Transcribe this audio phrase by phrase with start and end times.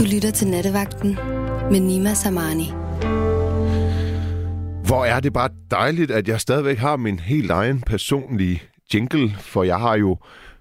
[0.00, 1.14] Du lytter til Nattevagten
[1.70, 2.66] med Nima Samani.
[4.86, 8.62] Hvor er det bare dejligt, at jeg stadigvæk har min helt egen personlige
[8.94, 10.16] jingle, for jeg har jo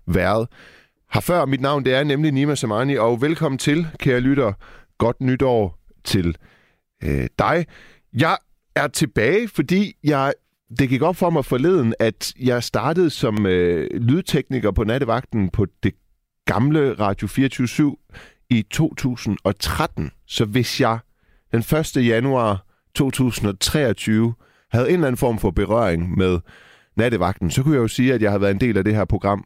[0.08, 0.48] været
[1.14, 1.46] her før.
[1.46, 4.54] Mit navn det er nemlig Nima Samani, og velkommen til, kære lytter.
[4.98, 6.36] Godt nytår til
[7.04, 7.66] øh, dig.
[8.14, 8.38] Jeg
[8.76, 10.34] er tilbage, fordi jeg
[10.80, 15.66] det gik op for mig forleden, at jeg startede som øh, lydtekniker på nattevagten på
[15.84, 15.94] det
[16.46, 17.68] gamle Radio 24
[18.50, 20.12] i 2013.
[20.28, 21.00] Så hvis jeg
[21.52, 22.08] den 1.
[22.08, 24.34] januar 2023
[24.72, 26.40] havde en eller anden form for berøring med
[26.96, 29.06] nattevagten, så kunne jeg jo sige, at jeg har været en del af det her
[29.06, 29.46] program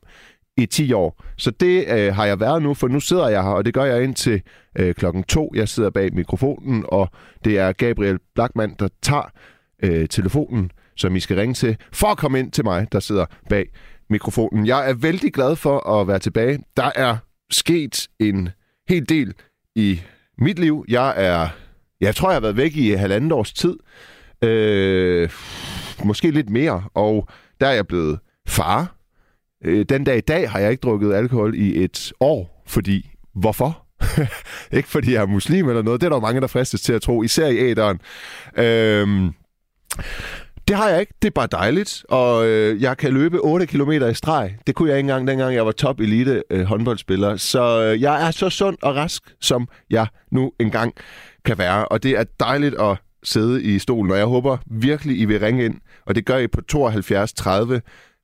[0.58, 1.24] i 10 år.
[1.38, 3.84] Så det øh, har jeg været nu, for nu sidder jeg her, og det gør
[3.84, 4.42] jeg indtil
[4.80, 5.52] øh, klokken to.
[5.56, 7.10] Jeg sidder bag mikrofonen, og
[7.46, 9.32] det er Gabriel Blackman, der tager
[9.84, 13.26] øh, telefonen, som I skal ringe til, for at komme ind til mig, der sidder
[13.50, 13.66] bag
[14.10, 14.68] mikrofonen.
[14.68, 16.60] Jeg er vældig glad for at være tilbage.
[16.78, 17.18] Der er
[17.52, 18.50] sket en
[18.90, 19.34] hel del
[19.76, 20.02] i
[20.38, 20.86] mit liv.
[20.88, 21.48] Jeg er,
[22.02, 23.76] jeg tror, jeg har været væk i halvandet års tid.
[24.42, 25.30] Øh,
[26.04, 26.84] måske lidt mere.
[26.94, 27.28] Og
[27.62, 28.96] der er jeg blevet far.
[29.66, 33.86] Øh, den dag i dag har jeg ikke drukket alkohol i et år, fordi hvorfor?
[34.78, 36.02] ikke fordi jeg er muslim eller noget.
[36.02, 38.00] Det er der mange, der fristes til at tro, især i æderen.
[38.58, 39.32] Øh,
[40.68, 41.14] det har jeg ikke.
[41.22, 42.06] Det er bare dejligt.
[42.10, 44.58] Og øh, jeg kan løbe 8 km i streg.
[44.68, 47.38] Det kunne jeg ikke engang, dengang jeg var top elite øh, håndboldspiller.
[47.38, 50.94] Så øh, jeg er så sund og rask, som jeg nu engang
[51.46, 51.88] kan være.
[51.88, 54.12] Og det er dejligt at sidde i stolen.
[54.12, 55.76] Og jeg håber virkelig, I vil ringe ind.
[56.06, 57.82] Og det gør I på 72 30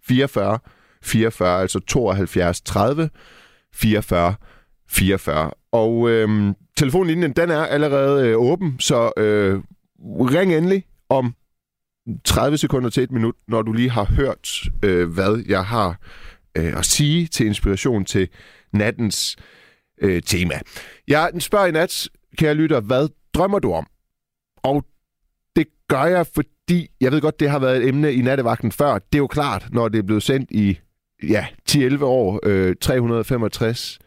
[0.08, 0.60] 44
[1.04, 1.62] 44.
[1.62, 3.10] Altså 72 30
[3.74, 4.36] 44
[4.90, 5.52] 44.
[5.72, 8.80] Og øh, telefonlinjen, den er allerede øh, åben.
[8.80, 9.60] Så øh,
[10.20, 11.34] ring endelig om
[12.26, 14.50] 30 sekunder til et minut, når du lige har hørt,
[14.84, 16.00] øh, hvad jeg har
[16.58, 18.28] øh, at sige til inspiration til
[18.74, 19.36] nattens
[20.02, 20.60] øh, tema.
[21.08, 23.88] Jeg spørger i nat, kære lytter, hvad drømmer du om?
[24.64, 24.86] Og
[25.56, 28.94] det gør jeg, fordi jeg ved godt, det har været et emne i nattevagten før.
[28.94, 30.80] Det er jo klart, når det er blevet sendt i
[31.24, 34.00] ja, 10-11 år, øh, 365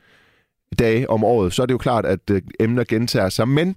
[0.79, 3.49] dage om året, så er det jo klart, at øh, emner gentager sig.
[3.49, 3.77] Men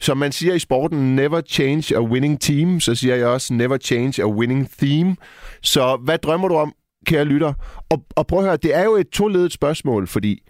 [0.00, 3.78] som man siger i sporten, never change a winning team, så siger jeg også never
[3.78, 5.16] change a winning theme.
[5.62, 6.74] Så hvad drømmer du om,
[7.06, 7.52] kære lytter?
[7.90, 10.42] Og, og prøv at høre, det er jo et toledet spørgsmål, fordi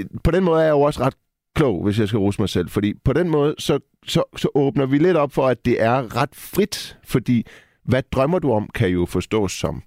[0.00, 1.14] øh, på den måde er jeg jo også ret
[1.54, 2.68] klog, hvis jeg skal rose mig selv.
[2.68, 6.16] Fordi på den måde, så, så, så åbner vi lidt op for, at det er
[6.16, 6.98] ret frit.
[7.04, 7.46] Fordi
[7.84, 9.82] hvad drømmer du om, kan jo forstås som,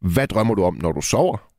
[0.00, 1.50] hvad drømmer du om, når du sover?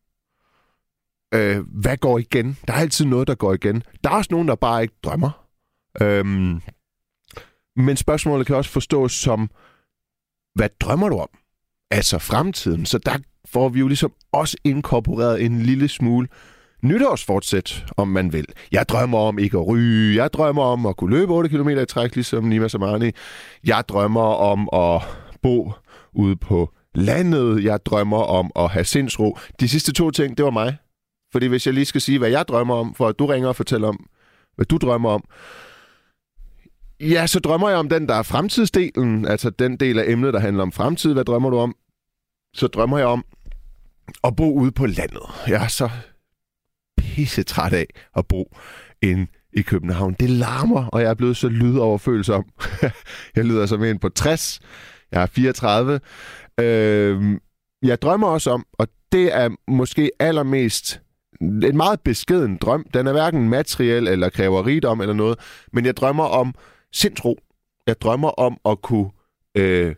[1.34, 2.58] Øh, hvad går igen?
[2.68, 3.84] Der er altid noget, der går igen.
[4.04, 5.45] Der er også nogen, der bare ikke drømmer.
[6.02, 6.62] Øhm,
[7.76, 9.50] men spørgsmålet kan også forstås som,
[10.56, 11.30] hvad drømmer du om?
[11.92, 12.86] Altså fremtiden.
[12.86, 16.28] Så der får vi jo ligesom også inkorporeret en lille smule
[16.84, 18.46] nytårsfortsæt, om man vil.
[18.72, 20.16] Jeg drømmer om ikke at ryge.
[20.16, 23.12] Jeg drømmer om at kunne løbe 8 km i træk, ligesom Nima Samani.
[23.64, 25.02] Jeg drømmer om at
[25.42, 25.72] bo
[26.14, 27.64] ude på landet.
[27.64, 29.38] Jeg drømmer om at have sindsro.
[29.60, 30.78] De sidste to ting, det var mig.
[31.32, 33.56] Fordi hvis jeg lige skal sige, hvad jeg drømmer om, for at du ringer og
[33.56, 34.06] fortæller om,
[34.56, 35.24] hvad du drømmer om,
[37.00, 40.40] Ja, så drømmer jeg om den, der er fremtidsdelen, altså den del af emnet, der
[40.40, 41.14] handler om fremtid.
[41.14, 41.76] Hvad drømmer du om?
[42.54, 43.26] Så drømmer jeg om
[44.24, 45.24] at bo ude på landet.
[45.48, 45.90] Jeg er så
[46.98, 47.86] pisse træt af
[48.16, 48.56] at bo
[49.02, 50.16] inde i København.
[50.20, 52.46] Det larmer, og jeg er blevet så lydoverfølsom.
[53.36, 54.60] jeg lyder som en på 60.
[55.12, 56.00] Jeg er 34.
[56.60, 57.40] Øh,
[57.84, 61.02] jeg drømmer også om, og det er måske allermest
[61.42, 62.86] en meget beskeden drøm.
[62.94, 65.40] Den er hverken materiel eller kræver rigdom eller noget,
[65.74, 66.56] men jeg drømmer om
[66.96, 67.40] sindsro.
[67.88, 69.10] Jeg drømmer om at kunne
[69.58, 69.96] øh,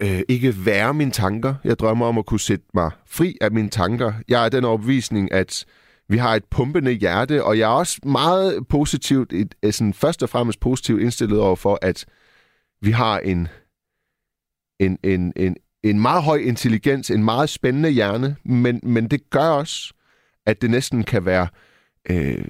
[0.00, 1.54] øh, ikke være mine tanker.
[1.64, 4.12] Jeg drømmer om at kunne sætte mig fri af mine tanker.
[4.28, 5.64] Jeg er den overbevisning, at
[6.08, 10.22] vi har et pumpende hjerte, og jeg er også meget positivt, et, øh, sådan først
[10.22, 12.06] og fremmest positivt indstillet over for, at
[12.82, 13.48] vi har en,
[14.80, 19.48] en, en, en, en meget høj intelligens, en meget spændende hjerne, men, men det gør
[19.48, 19.94] også,
[20.46, 21.48] at det næsten kan være
[22.10, 22.44] øh,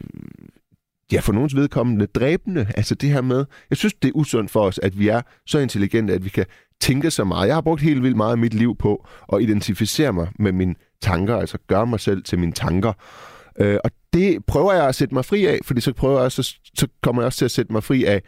[1.13, 2.67] ja, for nogens vedkommende dræbende.
[2.77, 5.59] Altså det her med, jeg synes, det er usundt for os, at vi er så
[5.59, 6.47] intelligente, at vi kan
[6.81, 7.47] tænke så meget.
[7.47, 10.75] Jeg har brugt helt vildt meget af mit liv på at identificere mig med mine
[11.03, 12.93] tanker, altså gøre mig selv til mine tanker.
[13.61, 16.43] Øh, og det prøver jeg at sætte mig fri af, fordi så, prøver jeg også,
[16.43, 18.23] så så kommer jeg også til at sætte mig fri af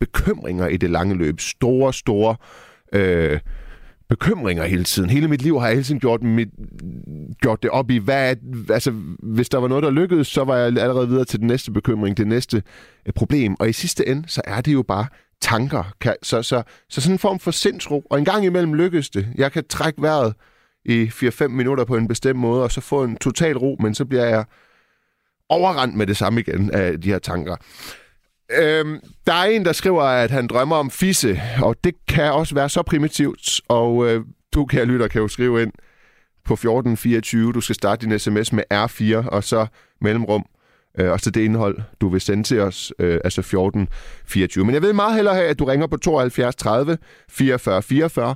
[0.00, 1.40] bekymringer i det lange løb.
[1.40, 2.36] Store, store
[2.92, 3.40] øh,
[4.16, 5.10] bekymringer hele tiden.
[5.10, 6.48] Hele mit liv har jeg hele tiden gjort, mit,
[7.42, 8.36] gjort det op i, hvad,
[8.70, 8.90] altså,
[9.22, 12.16] hvis der var noget, der lykkedes, så var jeg allerede videre til den næste bekymring,
[12.16, 12.62] det næste
[13.06, 13.56] øh, problem.
[13.60, 15.06] Og i sidste ende, så er det jo bare
[15.40, 15.94] tanker.
[16.22, 18.02] Så, så, så sådan en form for sindsro.
[18.10, 19.28] Og en gang imellem lykkes det.
[19.34, 20.34] Jeg kan trække vejret
[20.84, 24.04] i 4-5 minutter på en bestemt måde, og så få en total ro, men så
[24.04, 24.44] bliver jeg
[25.48, 27.56] overrendt med det samme igen af de her tanker.
[28.52, 32.54] Øhm, der er en, der skriver, at han drømmer om fisse, og det kan også
[32.54, 33.60] være så primitivt.
[33.68, 34.24] Og øh,
[34.54, 35.72] du, kære lytter, kan jo skrive ind
[36.44, 37.52] på 1424.
[37.52, 39.66] Du skal starte din sms med R4, og så
[40.00, 40.46] mellemrum,
[40.98, 44.64] øh, og så det indhold, du vil sende til os, øh, altså 1424.
[44.64, 46.98] Men jeg vil meget hellere have, at du ringer på 72 30
[47.28, 48.34] 44 44.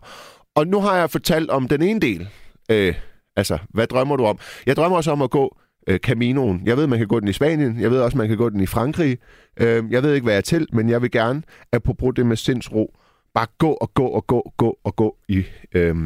[0.54, 2.28] Og nu har jeg fortalt om den ene del.
[2.70, 2.94] Øh,
[3.36, 4.38] altså, hvad drømmer du om?
[4.66, 5.58] Jeg drømmer også om at gå
[5.88, 6.62] øh, Caminoen.
[6.64, 7.80] Jeg ved, man kan gå den i Spanien.
[7.80, 9.18] Jeg ved også, man kan gå den i Frankrig.
[9.60, 11.42] Øh, jeg ved ikke, hvad jeg er til, men jeg vil gerne,
[11.72, 12.94] at på det med sindsro,
[13.34, 15.96] bare gå og gå og gå, og gå og gå i, øh,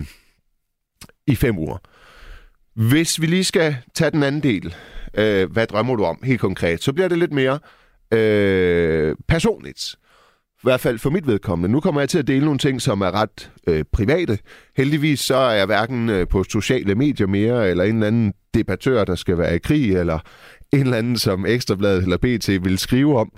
[1.27, 1.79] i fem uger.
[2.75, 4.75] Hvis vi lige skal tage den anden del,
[5.15, 7.59] øh, hvad drømmer du om helt konkret, så bliver det lidt mere
[8.13, 9.97] øh, personligt.
[10.63, 11.73] I hvert fald for mit vedkommende.
[11.73, 14.39] Nu kommer jeg til at dele nogle ting, som er ret øh, private.
[14.77, 19.05] Heldigvis så er jeg hverken øh, på sociale medier mere, eller en eller anden debattør,
[19.05, 20.19] der skal være i krig, eller
[20.73, 23.33] en eller anden, som Ekstrabladet eller BT vil skrive om.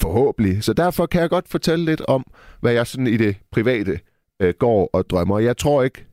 [0.00, 0.64] Forhåbentlig.
[0.64, 2.24] Så derfor kan jeg godt fortælle lidt om,
[2.60, 4.00] hvad jeg sådan i det private
[4.42, 5.38] øh, går og drømmer.
[5.38, 6.06] Jeg tror ikke,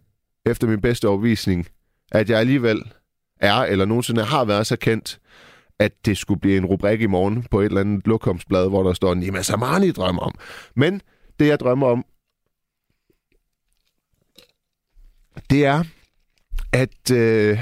[0.46, 1.68] efter min bedste overvisning,
[2.12, 2.82] at jeg alligevel
[3.40, 5.20] er, eller nogensinde har været så kendt,
[5.80, 8.94] at det skulle blive en rubrik i morgen på et eller andet lokumsblad, hvor der
[8.94, 10.36] står, Nima Samani drømmer om.
[10.76, 11.02] Men
[11.40, 12.06] det, jeg drømmer om,
[15.50, 15.84] det er,
[16.74, 17.60] at øh,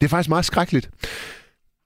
[0.00, 0.90] det er faktisk meget skrækkeligt.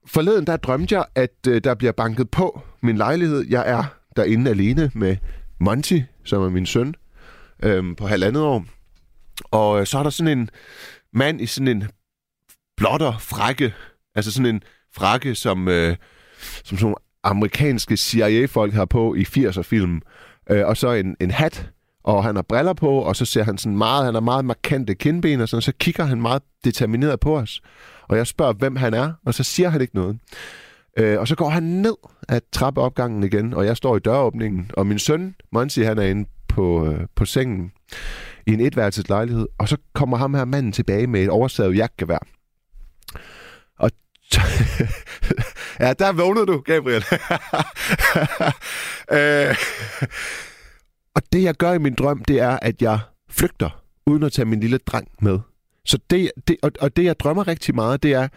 [0.05, 3.45] Forleden, der drømte jeg, at øh, der bliver banket på min lejlighed.
[3.49, 3.83] Jeg er
[4.15, 5.17] derinde alene med
[5.59, 6.95] Monty, som er min søn,
[7.63, 8.65] øh, på halvandet år.
[9.51, 10.49] Og øh, så er der sådan en
[11.13, 11.83] mand i sådan en
[12.77, 13.73] blotter frække,
[14.15, 14.63] altså sådan en
[14.99, 15.95] frakke, som, øh,
[16.63, 20.01] som sådan amerikanske CIA-folk har på i 80'er-film.
[20.49, 21.69] Øh, og så en, en hat,
[22.03, 24.95] og han har briller på, og så ser han sådan meget, han har meget markante
[24.95, 27.61] kindben, og sådan, så kigger han meget determineret på os.
[28.07, 30.19] Og jeg spørger, hvem han er, og så siger han ikke noget.
[30.97, 31.95] Øh, og så går han ned
[32.29, 36.29] af trappeopgangen igen, og jeg står i døråbningen, og min søn, Monsi, han er inde
[36.47, 37.71] på, øh, på sengen
[38.47, 42.27] i en etværelses lejlighed, og så kommer ham her manden tilbage med et oversaget jagtgevær.
[45.79, 47.05] Ja, der vågnede du, Gabriel.
[49.17, 49.55] øh,
[51.15, 52.99] og det, jeg gør i min drøm, det er, at jeg
[53.29, 55.39] flygter, uden at tage min lille dreng med.
[55.85, 58.27] Så det, det og, og det, jeg drømmer rigtig meget, det er,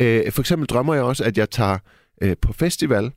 [0.00, 1.78] øh, for eksempel drømmer jeg også, at jeg tager
[2.22, 3.12] øh, på festival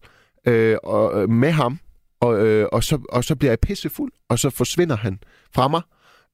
[0.47, 1.79] øh, og, øh, med ham,
[2.21, 5.19] og, øh, og, så, og så bliver jeg pissefuld, og så forsvinder han
[5.55, 5.81] fra mig,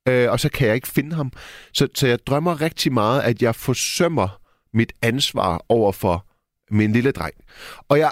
[0.07, 1.31] øh, og så kan jeg ikke finde ham.
[1.73, 4.38] Så, så jeg drømmer rigtig meget, at jeg forsømmer
[4.73, 6.25] mit ansvar over for
[6.71, 7.33] min lille dreng.
[7.89, 8.11] Og jeg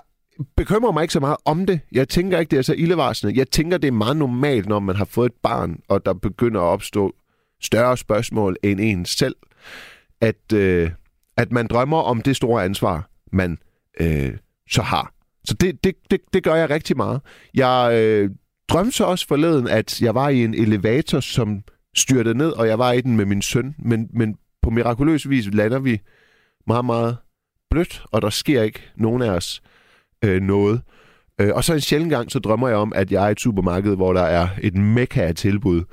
[0.57, 1.79] bekymrer mig ikke så meget om det.
[1.91, 3.37] Jeg tænker ikke, det er så ildevarsende.
[3.37, 6.61] Jeg tænker, det er meget normalt, når man har fået et barn, og der begynder
[6.61, 7.15] at opstå
[7.61, 9.35] større spørgsmål end en selv,
[10.21, 10.91] at, øh,
[11.37, 13.57] at man drømmer om det store ansvar, man
[13.99, 14.37] øh,
[14.69, 15.13] så har.
[15.45, 17.21] Så det, det, det, det gør jeg rigtig meget.
[17.53, 18.29] Jeg øh,
[18.69, 21.63] drømte så også forleden, at jeg var i en elevator, som
[21.95, 25.53] styrtede ned, og jeg var i den med min søn, men, men på mirakuløs vis
[25.53, 26.01] lander vi
[26.67, 27.17] meget, meget
[27.69, 29.61] blødt, og der sker ikke nogen af os
[30.23, 30.81] øh, noget.
[31.41, 33.39] Øh, og så en sjældent gang, så drømmer jeg om, at jeg er i et
[33.39, 35.83] supermarked, hvor der er et mekka af tilbud.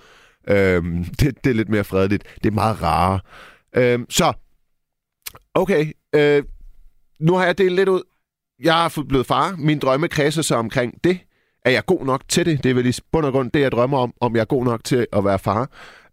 [0.49, 0.85] Øh,
[1.21, 2.25] det, det er lidt mere fredeligt.
[2.43, 3.21] Det er meget rarere.
[3.77, 4.33] Øh, så,
[5.55, 5.93] okay.
[6.15, 6.43] Øh,
[7.21, 8.03] nu har jeg delt lidt ud.
[8.63, 9.57] Jeg er blevet far.
[9.59, 11.19] Min drømme kredser sig omkring det.
[11.65, 12.65] Er jeg god nok til det?
[12.65, 14.65] Det er vel i bund og grund det, jeg drømmer om, om jeg er god
[14.65, 15.71] nok til at være far.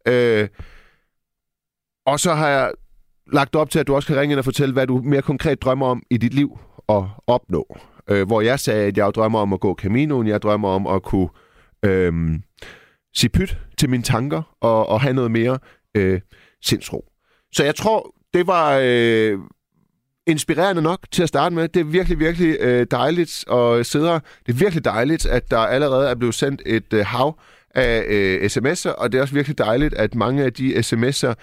[0.07, 0.47] Øh,
[2.05, 2.71] og så har jeg
[3.33, 5.61] lagt op til, at du også kan ringe ind og fortælle, hvad du mere konkret
[5.61, 6.59] drømmer om i dit liv
[6.89, 7.77] at opnå.
[8.09, 11.03] Øh, hvor jeg sagde, at jeg drømmer om at gå Caminoen, jeg drømmer om at
[11.03, 11.29] kunne
[11.85, 12.13] øh,
[13.15, 15.59] sige pyt til mine tanker og, og have noget mere
[15.95, 16.21] øh,
[16.63, 17.05] sindsro.
[17.53, 19.39] Så jeg tror, det var øh,
[20.27, 21.67] inspirerende nok til at starte med.
[21.67, 24.19] Det er virkelig, virkelig øh, dejligt at sidde her.
[24.45, 27.39] Det er virkelig dejligt, at der allerede er blevet sendt et øh, hav
[27.75, 31.33] af øh, sms'er, og det er også virkelig dejligt, at mange af de sms'er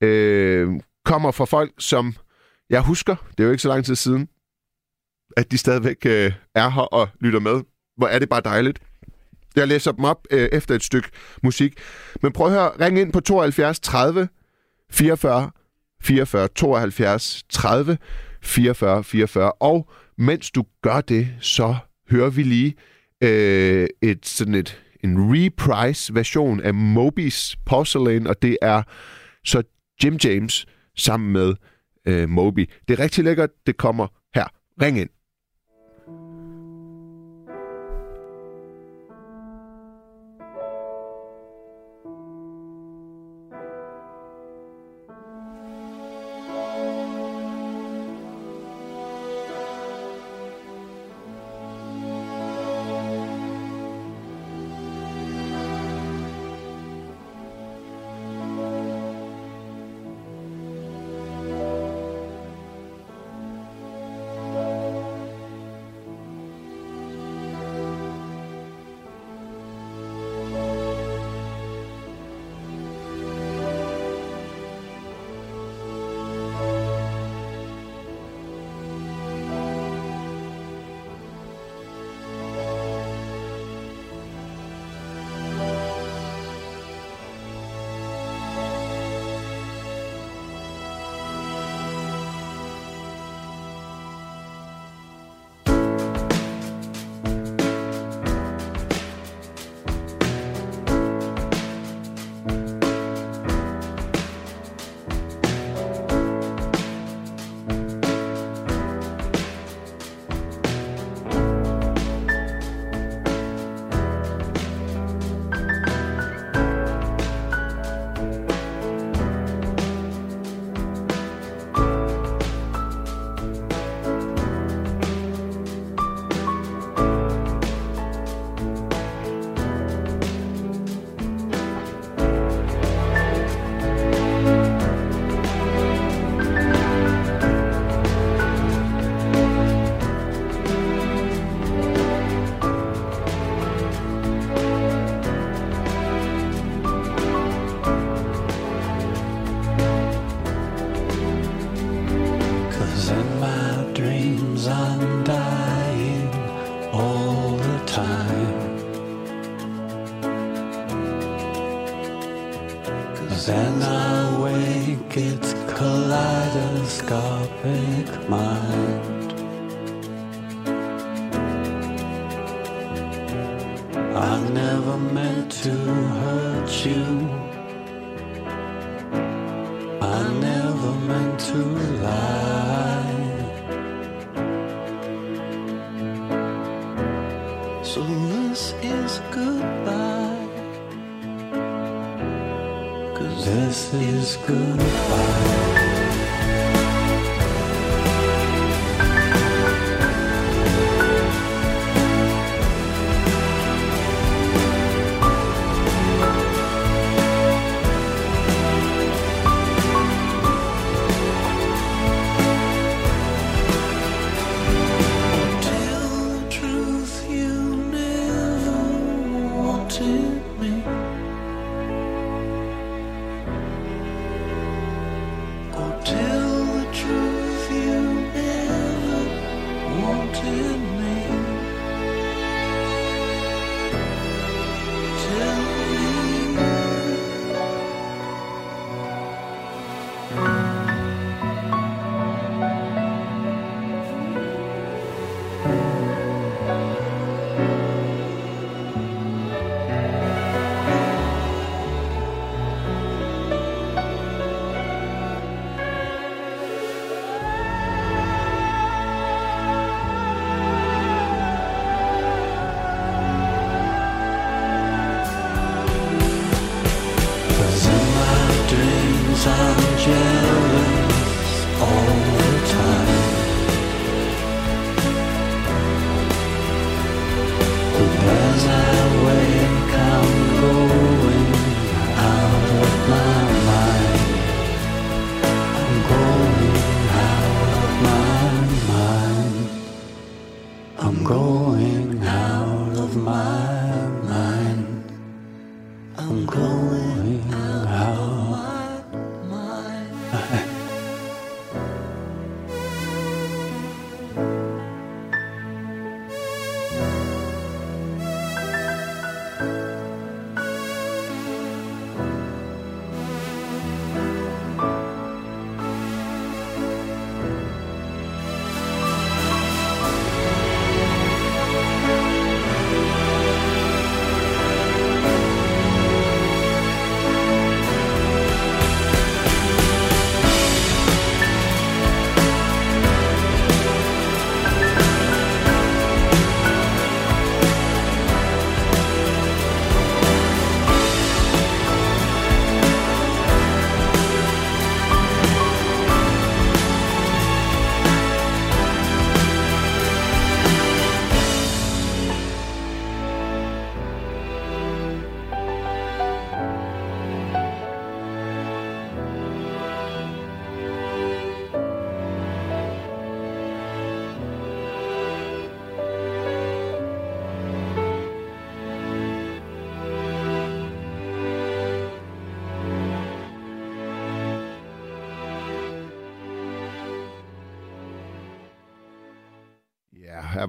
[0.00, 0.68] øh,
[1.04, 2.14] kommer fra folk, som
[2.70, 4.28] jeg husker, det er jo ikke så lang tid siden,
[5.36, 7.62] at de stadigvæk øh, er her og lytter med.
[7.96, 8.80] Hvor er det bare dejligt.
[9.56, 11.08] Jeg læser dem op øh, efter et stykke
[11.42, 11.74] musik.
[12.22, 14.28] Men prøv at høre, ring ind på 72 30
[14.90, 15.50] 44
[16.02, 17.98] 44 72 30
[18.42, 19.52] 44 44.
[19.52, 21.76] Og mens du gør det, så
[22.10, 22.74] hører vi lige
[23.22, 28.82] øh, et sådan et en reprise version af Moby's Porcelain, og det er
[29.44, 29.62] så
[30.04, 30.66] Jim James
[31.00, 31.54] sammen med
[32.06, 32.70] øh, Moby.
[32.88, 33.50] Det er rigtig lækkert.
[33.66, 34.46] Det kommer her.
[34.82, 35.10] Ring ind.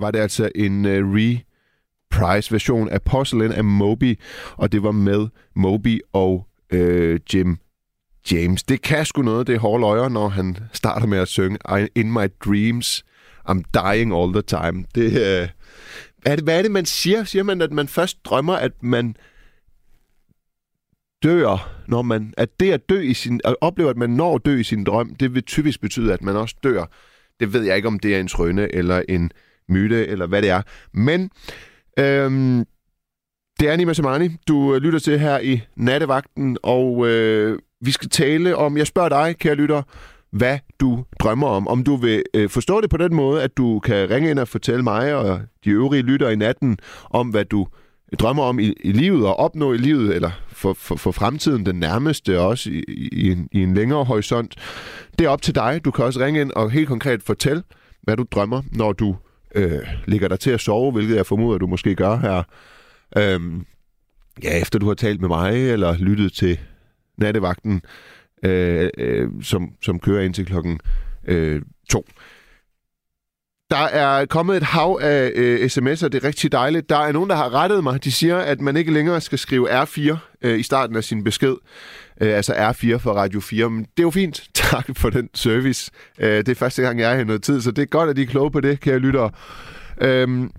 [0.01, 1.15] Var det altså en øh, uh,
[2.11, 4.19] reprise-version af Porcelain af Moby,
[4.57, 7.57] og det var med Moby og uh, Jim
[8.31, 8.63] James.
[8.63, 11.57] Det kan sgu noget, det er hårde løjer, når han starter med at synge
[11.95, 13.05] In my dreams,
[13.49, 14.85] I'm dying all the time.
[14.95, 15.49] Det, uh,
[16.25, 17.23] er det, hvad er det, man siger?
[17.23, 19.15] Siger man, at man først drømmer, at man
[21.23, 24.45] dør, når man, at det at dø i sin, at opleve, at man når at
[24.45, 26.85] dø i sin drøm, det vil typisk betyde, at man også dør.
[27.39, 29.31] Det ved jeg ikke, om det er en trøne eller en
[29.71, 30.61] myte, eller hvad det er.
[30.93, 31.29] Men
[31.99, 32.65] øhm,
[33.59, 38.09] det er Nima Samani, du øh, lytter til her i nattevagten, og øh, vi skal
[38.09, 39.81] tale om, jeg spørger dig, kære lytter,
[40.31, 41.67] hvad du drømmer om.
[41.67, 44.47] Om du vil øh, forstå det på den måde, at du kan ringe ind og
[44.47, 46.77] fortælle mig og de øvrige lytter i natten
[47.09, 47.67] om, hvad du
[48.19, 51.75] drømmer om i, i livet og opnå i livet, eller for, for, for fremtiden den
[51.75, 54.55] nærmeste, også i, i, en, i en længere horisont.
[55.19, 55.81] Det er op til dig.
[55.85, 57.63] Du kan også ringe ind og helt konkret fortælle,
[58.03, 59.15] hvad du drømmer, når du
[59.55, 62.43] øh, ligger dig til at sove, hvilket jeg formoder, du måske gør her.
[63.17, 63.65] Øhm,
[64.43, 66.59] ja, efter du har talt med mig, eller lyttet til
[67.17, 67.81] nattevagten,
[68.43, 70.79] øh, øh, som, som kører ind til klokken
[71.27, 72.05] øh, 2.
[73.71, 76.89] Der er kommet et hav af øh, sms'er, det er rigtig dejligt.
[76.89, 78.03] Der er nogen, der har rettet mig.
[78.03, 81.55] De siger, at man ikke længere skal skrive R4 øh, i starten af sin besked.
[82.21, 83.69] Øh, altså R4 for Radio 4.
[83.69, 84.43] Men det er jo fint.
[84.53, 85.91] Tak for den service.
[86.19, 88.09] Øh, det er første gang, jeg er her i noget tid, så det er godt,
[88.09, 89.31] at I er kloge på det, kære lyttere.
[90.01, 90.49] Øh,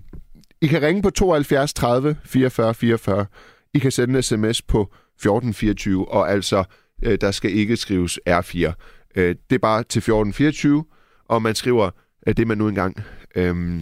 [0.61, 3.25] I kan ringe på 72 30 44 44.
[3.73, 6.63] I kan sende en sms på 1424, og altså,
[7.03, 8.73] øh, der skal ikke skrives R4.
[9.15, 10.85] Øh, det er bare til 1424,
[11.29, 11.89] og man skriver
[12.27, 13.03] øh, det, man nu engang
[13.35, 13.81] øh,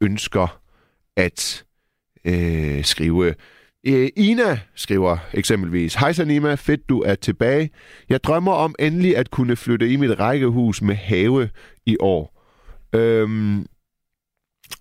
[0.00, 0.60] ønsker
[1.16, 1.64] at
[2.24, 3.34] øh, skrive.
[3.86, 7.70] Øh, Ina skriver eksempelvis, Hej Sanima, fedt du er tilbage.
[8.08, 11.50] Jeg drømmer om endelig at kunne flytte i mit rækkehus med have
[11.86, 12.42] i år.
[12.92, 13.66] Øhm,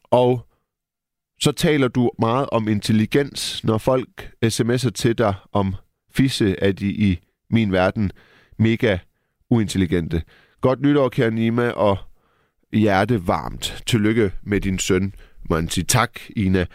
[0.03, 0.47] og
[1.41, 3.63] så taler du meget om intelligens.
[3.63, 5.75] Når folk øh, sms'er til dig om
[6.11, 8.11] fisse, er de i min verden
[8.59, 8.97] mega
[9.49, 10.23] uintelligente.
[10.61, 11.97] Godt nytår, kære Nima, og
[12.79, 13.83] hjerte varmt.
[13.87, 15.13] Tillykke med din søn,
[15.49, 15.83] må han sige.
[15.83, 16.65] Tak, Ina.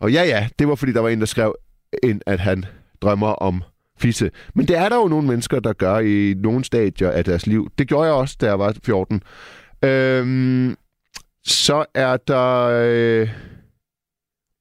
[0.00, 1.54] Og ja, ja, det var fordi, der var en, der skrev
[2.02, 2.64] ind, at han
[3.02, 3.62] drømmer om
[3.98, 4.30] fisse.
[4.54, 7.70] Men det er der jo nogle mennesker, der gør i nogle stadier af deres liv.
[7.78, 9.22] Det gjorde jeg også, da jeg var 14.
[9.84, 10.76] Øhm,
[11.44, 13.28] så er der øh,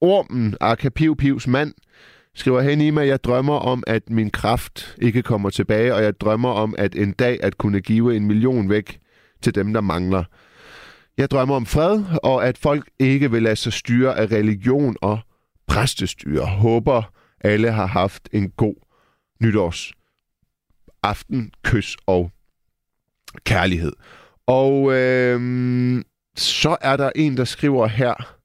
[0.01, 1.73] Ormen, Arka Piv Pivs mand,
[2.35, 6.19] skriver hen i mig, jeg drømmer om, at min kraft ikke kommer tilbage, og jeg
[6.19, 8.99] drømmer om, at en dag at kunne give en million væk
[9.41, 10.23] til dem, der mangler.
[11.17, 15.19] Jeg drømmer om fred, og at folk ikke vil lade sig styre af religion og
[15.67, 16.45] præstestyre.
[16.45, 18.75] Håber, alle har haft en god
[19.41, 19.93] nytårs
[21.03, 22.31] aften, kys og
[23.45, 23.93] kærlighed.
[24.45, 25.39] Og øh,
[26.35, 28.37] så er der en, der skriver her,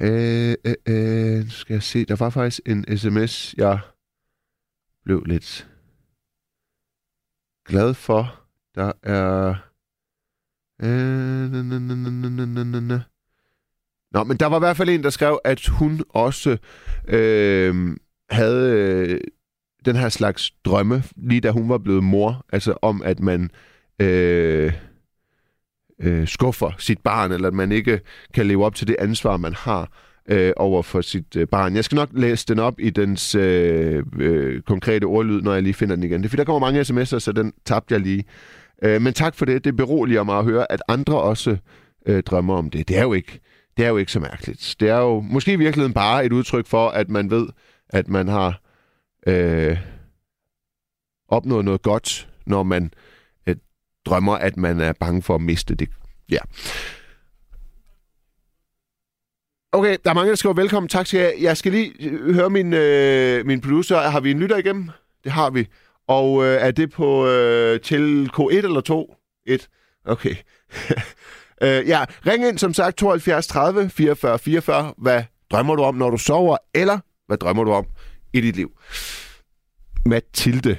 [0.00, 3.78] øh, øh, øh, skal jeg se, der var faktisk en sms, jeg
[5.04, 5.68] blev lidt
[7.64, 8.40] glad for.
[8.74, 9.54] Der er...
[10.82, 11.35] Øh,
[14.12, 16.56] Nå, men der var i hvert fald en, der skrev, at hun også
[17.08, 17.96] øh,
[18.30, 19.20] havde øh,
[19.84, 23.50] den her slags drømme, lige da hun var blevet mor, altså om, at man
[24.02, 24.72] øh,
[26.02, 28.00] øh, skuffer sit barn, eller at man ikke
[28.34, 29.88] kan leve op til det ansvar, man har
[30.28, 31.76] øh, over for sit øh, barn.
[31.76, 35.74] Jeg skal nok læse den op i dens øh, øh, konkrete ordlyd, når jeg lige
[35.74, 36.20] finder den igen.
[36.20, 38.24] Det er fordi, der kommer mange sms'er, så den tabte jeg lige.
[38.82, 39.64] Øh, men tak for det.
[39.64, 41.56] Det beroliger mig at høre, at andre også
[42.06, 42.88] øh, drømmer om det.
[42.88, 43.40] Det er jo ikke
[43.76, 44.76] det er jo ikke så mærkeligt.
[44.80, 47.48] Det er jo måske i virkeligheden bare et udtryk for, at man ved,
[47.88, 48.60] at man har
[49.26, 49.78] øh,
[51.28, 52.92] opnået noget godt, når man
[53.46, 53.56] øh,
[54.06, 55.88] drømmer, at man er bange for at miste det.
[56.30, 56.38] Ja.
[59.72, 60.88] Okay, der er mange, der skriver velkommen.
[60.88, 61.34] Tak skal jeg.
[61.40, 63.98] Jeg skal lige øh, høre min, øh, min producer.
[63.98, 64.90] Har vi en lytter igennem?
[65.24, 65.68] Det har vi.
[66.08, 69.14] Og øh, er det på øh, til K1 eller 2?
[69.46, 69.68] 1.
[70.04, 70.34] Okay.
[71.62, 74.94] øh, ja, ring ind som sagt 72 30 44 44.
[74.98, 76.56] Hvad drømmer du om, når du sover?
[76.74, 77.86] Eller hvad drømmer du om
[78.32, 78.70] i dit liv?
[80.06, 80.78] Mathilde.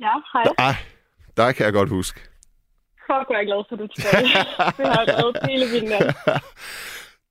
[0.00, 0.44] Ja, hej.
[0.58, 0.74] Ej,
[1.36, 2.20] der kan jeg godt huske.
[3.06, 4.24] Fuck, hvor er jeg glad for, at du tilbage.
[4.78, 6.16] det har jeg hele min nat.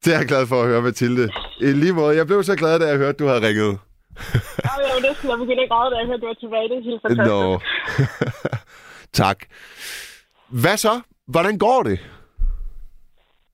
[0.05, 1.29] Det er jeg glad for at høre, Mathilde.
[1.59, 3.79] I lige måde, jeg blev så glad, da jeg hørte, du havde ringet.
[4.65, 6.69] Ja, jeg var næsten, jeg begyndte at græde, da jeg hørte, du var tilbage.
[6.69, 7.29] Det er helt fantastisk.
[7.29, 7.59] Nå.
[9.21, 9.37] tak.
[10.61, 10.93] Hvad så?
[11.33, 11.99] Hvordan går det?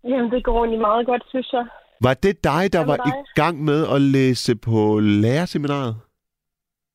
[0.03, 1.65] Jamen, det går egentlig meget godt, synes jeg.
[2.01, 3.13] Var det dig, der var i dig?
[3.35, 5.95] gang med at læse på lærerseminaret?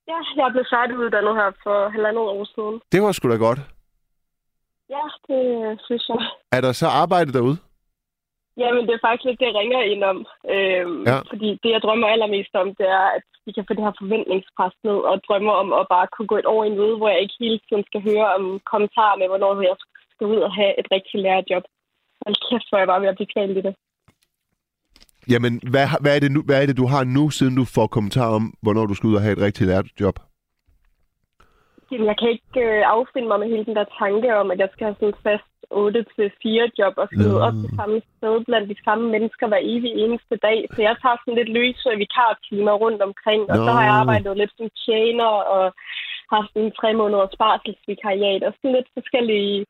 [0.08, 2.80] Ja, jeg blev færdiguddannet her for halvandet år siden.
[2.92, 3.58] Det var sgu da godt.
[4.90, 6.18] Ja, det øh, synes jeg.
[6.52, 7.56] Er der så arbejde derude?
[8.60, 10.18] Jamen, det er faktisk lidt det, jeg ringer ind om.
[10.54, 11.18] Øhm, Ja.
[11.32, 14.76] Fordi det, jeg drømmer allermest om, det er, at vi kan få det her forventningspres
[14.86, 17.40] ned, og drømmer om at bare kunne gå et år i møde, hvor jeg ikke
[17.44, 19.76] hele tiden skal høre om kommentarer med, hvornår jeg
[20.14, 21.64] skal ud og have et rigtigt lærerjob.
[22.24, 23.74] Hold kæft, hvor jeg bare ved at blive kvalt i det.
[25.32, 27.86] Jamen, hvad, hvad, er det nu, hvad er det, du har nu, siden du får
[27.86, 30.18] kommentar om, hvornår du skal ud og have et rigtigt lærerjob?
[31.92, 34.68] Jamen, jeg kan ikke øh, affinde mig med hele den der tanke om, at jeg
[34.72, 38.70] skal have sådan et fast 8-4 job og skal møde op det samme sted blandt
[38.72, 40.58] de samme mennesker hver evig eneste dag.
[40.74, 43.64] Så jeg tager sådan lidt løse vikartimer rundt omkring, og Nå.
[43.64, 45.64] så har jeg arbejdet lidt som tjener og
[46.36, 49.66] haft en tre måneders barselsvikariat og sådan lidt forskellige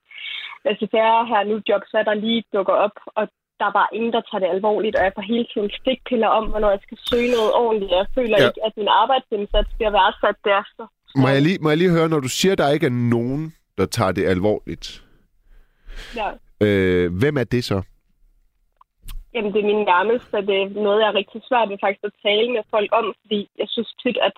[0.70, 0.86] altså
[1.30, 3.24] her nu jobs, hvad der lige dukker op, og
[3.58, 6.44] der er bare ingen, der tager det alvorligt, og jeg får hele tiden stikpiller om,
[6.50, 7.92] hvornår jeg skal søge noget ordentligt.
[8.00, 8.46] Jeg føler ja.
[8.46, 10.84] ikke, at min arbejdsindsats bliver værdsat derefter.
[11.16, 13.54] Må jeg, lige, må jeg lige høre, når du siger, at der ikke er nogen,
[13.78, 15.02] der tager det alvorligt.
[16.16, 16.28] Ja.
[16.66, 17.82] Øh, hvem er det så?
[19.34, 22.14] Jamen, det er min nærmeste, det er noget, jeg er rigtig svært ved faktisk at
[22.26, 24.32] tale med folk om, fordi jeg synes tit, at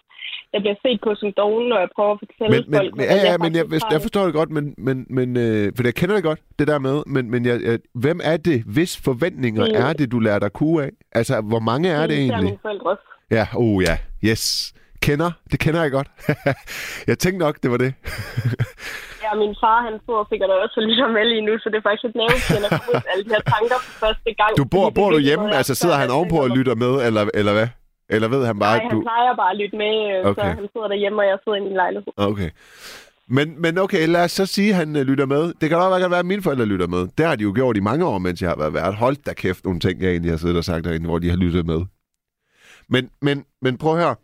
[0.52, 3.04] jeg bliver set på som doven, når jeg prøver at fortælle Men, men, folk, men,
[3.04, 4.02] ja, ja, men jeg, har jeg det.
[4.06, 6.96] forstår det godt, men, men, men øh, for jeg kender det godt, det der med,
[7.06, 9.74] men, men jeg, jeg, hvem er det, hvis forventninger Mm.
[9.84, 10.90] er det, du lærer dig kue af?
[11.12, 12.44] Altså, hvor mange er det især egentlig?
[12.44, 12.96] mine forældre.
[13.30, 13.96] Ja, oh ja,
[14.30, 14.74] yes.
[15.07, 16.09] Kender, det kender jeg godt.
[17.11, 17.90] jeg tænkte nok, det var det.
[19.27, 21.77] Ja, min far, han sidder og sikkert også og lytter med lige nu, så det
[21.81, 24.53] er faktisk et nervepirrende at komme ud alle de her tanker for første gang.
[24.61, 25.45] Du bor, bor du hjemme?
[25.45, 27.69] noget, Altså, sidder han ovenpå og lytter med, eller, eller hvad?
[28.14, 29.03] Eller ved han bare, Nej, at han du...
[29.09, 30.43] plejer bare at lytte med, øh, Okay.
[30.43, 32.12] så han sidder derhjemme, og jeg sidder i min lejlighed.
[32.31, 32.51] Okay.
[33.37, 35.43] Men, men okay, lad os så sige, at han øh, lytter med.
[35.61, 37.03] Det kan godt være, at mine forældre lytter med.
[37.19, 38.95] Det har de jo gjort i mange år, mens jeg har været vært.
[38.95, 41.37] Hold da kæft, nogle ting, jeg egentlig har siddet og sagt derinde, hvor de har
[41.37, 41.81] lyttet med.
[42.88, 44.14] Men, men, men prøv at høre.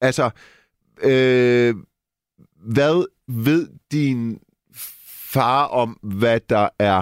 [0.00, 0.30] Altså,
[1.02, 1.74] øh,
[2.74, 2.96] hvad
[3.28, 4.40] ved din
[5.34, 7.00] far om, hvad der er...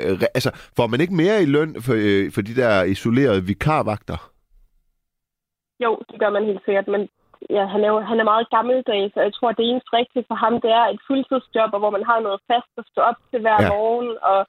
[0.00, 4.30] Øh, altså, får man ikke mere i løn for, øh, for de der isolerede vikarvagter?
[5.84, 7.02] Jo, det gør man helt sikkert, men
[7.56, 10.24] ja, han, er jo, han er meget gammeldags, og jeg tror, at det eneste rigtige
[10.28, 13.18] for ham, det er et fuldtidsjob, og hvor man har noget fast at stå op
[13.30, 13.68] til hver ja.
[13.74, 14.10] morgen.
[14.30, 14.40] Og,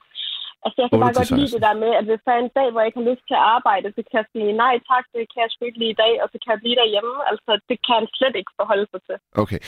[0.65, 1.56] altså, jeg kan 8 bare godt lide 16.
[1.56, 3.38] det der med, at hvis der er en dag, hvor jeg ikke har lyst til
[3.39, 6.02] at arbejde, så kan jeg sige, nej tak, det kan jeg sgu ikke lige i
[6.04, 7.15] dag, og så kan jeg blive derhjemme.
[7.32, 9.17] Altså, det kan han slet ikke forholde sig til.
[9.43, 9.60] Okay,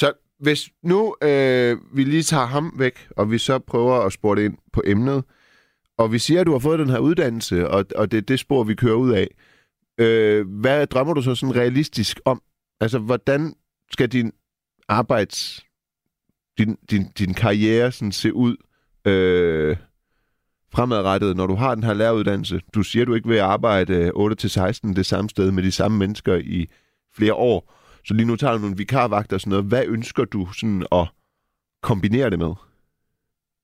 [0.00, 0.08] så
[0.46, 0.60] hvis
[0.92, 4.58] nu øh, vi lige tager ham væk, og vi så prøver at spore det ind
[4.76, 5.20] på emnet,
[6.00, 8.38] og vi siger, at du har fået den her uddannelse, og, og det er det
[8.40, 9.28] spor, vi kører ud af,
[9.98, 12.42] øh, hvad drømmer du så sådan realistisk om?
[12.80, 13.54] Altså, hvordan
[13.92, 14.32] skal din
[14.88, 15.64] arbejds...
[16.58, 18.56] din, din, din karriere sådan se ud
[19.04, 19.76] øh,
[20.74, 22.60] fremadrettet, når du har den her læreruddannelse?
[22.74, 26.34] Du siger, du ikke vil arbejde øh, 8-16 det samme sted med de samme mennesker
[26.34, 26.66] i
[27.16, 27.72] flere år.
[28.04, 29.64] Så lige nu tager du nogle vikarvagter og sådan noget.
[29.64, 31.06] Hvad ønsker du sådan at
[31.82, 32.54] kombinere det med?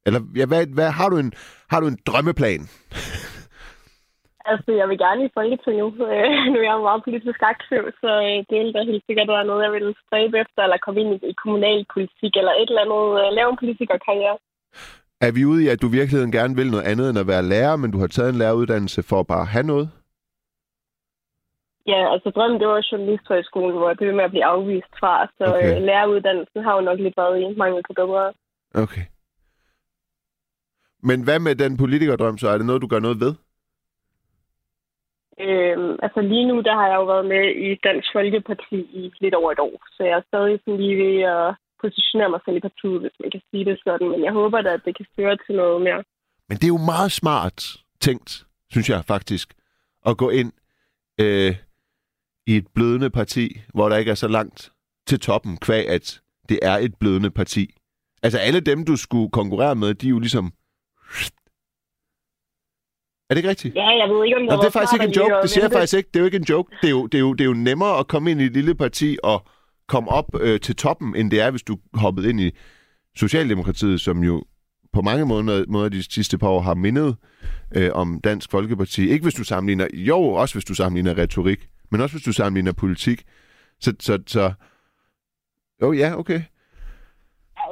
[0.07, 1.33] Eller ja, hvad, hvad, har, du en,
[1.71, 2.63] har du en drømmeplan?
[4.53, 5.93] Altså, jeg vil gerne i Folketinget.
[6.11, 9.29] Øh, nu er jeg jo meget politisk aktiv, så øh, det vil da helt sikkert
[9.35, 12.85] være noget, jeg vil stræbe efter, eller komme ind i, i kommunalpolitik, eller et eller
[12.87, 13.05] andet.
[13.21, 14.37] Øh, lave en politikerkarriere.
[15.21, 17.43] Er vi ude i, at du i virkeligheden gerne vil noget andet end at være
[17.43, 19.91] lærer, men du har taget en læreruddannelse for at bare have noget?
[21.87, 25.27] Ja, altså drømmen, det var journalisthøjskolen, hvor jeg blev med at blive afvist fra.
[25.39, 25.55] Så Okay.
[25.55, 25.77] okay.
[25.77, 28.33] øh, læreruddannelsen har jo nok lidt været i mangel på bedre.
[28.75, 29.05] Okay.
[31.03, 32.49] Men hvad med den politikerdrøm så?
[32.49, 33.35] Er det noget, du gør noget ved?
[35.41, 39.35] Øhm, altså lige nu, der har jeg jo været med i Dansk Folkeparti i lidt
[39.35, 39.77] over et år.
[39.97, 43.31] Så jeg er stadig sådan lige ved at positionere mig selv i partiet, hvis man
[43.31, 44.09] kan sige det sådan.
[44.09, 46.03] Men jeg håber da, at det kan føre til noget mere.
[46.49, 47.59] Men det er jo meget smart
[48.01, 49.55] tænkt, synes jeg faktisk,
[50.07, 50.53] at gå ind
[51.21, 51.55] øh,
[52.47, 54.73] i et blødende parti, hvor der ikke er så langt
[55.07, 57.75] til toppen, kvæg at det er et blødende parti.
[58.23, 60.53] Altså alle dem, du skulle konkurrere med, de er jo ligesom...
[63.31, 63.75] Er det ikke rigtigt?
[63.75, 65.35] Ja, jeg ved ikke, om Nå, det er faktisk ikke en joke.
[65.43, 66.09] Det siger jeg faktisk ikke.
[66.09, 66.77] Det er jo ikke en joke.
[66.81, 68.53] Det er jo, det er jo, det er jo nemmere at komme ind i et
[68.53, 69.47] lille parti og
[69.89, 72.51] komme op øh, til toppen, end det er, hvis du hoppede ind i
[73.17, 74.45] Socialdemokratiet, som jo
[74.93, 77.17] på mange måder, måder de sidste par år har mindet
[77.77, 79.09] øh, om Dansk Folkeparti.
[79.09, 82.73] Ikke hvis du sammenligner, jo, også hvis du sammenligner retorik, men også hvis du sammenligner
[82.73, 83.23] politik.
[83.81, 84.53] Så, så, så
[85.83, 86.41] jo, ja, okay.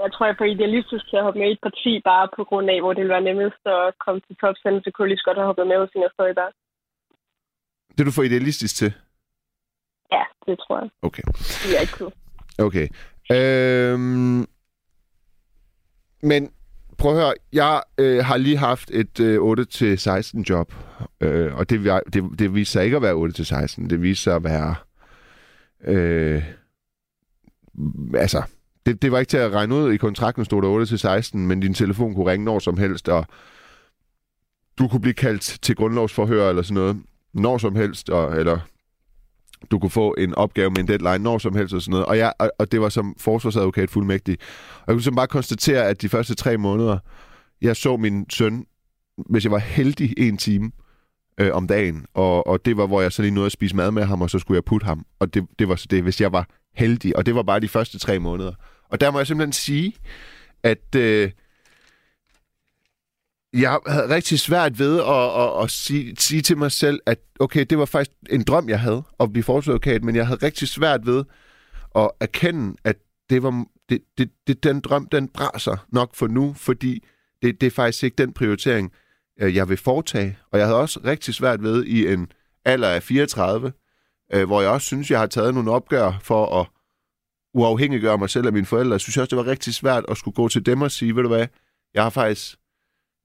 [0.04, 2.44] Jeg tror, jeg er for idealistisk til at hoppe med i et parti, bare på
[2.44, 5.22] grund af, hvor det ville være nemmest at komme til tops, så kunne jeg lige
[5.22, 6.52] så godt have hoppet med hos Inger Støjberg.
[7.92, 8.90] Det er du for idealistisk til.
[10.12, 10.90] Ja, det tror jeg.
[11.02, 11.22] Okay.
[11.64, 12.04] Det er ikke.
[12.58, 12.88] Okay.
[13.32, 14.46] Øhm,
[16.22, 16.50] men
[16.98, 19.38] prøv at høre, jeg øh, har lige haft et øh,
[20.38, 20.74] 8-16 job,
[21.20, 23.14] øh, og det, det, det viste sig ikke at være
[23.84, 23.88] 8-16.
[23.88, 24.74] Det viste sig at være...
[25.84, 26.42] Øh,
[28.14, 28.42] altså,
[28.86, 29.92] det, det var ikke til at regne ud.
[29.92, 33.26] I kontrakten stod der 8-16, men din telefon kunne ringe når som helst, og
[34.78, 38.58] du kunne blive kaldt til grundlovsforhør eller sådan noget, når som helst, og, eller
[39.70, 42.06] du kunne få en opgave med en deadline når som helst og sådan noget.
[42.06, 44.36] Og, jeg, og, og det var som forsvarsadvokat fuldmægtig.
[44.80, 46.98] Og jeg kunne så bare konstatere, at de første tre måneder,
[47.62, 48.64] jeg så min søn,
[49.30, 50.70] hvis jeg var heldig, en time
[51.40, 52.06] øh, om dagen.
[52.14, 54.30] Og, og det var, hvor jeg så lige nåede at spise mad med ham, og
[54.30, 55.06] så skulle jeg putte ham.
[55.18, 57.16] Og det, det var så det, hvis jeg var heldig.
[57.16, 58.52] Og det var bare de første tre måneder.
[58.90, 59.94] Og der må jeg simpelthen sige,
[60.62, 61.30] at øh,
[63.60, 67.66] jeg havde rigtig svært ved at, at, at sige, sige til mig selv, at okay,
[67.70, 71.06] det var faktisk en drøm, jeg havde, at blive forsvarsadvokat, men jeg havde rigtig svært
[71.06, 71.24] ved
[71.94, 72.96] at erkende, at
[73.30, 77.04] det var det, det, det, den drøm, den braser nok for nu, fordi
[77.42, 78.92] det, det er faktisk ikke den prioritering,
[79.40, 80.38] øh, jeg vil foretage.
[80.52, 82.32] Og jeg havde også rigtig svært ved i en
[82.64, 83.72] alder af 34,
[84.34, 86.66] øh, hvor jeg også synes, jeg har taget nogle opgør for at
[87.54, 88.92] uafhængiggøre mig selv af mine forældre.
[88.92, 91.22] Jeg synes også, det var rigtig svært at skulle gå til dem og sige, ved
[91.22, 91.46] du hvad,
[91.94, 92.56] jeg har faktisk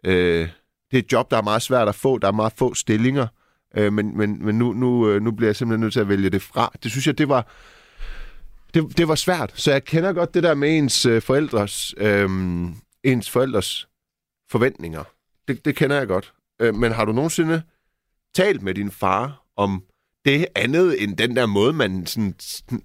[0.06, 0.50] Øh,
[0.92, 2.18] det er et job, der er meget svært at få.
[2.18, 3.28] Der er meget få stillinger.
[3.76, 6.30] Øh, men men, men nu, nu, øh, nu bliver jeg simpelthen nødt til at vælge
[6.30, 6.72] det fra.
[6.84, 7.48] Det synes jeg, det var,
[8.74, 9.52] det, det var svært.
[9.56, 12.30] Så jeg kender godt det der med ens øh, forældres, øh,
[13.04, 13.88] ens forældres
[14.52, 15.04] forventninger.
[15.48, 16.34] Det, det kender jeg godt.
[16.62, 17.62] Øh, men har du nogensinde
[18.36, 19.84] talt med din far om
[20.26, 22.36] det andet end den der måde, man sådan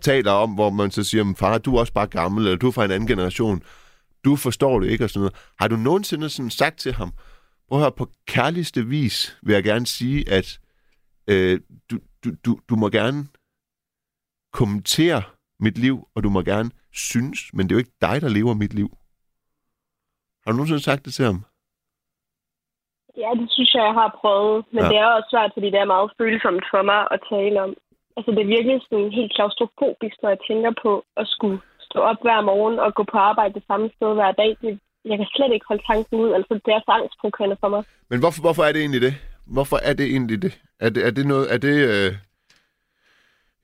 [0.00, 2.72] taler om, hvor man så siger, far, du er også bare gammel, eller du er
[2.72, 3.62] fra en anden generation.
[4.26, 5.34] Du forstår det ikke, og sådan noget.
[5.60, 7.10] Har du nogensinde sådan sagt til ham,
[7.68, 10.48] prøv at høre, på kærligste vis vil jeg gerne sige, at
[11.32, 11.60] øh,
[11.90, 13.20] du, du, du, du må gerne
[14.52, 15.22] kommentere
[15.60, 18.54] mit liv, og du må gerne synes, men det er jo ikke dig, der lever
[18.54, 18.88] mit liv.
[20.42, 21.40] Har du nogensinde sagt det til ham?
[23.22, 24.64] Ja, det synes jeg, jeg har prøvet.
[24.72, 24.88] Men Ja.
[24.90, 27.72] det er også svært, fordi det er meget følsomt for mig at tale om.
[28.16, 31.58] Altså, det er virkelig sådan helt klaustrofobisk, når jeg tænker på at skulle
[31.90, 34.50] stå op hver morgen og gå på arbejde det samme sted hver dag.
[34.62, 36.30] Det, jeg kan slet ikke holde tanken ud.
[36.32, 37.82] Altså, det er så angstprovokerende for mig.
[38.10, 39.14] Men hvorfor, hvorfor er det egentlig det?
[39.56, 40.52] Hvorfor er det egentlig det?
[40.80, 41.54] Er det, er det noget...
[41.54, 41.76] Er det...
[41.94, 42.10] Øh...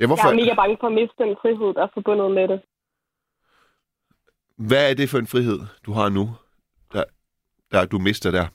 [0.00, 0.28] Ja, hvorfor...
[0.28, 2.60] Jeg er mega bange for at miste den frihed, der er forbundet med det.
[4.68, 6.24] Hvad er det for en frihed, du har nu,
[6.92, 7.04] der,
[7.72, 8.46] der du mister der?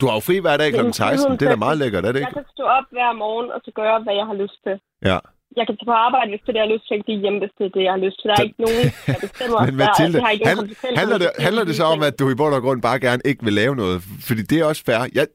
[0.00, 0.76] Du har jo fri hver dag kl.
[0.76, 1.16] Jamen, 16.
[1.16, 2.40] friheden Det er da meget lækkert, er det Jeg ikke?
[2.40, 4.80] kan stå op hver morgen og så gøre, hvad jeg har lyst til.
[5.10, 5.18] Ja.
[5.58, 6.92] Jeg kan tage på arbejde, hvis det er det, jeg har lyst til.
[6.94, 8.26] Jeg kan blive hjemme, hvis det er det, jeg har lyst til.
[8.30, 9.58] Der er ikke nogen, der bestemmer.
[9.68, 12.24] Men der, Mathilde, det har ikke handler, handler, det, handler det så om, at du
[12.30, 13.96] i bund og grund bare gerne ikke vil lave noget?
[14.28, 15.00] Fordi det er også fair.
[15.18, 15.26] Jeg,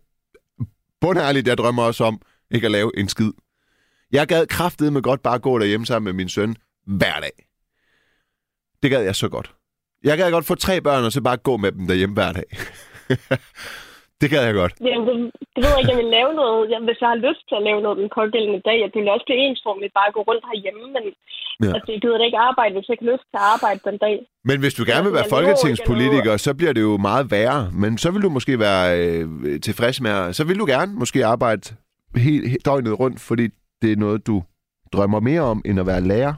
[1.01, 2.15] bundærligt, jeg drømmer også om
[2.51, 3.31] ikke at lave en skid.
[4.11, 6.55] Jeg gad kraftet med godt bare gå derhjemme sammen med min søn
[6.85, 7.35] hver dag.
[8.83, 9.53] Det gad jeg så godt.
[10.03, 12.43] Jeg gad godt få tre børn, og så bare gå med dem derhjemme hver dag.
[14.21, 14.73] det gad jeg godt.
[14.87, 15.15] Jamen, det,
[15.53, 16.59] det ved jeg ikke, jeg vil lave noget.
[16.71, 19.13] Jeg, hvis jeg har lyst til at lave noget den pågældende dag, at det vil
[19.15, 21.05] også blive ensformigt bare at gå rundt herhjemme, men
[21.63, 21.71] Ja.
[21.75, 23.97] altså, jeg gider da ikke arbejde, hvis jeg ikke har lyst til at arbejde den
[24.05, 24.15] dag.
[24.49, 27.61] Men hvis du gerne vil være ikke, folketingspolitiker, så bliver det jo meget værre.
[27.83, 29.25] Men så vil du måske være øh,
[29.67, 31.61] tilfreds med, så vil du gerne måske arbejde
[32.27, 33.45] helt, helt døgnet rundt, fordi
[33.81, 34.43] det er noget, du
[34.93, 36.33] drømmer mere om, end at være lærer.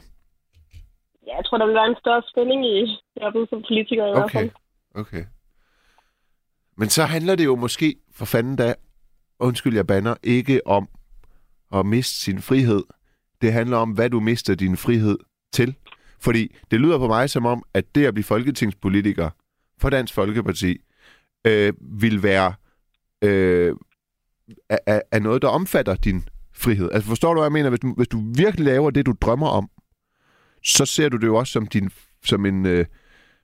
[1.28, 2.78] Ja, jeg tror, der vil være en større spænding i
[3.22, 4.50] jobbet som politiker i hvert Okay, fald.
[4.96, 5.24] okay.
[6.78, 8.74] Men så handler det jo måske, for fanden da,
[9.40, 10.88] undskyld jeg banner, ikke om
[11.74, 12.84] at miste sin frihed.
[13.42, 15.18] Det handler om, hvad du mister din frihed
[15.54, 15.76] til.
[16.20, 19.30] Fordi det lyder på mig som om, at det at blive folketingspolitiker
[19.80, 20.78] for Dansk Folkeparti
[21.48, 22.54] øh, vil være
[23.22, 23.76] øh,
[24.70, 26.90] er, er- noget, der omfatter din frihed.
[26.92, 27.70] Altså forstår du, hvad jeg mener?
[27.70, 29.70] Hvis du, hvis du virkelig laver det, du drømmer om,
[30.64, 31.90] så ser du det jo også som, din,
[32.26, 32.86] som en, øh,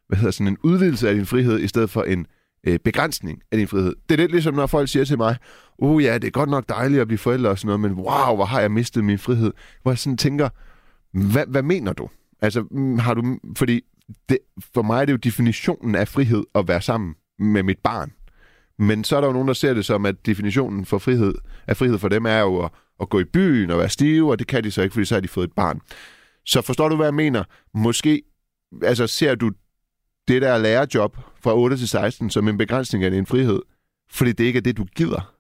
[0.08, 2.26] hvad hedder, sådan en udvidelse af din frihed, i stedet for en
[2.64, 3.96] øh, begrænsning af din frihed.
[4.10, 5.36] Det er lidt ligesom, når folk siger til mig,
[5.78, 8.36] uh ja, det er godt nok dejligt at blive forældre og sådan noget, men wow,
[8.36, 9.52] hvor har jeg mistet min frihed.
[9.82, 10.50] Hvor jeg sådan tænker,
[11.12, 12.10] hvad, hvad mener du?
[12.42, 13.82] Altså, mm, har du, fordi
[14.30, 14.38] det,
[14.74, 18.12] for mig er det jo definitionen af frihed at være sammen med mit barn.
[18.80, 21.34] Men så er der jo nogen, der ser det som, at definitionen for frihed,
[21.68, 24.40] af frihed for dem er jo at, at gå i byen og være stive, og
[24.40, 25.82] det kan de så ikke, fordi så har de fået et barn.
[26.46, 27.44] Så forstår du, hvad jeg mener?
[27.74, 28.22] Måske
[28.84, 29.52] altså, ser du
[30.30, 33.62] det der lærerjob fra 8 til 16 som en begrænsning af din frihed,
[34.12, 35.34] fordi det ikke er det, du gider.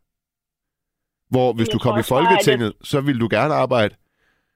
[1.33, 3.95] Hvor hvis Jeg du kom i at Folketinget, så vil du gerne arbejde,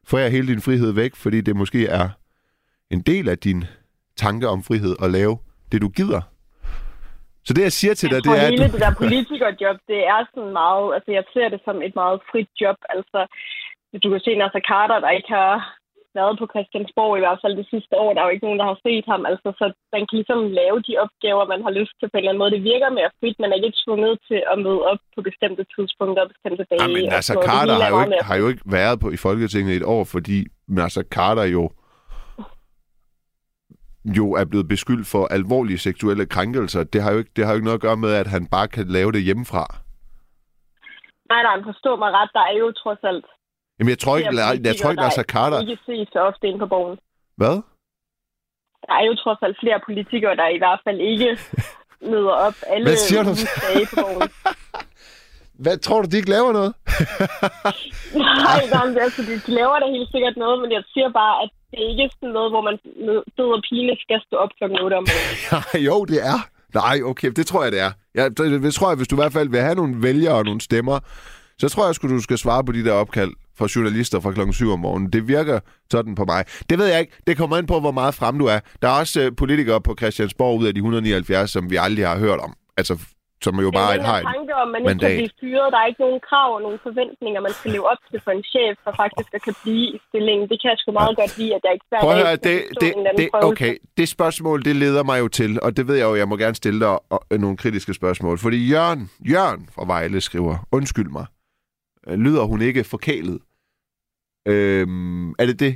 [0.07, 2.09] for jeg hele din frihed væk, fordi det måske er
[2.89, 3.63] en del af din
[4.15, 5.37] tanke om frihed at lave
[5.71, 6.21] det, du gider.
[7.45, 8.73] Så det, jeg siger til dig, Jeg det tror, er, at hele du...
[8.73, 10.87] det der politikerjob, det er sådan meget...
[10.95, 12.77] Altså, jeg ser det som et meget frit job.
[12.95, 13.19] Altså,
[13.89, 15.53] hvis du kan se Nasser Carter, der ikke har
[16.19, 18.09] været på Christiansborg i hvert fald det sidste år.
[18.13, 19.21] Der er jo ikke nogen, der har set ham.
[19.31, 22.31] Altså, så man kan ligesom lave de opgaver, man har lyst til på en eller
[22.31, 22.55] anden måde.
[22.57, 23.37] Det virker mere frit.
[23.43, 26.81] Man er ikke tvunget til at møde op på bestemte tidspunkter og bestemte dage.
[26.83, 30.03] Jamen, Nasser Carter har jo, ikke, har jo ikke været på, i Folketinget et år,
[30.15, 30.37] fordi
[30.79, 31.63] Nasser Carter jo
[34.17, 36.83] jo er blevet beskyldt for alvorlige seksuelle krænkelser.
[36.93, 38.67] Det har, jo ikke, det har jo ikke noget at gøre med, at han bare
[38.67, 39.65] kan lave det hjemmefra.
[41.31, 42.29] Nej, nej, men forstå mig ret.
[42.33, 43.25] Der er jo trods alt
[43.83, 45.57] Jamen, jeg tror ikke, flere jeg, jeg tror ikke Nasser Carter...
[45.61, 46.97] ikke ses så ofte ind på borgen.
[47.41, 47.55] Hvad?
[48.87, 51.29] Der er jo trods alt flere politikere, der i hvert fald ikke
[52.11, 53.33] møder op alle Hvad siger du?
[53.67, 54.29] dage på borgen.
[55.63, 56.73] Hvad tror du, de ikke laver noget?
[58.45, 61.77] Nej, nej, altså, de, laver da helt sikkert noget, men jeg siger bare, at det
[61.83, 62.75] er ikke sådan noget, hvor man
[63.37, 65.85] død og pine skal stå op klokken 8 om morgenen.
[65.87, 66.39] Jo, det er.
[66.81, 67.91] Nej, okay, det tror jeg, det er.
[68.19, 70.45] Ja, det, det tror jeg, hvis du i hvert fald vil have nogle vælgere og
[70.49, 70.97] nogle stemmer,
[71.61, 74.53] så tror jeg, at du skal svare på de der opkald fra journalister fra klokken
[74.53, 75.13] 7 om morgenen.
[75.13, 75.59] Det virker
[75.91, 76.45] sådan på mig.
[76.69, 77.13] Det ved jeg ikke.
[77.27, 78.59] Det kommer ind på, hvor meget frem du er.
[78.81, 82.19] Der er også uh, politikere på Christiansborg ud af de 179, som vi aldrig har
[82.19, 82.53] hørt om.
[82.77, 82.99] Altså,
[83.45, 85.09] som jo bare Men et et tanke om, man ikke mandat.
[85.09, 88.01] kan blive fyret, der er ikke nogen krav og nogen forventninger, man skal leve op
[88.09, 90.45] til for en chef, der faktisk kan blive i stillingen.
[90.51, 92.57] Det kan jeg sgu meget godt lide, at jeg ikke hver Prøv at høre, det,
[92.81, 96.15] det, det, okay, det spørgsmål, det leder mig jo til, og det ved jeg jo,
[96.15, 98.35] jeg må gerne stille dig og, og, nogle kritiske spørgsmål.
[98.45, 101.42] Fordi Jørgen, Jørgen fra Vejle skriver, undskyld mig, øh,
[102.07, 103.41] lyder hun ikke forkælet?
[104.45, 105.73] Øhm, er det det?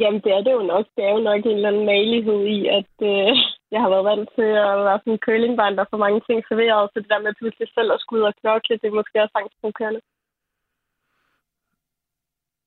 [0.00, 0.86] Jamen, det er det jo nok.
[0.96, 3.30] Det er jo nok en eller anden malighed i, at øh,
[3.72, 6.90] jeg har været vant til at være sådan en curlingbarn, der får mange ting serveret,
[6.92, 9.36] så det der med pludselig selv at skulle ud og knokle, det er måske også
[9.40, 10.00] angstprovokerende.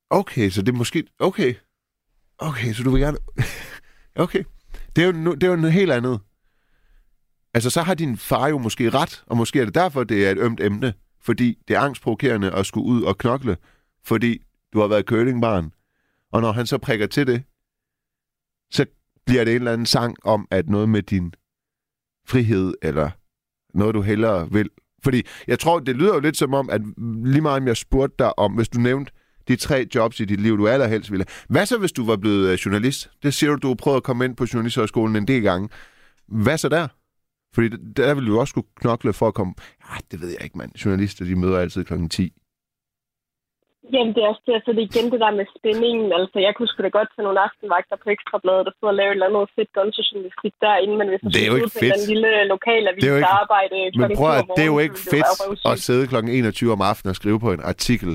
[0.09, 0.99] Okay, så det er måske...
[1.19, 1.51] Okay.
[2.49, 3.17] Okay, så du vil gerne...
[4.25, 4.43] okay.
[4.93, 6.19] Det er, jo, no- det er jo noget helt andet.
[7.53, 10.31] Altså, så har din far jo måske ret, og måske er det derfor, det er
[10.31, 10.93] et ømt emne.
[11.21, 13.57] Fordi det er angstprovokerende at skulle ud og knokle,
[14.03, 14.41] fordi
[14.73, 15.71] du har været curlingbarn.
[16.31, 17.43] Og når han så prikker til det,
[18.71, 18.85] så
[19.25, 21.33] bliver det en eller anden sang om, at noget med din
[22.27, 23.09] frihed, eller
[23.73, 24.69] noget, du hellere vil.
[25.03, 26.81] Fordi jeg tror, det lyder jo lidt som om, at
[27.25, 29.11] lige meget om jeg spurgte dig om, hvis du nævnte
[29.47, 31.25] de tre jobs i dit liv, du allerhelst ville.
[31.49, 33.11] Hvad så, hvis du var blevet øh, journalist?
[33.23, 35.69] Det siger du, du har prøvet at komme ind på Journalisthøjskolen en del gange.
[36.27, 36.87] Hvad så der?
[37.55, 37.67] Fordi
[37.99, 39.53] der ville du også skulle knokle for at komme...
[39.89, 40.71] Ja, det ved jeg ikke, mand.
[40.85, 42.33] Journalister, de møder altid klokken 10.
[43.93, 46.07] Jamen, det er også derfor, det er igen det der med spændingen.
[46.19, 49.09] Altså, jeg kunne sgu da godt tage nogle aftenvagter på Ekstrabladet og sidde og lave
[49.11, 51.95] et eller andet fedt gunjournalistik derinde, men hvis Det er jo ikke fedt.
[51.99, 54.79] en lille lokalavis Det er jo ikke- arbejde Men prøv 7 at det er jo
[54.85, 55.29] ikke det fedt
[55.71, 58.11] at sidde klokken 21 om aftenen og skrive på en artikel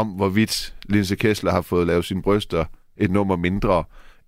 [0.00, 0.54] om, hvorvidt
[0.94, 2.62] Linse Kessler har fået lavet sine bryster
[3.04, 3.84] et nummer mindre,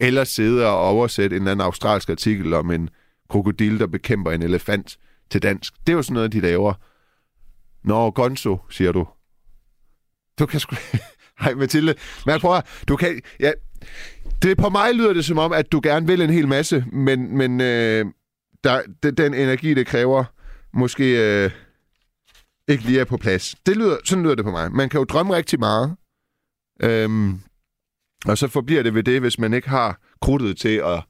[0.06, 2.84] eller sidde og oversætte en eller anden australsk artikel om en
[3.30, 4.98] krokodil, der bekæmper en elefant
[5.30, 5.74] til dansk.
[5.86, 6.74] Det er jo sådan noget, de laver.
[7.84, 9.06] Nå, Gonzo, siger du.
[10.38, 10.76] Du kan sgu...
[11.40, 11.94] Hej, Mathilde.
[12.26, 13.20] Men jeg prøver, du kan...
[13.40, 13.52] Ja,
[14.42, 17.36] det på mig lyder det som om, at du gerne vil en hel masse, men,
[17.36, 18.06] men øh,
[18.64, 20.24] der, den, den energi, det kræver,
[20.72, 21.50] måske øh,
[22.68, 23.54] ikke lige er på plads.
[23.66, 24.72] Det lyder, sådan lyder det på mig.
[24.72, 25.96] Man kan jo drømme rigtig meget,
[26.82, 27.40] øhm,
[28.26, 31.02] og så forbliver det ved det, hvis man ikke har krudtet til at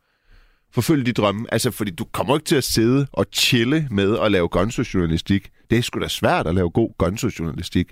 [0.75, 1.47] forfølge de drømme.
[1.53, 5.43] Altså, fordi du kommer ikke til at sidde og chille med at lave gonzo-journalistik.
[5.71, 7.89] Det er sgu da svært at lave god gonzo-journalistik.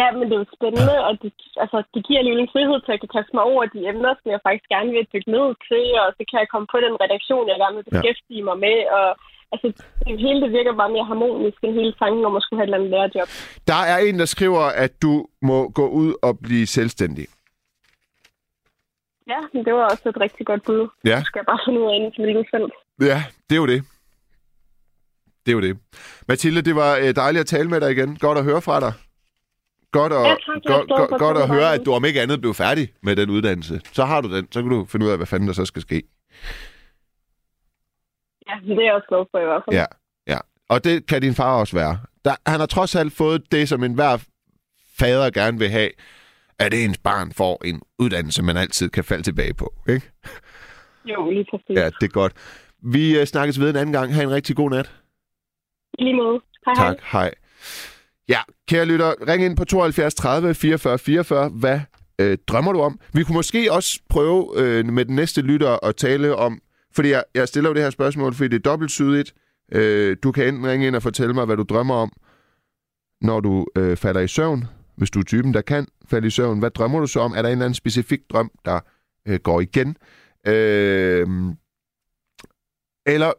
[0.00, 1.32] Ja, men det er jo spændende, og det,
[1.64, 4.28] altså, det giver alligevel en frihed til at kan kaste mig over de emner, som
[4.34, 7.44] jeg faktisk gerne vil dykke ned til, og så kan jeg komme på den redaktion,
[7.52, 7.92] jeg gerne vil Ja.
[7.92, 9.08] beskæftige mig med, og
[9.52, 9.66] altså,
[10.08, 12.70] det hele det virker bare mere harmonisk end hele tanken om at skulle have et
[12.70, 13.28] eller andet lærerjob.
[13.70, 15.12] Der er en, der skriver, at du
[15.48, 17.26] må gå ud og blive selvstændig.
[19.28, 20.88] Ja, men det var også et rigtig godt bud.
[21.04, 21.18] Ja.
[21.18, 22.68] Nu skal jeg bare finde ud af inden til hvilken selv.
[23.10, 23.84] Ja, det er jo det.
[25.46, 25.78] Det er jo det.
[26.28, 28.16] Mathilde, det var øh, dejligt at tale med dig igen.
[28.16, 28.92] Godt at høre fra dig.
[29.92, 30.38] Godt at, Ja, tak.
[30.66, 33.16] Godt, godt, for at godt at høre, at du om ikke andet blev færdig med
[33.16, 33.80] den uddannelse.
[33.92, 34.48] Så har du den.
[34.52, 36.02] Så kan du finde ud af, hvad fanden der så skal ske.
[38.48, 39.76] Ja, det er jeg også glad for i hvert fald.
[39.76, 39.84] Ja,
[40.26, 40.38] ja.
[40.68, 41.98] Og det kan din far også være.
[42.24, 44.24] Der, han har trods alt fået det, som enhver
[44.98, 45.90] fader gerne vil have,
[46.58, 49.74] at ens barn får en uddannelse, man altid kan falde tilbage på.
[49.88, 50.10] Ikke?
[51.04, 51.76] Jo, lige præcis.
[51.76, 52.32] Ja, det er godt.
[52.82, 54.14] Vi uh, snakkes ved en anden gang.
[54.14, 54.92] Ha' en rigtig god nat.
[55.98, 56.40] I lige måde.
[56.66, 56.88] Hej, hej.
[56.88, 56.96] Tak.
[57.12, 57.30] Hej.
[58.28, 61.48] Ja, kære lytter, ring ind på 72 30 44 44.
[61.48, 61.80] Hvad
[62.18, 63.00] øh, drømmer du om?
[63.14, 66.60] Vi kunne måske også prøve øh, med den næste lytter at tale om,
[66.94, 69.34] fordi jeg, jeg stiller jo det her spørgsmål, fordi det er dobbeltsydigt.
[69.72, 72.12] Øh, du kan enten ringe ind og fortælle mig, hvad du drømmer om,
[73.20, 74.64] når du øh, falder i søvn.
[74.98, 76.58] Hvis du er typen, der kan falde i søvn.
[76.58, 77.32] Hvad drømmer du så om?
[77.32, 78.80] Er der en eller anden specifik drøm, der
[79.28, 79.96] øh, går igen?
[80.46, 81.26] Øh,
[83.06, 83.32] eller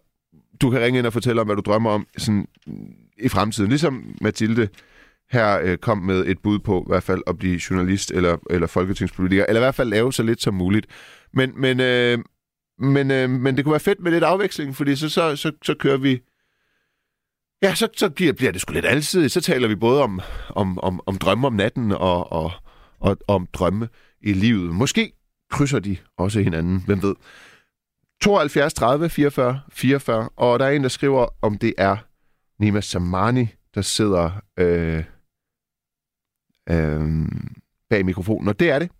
[0.61, 2.47] du kan ringe ind og fortælle om, hvad du drømmer om sådan,
[3.17, 3.69] i fremtiden.
[3.69, 4.69] Ligesom Mathilde
[5.31, 8.67] her øh, kom med et bud på, i hvert fald at blive journalist eller, eller
[8.67, 10.87] folketingspolitiker, eller i hvert fald lave så lidt som muligt.
[11.33, 12.19] Men, men, øh,
[12.79, 15.75] men, øh, men det kunne være fedt med lidt afveksling, fordi så, så, så, så
[15.79, 16.21] kører vi...
[17.63, 19.29] Ja, så, så bliver, bliver det sgu lidt altid.
[19.29, 22.51] Så taler vi både om, om, om, om drømme om natten og, og,
[22.99, 23.89] og om drømme
[24.21, 24.75] i livet.
[24.75, 25.11] Måske
[25.49, 27.15] krydser de også hinanden, hvem ved.
[28.21, 31.97] 72 30 44 44, og der er en, der skriver, om det er
[32.59, 35.03] Nima Samani, der sidder øh,
[36.69, 37.27] øh,
[37.89, 38.91] bag mikrofonen, og det er det.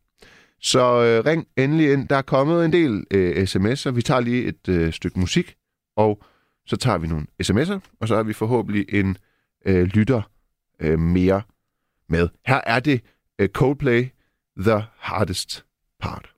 [0.61, 2.07] Så øh, ring endelig ind.
[2.07, 3.91] Der er kommet en del øh, sms'er.
[3.91, 5.55] Vi tager lige et øh, stykke musik,
[5.97, 6.23] og
[6.69, 9.17] så tager vi nogle sms'er, og så har vi forhåbentlig en
[9.65, 10.21] øh, lytter
[10.79, 11.41] øh, mere
[12.09, 12.29] med.
[12.45, 13.01] Her er det
[13.39, 14.07] øh, Coldplay,
[14.59, 15.65] The Hardest
[15.99, 16.33] Part.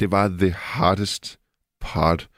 [0.00, 1.38] Det var the hardest
[1.80, 2.28] part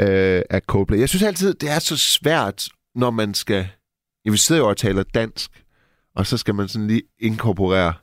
[0.00, 0.98] øh, af Coldplay.
[0.98, 3.68] Jeg synes altid, det er så svært, når man skal...
[4.24, 5.62] Ja, vi sidder jo og taler dansk,
[6.16, 7.94] og så skal man sådan lige inkorporere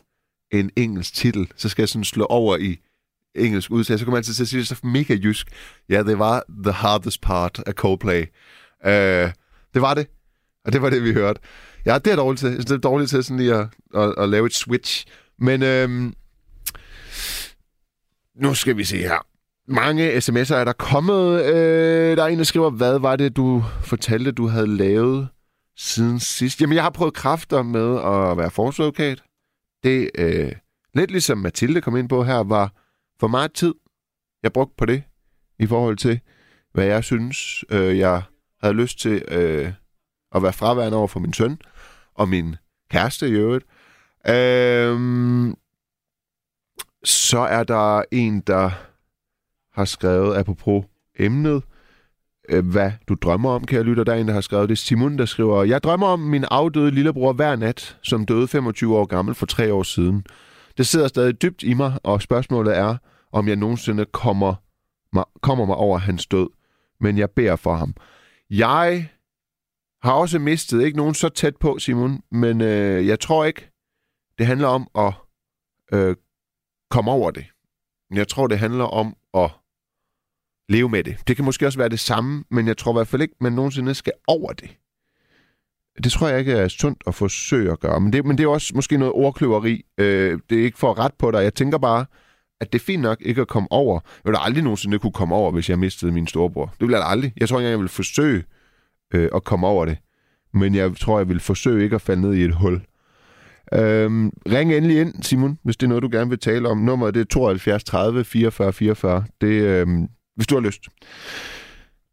[0.52, 1.52] en engelsk titel.
[1.56, 2.78] Så skal jeg sådan slå over i
[3.36, 4.00] engelsk udtale.
[4.00, 5.48] Så kommer man altid til at sige det så mega jysk.
[5.90, 8.26] Ja, det var the hardest part af Coldplay.
[8.86, 9.32] Øh,
[9.74, 10.08] det var det.
[10.66, 11.40] Og det var det, vi hørte.
[11.86, 12.58] Ja, det er dårligt til.
[12.58, 15.06] Det er dårligt til sådan lige at, at, at lave et switch.
[15.40, 16.14] Men øhm,
[18.42, 19.26] nu skal vi se her.
[19.68, 21.46] Mange sms'er er der kommet.
[21.46, 25.28] Øh, der er en, der skriver, hvad var det, du fortalte, du havde lavet
[25.78, 26.62] siden sidst?
[26.62, 29.24] Jamen, jeg har prøvet kræfter med at være forsvarsadvokat.
[29.84, 30.52] Det, øh,
[30.94, 32.74] lidt ligesom Mathilde kom ind på her, var
[33.20, 33.74] for meget tid,
[34.44, 35.04] jeg brugte på det,
[35.60, 36.20] i forhold til,
[36.74, 38.22] hvad jeg synes, øh, jeg
[38.62, 39.72] havde lyst til øh,
[40.36, 41.58] at være fraværende over for min søn
[42.16, 42.56] og min
[42.92, 43.66] kæreste i øvrigt.
[44.28, 45.00] Øh,
[47.04, 48.70] så er der en, der
[49.74, 50.86] har skrevet, apropos
[51.20, 51.64] emnet,
[52.50, 54.04] øh, hvad du drømmer om, kære lytter.
[54.04, 54.78] Der er en, der har skrevet det.
[54.78, 59.06] Simon, der skriver, jeg drømmer om min afdøde lillebror hver nat, som døde 25 år
[59.06, 60.26] gammel for tre år siden.
[60.78, 62.98] Det sidder stadig dybt i mig, og spørgsmålet er,
[63.32, 64.56] om jeg nogensinde kommer
[65.14, 66.50] mig, kommer mig over hans død.
[67.00, 67.96] Men jeg beder for ham.
[68.50, 69.10] Jeg
[70.04, 73.72] har også mistet, ikke nogen så tæt på, Simon, men øh, jeg tror ikke,
[74.38, 75.14] det handler om at
[75.94, 76.16] øh,
[76.90, 77.46] komme over det.
[78.10, 79.50] Men Jeg tror, det handler om at
[80.70, 81.18] leve med det.
[81.28, 83.54] Det kan måske også være det samme, men jeg tror i hvert fald ikke, man
[83.54, 84.78] nogensinde skal over det.
[86.04, 88.00] Det tror jeg ikke er sundt at forsøge at gøre.
[88.00, 89.86] Men det, men det er også måske noget ordkløveri.
[89.98, 91.44] Øh, det er ikke for ret på dig.
[91.44, 92.06] Jeg tænker bare,
[92.62, 94.00] at det er fint nok ikke at komme over.
[94.06, 96.66] Jeg ville aldrig nogensinde kunne komme over, hvis jeg mistede min storebror.
[96.66, 97.34] Det ville jeg aldrig.
[97.38, 98.44] Jeg tror ikke, jeg ville forsøge
[99.14, 99.98] øh, at komme over det.
[100.54, 102.82] Men jeg tror, jeg vil forsøge ikke at falde ned i et hul.
[103.74, 106.78] Øhm, ring endelig ind, Simon, hvis det er noget, du gerne vil tale om.
[106.78, 109.26] Nummeret det er 72 30 44 44.
[109.42, 110.84] Det, øhm, hvis du har lyst.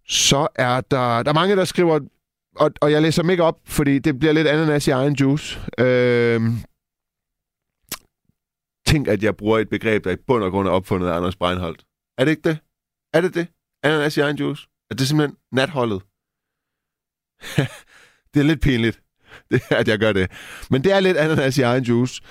[0.08, 2.00] Så er der, der er mange, der skriver,
[2.56, 5.60] og, og jeg læser dem ikke op, fordi det bliver lidt ananas i egen juice.
[5.78, 6.56] Øhm,
[8.86, 11.36] tænk, at jeg bruger et begreb, der i bund og grund er opfundet af Anders
[11.36, 11.84] Breinholt.
[12.18, 12.58] Er det ikke det?
[13.14, 13.46] Er det det?
[13.82, 14.68] Ananas i egen juice?
[14.90, 16.02] Er det simpelthen natholdet?
[18.34, 19.02] det er lidt pinligt,
[19.80, 20.30] at jeg gør det.
[20.70, 22.22] Men det er lidt ananas i egen juice.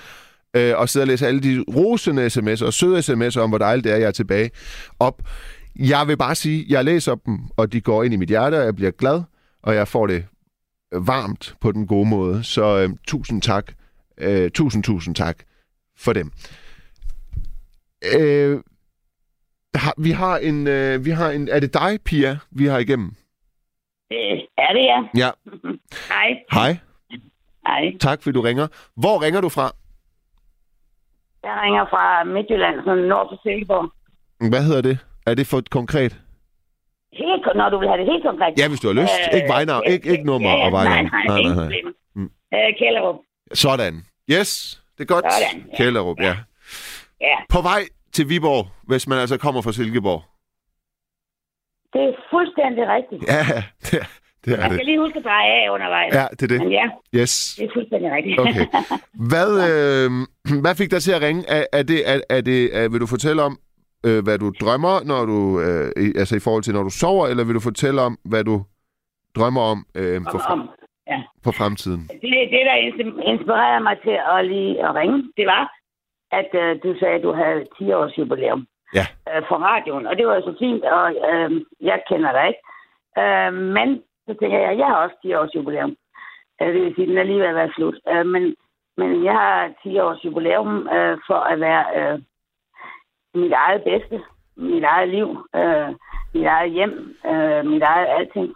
[0.56, 3.84] Øh, og sidde og læse alle de rosende sms'er og søde sms'er om, hvor dejligt
[3.84, 4.50] det er, jeg er tilbage
[4.98, 5.22] op.
[5.78, 8.64] Jeg vil bare sige, jeg læser dem, og de går ind i mit hjerte, og
[8.64, 9.22] jeg bliver glad,
[9.62, 10.26] og jeg får det
[10.92, 12.44] varmt på den gode måde.
[12.44, 13.72] Så øh, tusind tak.
[14.18, 15.38] Øh, tusind, tusind tak
[15.98, 16.32] for dem.
[18.18, 18.60] Øh,
[19.74, 23.14] har, vi har en, øh, vi har en, er det dig, Pia, vi har igennem?
[24.10, 25.26] Det er det, ja.
[25.26, 25.30] Ja.
[26.12, 26.28] Hej.
[26.52, 26.76] Hej.
[27.66, 27.82] Hej.
[28.00, 28.66] Tak, fordi du ringer.
[28.96, 29.66] Hvor ringer du fra?
[31.42, 33.92] Jeg ringer fra Midtjylland, sådan nord for Silkeborg.
[34.50, 34.98] Hvad hedder det?
[35.26, 36.12] Er det for konkret?
[37.12, 38.52] Helt, når du vil have det helt konkret.
[38.58, 39.12] Ja, hvis du har lyst.
[39.32, 41.04] Øh, ikke vejnavn, ja, ikke, ikke nummer ja, ja, og vejnavn.
[41.12, 41.92] Nej, nej, ingen problemer.
[42.14, 42.30] Mm.
[42.54, 43.16] Øh, Kælderup.
[43.54, 43.94] Sådan.
[44.30, 44.50] Yes,
[44.98, 45.24] det er godt.
[45.32, 45.76] Sådan, ja.
[45.76, 46.34] Kælderup, ja.
[47.20, 50.22] Ja, På vej til Viborg, hvis man altså kommer fra Silkeborg.
[51.92, 53.22] det er fuldstændig rigtigt.
[53.32, 53.42] Ja,
[53.86, 53.98] det,
[54.46, 54.76] det er Man det.
[54.76, 56.14] skal lige huske at dreje af undervejs.
[56.14, 56.60] Ja, det er det.
[56.62, 56.86] Men ja,
[57.20, 57.54] Yes.
[57.58, 58.40] det er fuldstændig rigtigt.
[58.40, 58.66] Okay.
[59.32, 60.08] Hvad, øh,
[60.64, 61.42] hvad fik dig til at ringe?
[61.48, 63.54] Er, er det, er, er det, er, vil du fortælle om,
[64.06, 67.26] øh, hvad du drømmer, når du, øh, i, altså i forhold til, når du sover,
[67.30, 68.56] eller vil du fortælle om, hvad du
[69.36, 70.68] drømmer om øh, for, om, om,
[71.12, 71.18] ja.
[71.44, 72.00] for fremtiden?
[72.22, 75.64] Det, det, der ins- inspirerede mig til at lige at ringe, det var,
[76.40, 78.66] at øh, du sagde, at du havde 10 års jubilæum
[78.98, 79.06] Ja.
[79.30, 80.06] øh, for radioen.
[80.06, 82.62] Og det var så fint, og øh, jeg kender dig ikke.
[83.22, 83.88] Øh, men
[84.26, 85.96] så tænker jeg, jeg har også 10 års jubilæum.
[86.62, 87.98] Øh, det vil sige, den er lige ved at være slut.
[88.08, 88.56] Øh, men,
[88.96, 92.18] men jeg har 10 års jubilæum øh, for at være øh,
[93.34, 94.22] mit eget bedste,
[94.56, 95.88] mit eget liv, øh,
[96.34, 98.54] mit eget hjem, øh, mit eget alting.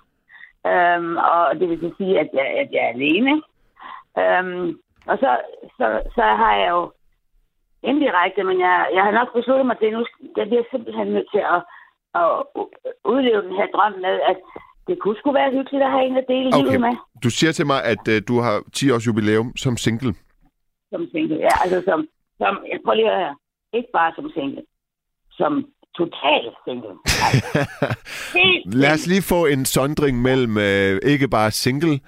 [0.67, 3.43] Øhm, og det vil sige, at jeg, at jeg er alene.
[4.19, 5.31] Øhm, og så,
[5.77, 6.93] så, så har jeg jo
[7.83, 10.07] indirekte, men jeg, jeg har nok besluttet mig til, at nu
[10.37, 11.61] jeg bliver simpelthen nødt til at,
[12.15, 12.31] at
[13.05, 14.37] udleve den her drøm med, at
[14.91, 16.59] det kunne sgu være hyggeligt at have en at dele okay.
[16.67, 20.15] livet med Du siger til mig, at øh, du har 10 års jubilæum som single.
[20.93, 21.37] som single.
[21.47, 21.99] Ja, altså som,
[22.39, 23.37] som jeg prøver lige at høre,
[23.79, 24.63] ikke bare som single,
[25.31, 25.53] som
[26.01, 26.95] total single.
[27.27, 32.01] Altså, Lad os lige få en sondring mellem øh, ikke bare single,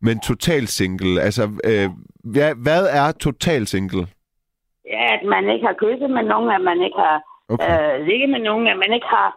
[0.00, 1.20] men total single.
[1.26, 1.88] Altså, øh,
[2.32, 4.06] hvad, hvad er total single?
[4.94, 8.00] Ja, at man ikke har kysset med nogen, at man ikke har Okay.
[8.00, 9.28] øh, ligget med nogen, at man ikke har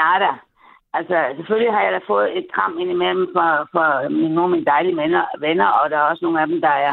[0.00, 0.30] nada.
[0.98, 4.70] Altså, selvfølgelig har jeg da fået et kram indimellem for, for mine, nogle af mine
[4.72, 6.92] dejlige venner, venner, og der er også nogle af dem, der er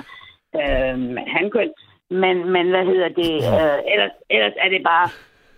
[0.60, 0.98] øh,
[1.36, 1.72] handkøn.
[2.10, 3.34] Men, men hvad hedder det?
[3.60, 5.08] Øh, ellers, ellers er det bare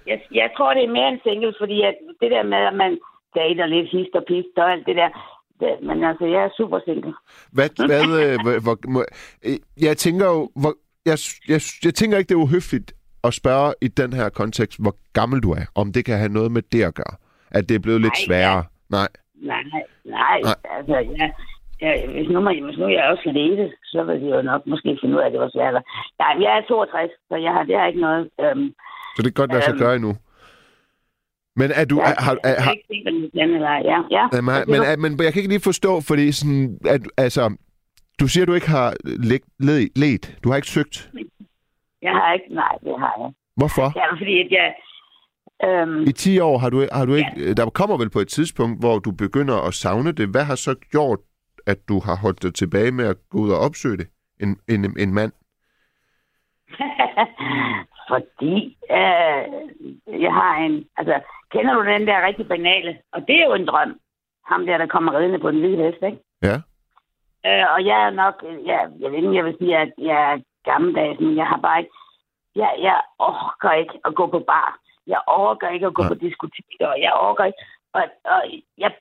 [0.07, 2.91] jeg, jeg tror, det er mere en single, fordi at det der med, at man
[3.35, 5.09] dater lidt hist og pist og alt det der,
[5.59, 7.13] det, men altså, jeg er super single.
[7.51, 9.05] Hvad, hvad, øh, hvor, hvor, må,
[9.45, 10.73] øh, jeg tænker jo, hvor,
[11.05, 11.17] jeg,
[11.47, 15.43] jeg, jeg tænker ikke, det er uhøfligt at spørge i den her kontekst, hvor gammel
[15.43, 15.65] du er.
[15.75, 17.15] Om det kan have noget med det at gøre.
[17.51, 18.63] At det er blevet lidt Nej, sværere.
[18.89, 19.07] Nej.
[19.51, 20.55] Nej, nej, Nej.
[20.77, 21.33] altså, jeg,
[21.81, 24.97] jeg, hvis, nu, man, hvis nu jeg også ledte, så vil jeg jo nok måske
[25.01, 25.73] finde ud af, at det var svært.
[26.19, 28.29] Nej, jeg er 62, så jeg har, det har ikke noget...
[28.41, 28.73] Øhm,
[29.15, 29.79] Så det kan godt lade sig Øhm.
[29.83, 30.13] gøre endnu.
[31.55, 31.95] Men er du...
[31.99, 34.23] Er, har, jeg, har, ikke ja, ja.
[34.35, 37.43] Jamen, har- men, er, men jeg kan ikke lige forstå, fordi sådan, at, altså,
[38.19, 38.93] du siger, du ikke har
[39.31, 40.23] let, led, let.
[40.43, 41.09] Du har ikke søgt.
[42.01, 43.31] Jeg har ikke, nej, det har jeg.
[43.59, 43.87] Hvorfor?
[43.99, 44.67] Ja, fordi at jeg...
[45.63, 47.53] Øhm, I 10 år har du, har du ikke...
[47.53, 50.29] Der kommer vel på et tidspunkt, hvor du begynder at savne det.
[50.29, 51.19] Hvad har så gjort,
[51.65, 54.07] at du har holdt dig tilbage med at gå ud og opsøge det?
[54.39, 55.31] En, en, en mand?
[58.11, 59.43] fordi øh,
[60.25, 60.85] jeg har en...
[60.97, 61.19] Altså,
[61.51, 62.97] kender du den der rigtig banale?
[63.13, 63.99] Og det er jo en drøm.
[64.45, 66.17] Ham der, der kommer ridende på den hvide hest, ikke?
[66.43, 66.55] Ja.
[67.47, 68.35] Øh, og jeg er nok...
[68.65, 71.79] Jeg, jeg ved ikke, jeg vil sige, at jeg er gammeldags, men jeg har bare
[71.79, 71.93] ikke...
[72.55, 74.80] Jeg, jeg orker ikke at gå på bar.
[75.07, 76.09] Jeg orker ikke at gå Nej.
[76.09, 76.87] på diskoteker.
[76.87, 77.61] og Jeg orker ikke...
[77.93, 78.41] Og, og
[78.77, 78.91] jeg,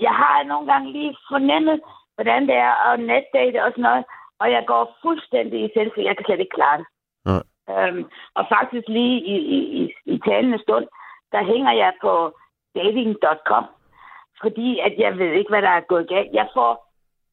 [0.00, 1.80] jeg har nogle gange lige fornemmet,
[2.14, 4.04] hvordan det er at netdate og sådan noget.
[4.40, 6.04] Og jeg går fuldstændig i selfie.
[6.04, 6.86] Jeg kan slet ikke klare det.
[7.24, 7.42] Nej.
[7.70, 8.04] Øhm,
[8.34, 10.86] og faktisk lige i, i, i, i talende stund,
[11.32, 12.32] der hænger jeg på
[12.74, 13.64] dating.com,
[14.40, 16.32] fordi at jeg ved ikke, hvad der er gået galt.
[16.32, 16.72] Jeg får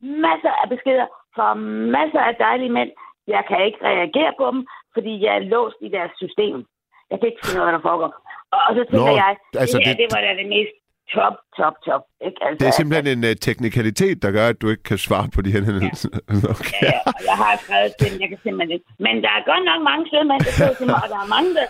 [0.02, 1.54] masser af beskeder fra
[1.98, 2.92] masser af dejlige mænd.
[3.28, 6.66] Jeg kan ikke reagere på dem, fordi jeg er låst i deres system.
[7.12, 8.10] Jeg kan ikke finde ud af, hvad der foregår.
[8.55, 9.32] Og, og så tænker Nå, jeg,
[9.62, 10.74] altså det her, det- det, var da det mest
[11.16, 12.03] top, top, top.
[12.28, 12.38] Ikke?
[12.45, 15.39] Altså, Det er simpelthen en uh, teknikalitet, der gør, at du ikke kan svare på
[15.45, 16.10] de her hændelser.
[16.55, 16.82] Okay.
[16.91, 18.88] Ja, og jeg har skrevet til dem, jeg kan simpelthen ikke.
[19.05, 21.30] Men der er godt nok mange søde mænd, der skriver til mig, og der er
[21.36, 21.66] mange, der,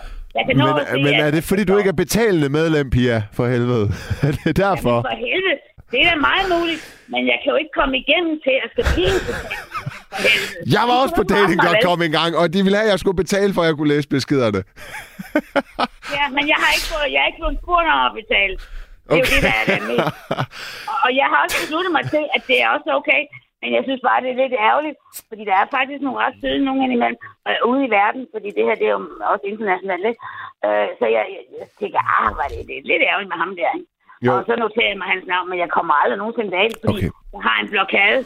[0.46, 3.18] kan nå Men, se, men er det, fordi du ikke er betalende medlem, Pia?
[3.36, 3.86] For helvede.
[4.26, 4.96] Er det derfor?
[4.98, 5.56] Jamen, for helvede.
[5.90, 6.82] Det er da meget muligt,
[7.12, 9.22] men jeg kan jo ikke komme igennem til at skal betalt.
[10.10, 10.72] For helvede.
[10.76, 13.50] Jeg var også på dating.com en gang, og de ville have, at jeg skulle betale,
[13.54, 14.60] for at jeg kunne læse beskederne.
[16.18, 18.54] Ja, men jeg har ikke fået, jeg har ikke fået spurgt om at betale.
[19.06, 20.08] Det er jo det, der er det mest.
[21.04, 23.22] Og- jeg har også besluttet mig til, at det er også okay.
[23.60, 26.60] Men jeg synes bare, det er lidt ærgerligt, fordi der er faktisk nogle ret søde
[26.68, 27.18] nogen indimellem
[27.48, 30.06] øh, ude i verden, fordi det her det er jo også internationalt.
[30.10, 30.22] Ikke?
[30.66, 33.52] Øh, så jeg, jeg, jeg tænker, ah, var det, det er lidt ærgerligt med ham
[33.60, 33.70] der.
[33.78, 33.88] Ikke?
[34.26, 34.30] Jo.
[34.36, 37.10] Og så noterer jeg mig hans navn, men jeg kommer aldrig nogensinde af, fordi Okay.
[37.34, 38.20] jeg har en blokade,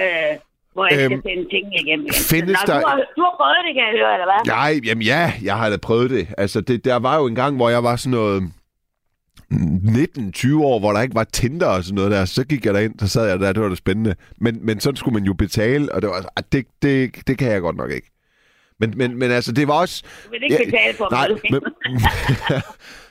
[0.00, 0.32] øh,
[0.74, 2.06] hvor jeg skal Øhm, sende tingene igennem.
[2.06, 2.22] igen.
[2.34, 4.40] findes Nå, der- Du har, du har prøvet det, kan jeg høre, eller hvad?
[4.56, 6.24] Nej, jamen ja, jeg har da prøvet det.
[6.42, 8.38] Altså, det, der var jo en gang, hvor jeg var sådan noget
[9.52, 12.24] 19-20 år, hvor der ikke var Tinder og sådan noget der.
[12.24, 14.14] Så gik jeg derind, så sad jeg der, det var det spændende.
[14.40, 17.52] Men, men sådan skulle man jo betale, og det var ah, det, det, det kan
[17.52, 18.10] jeg godt nok ikke.
[18.80, 20.02] Men, men, men altså, det var også...
[20.24, 21.60] Du vil ikke betale for nej, men,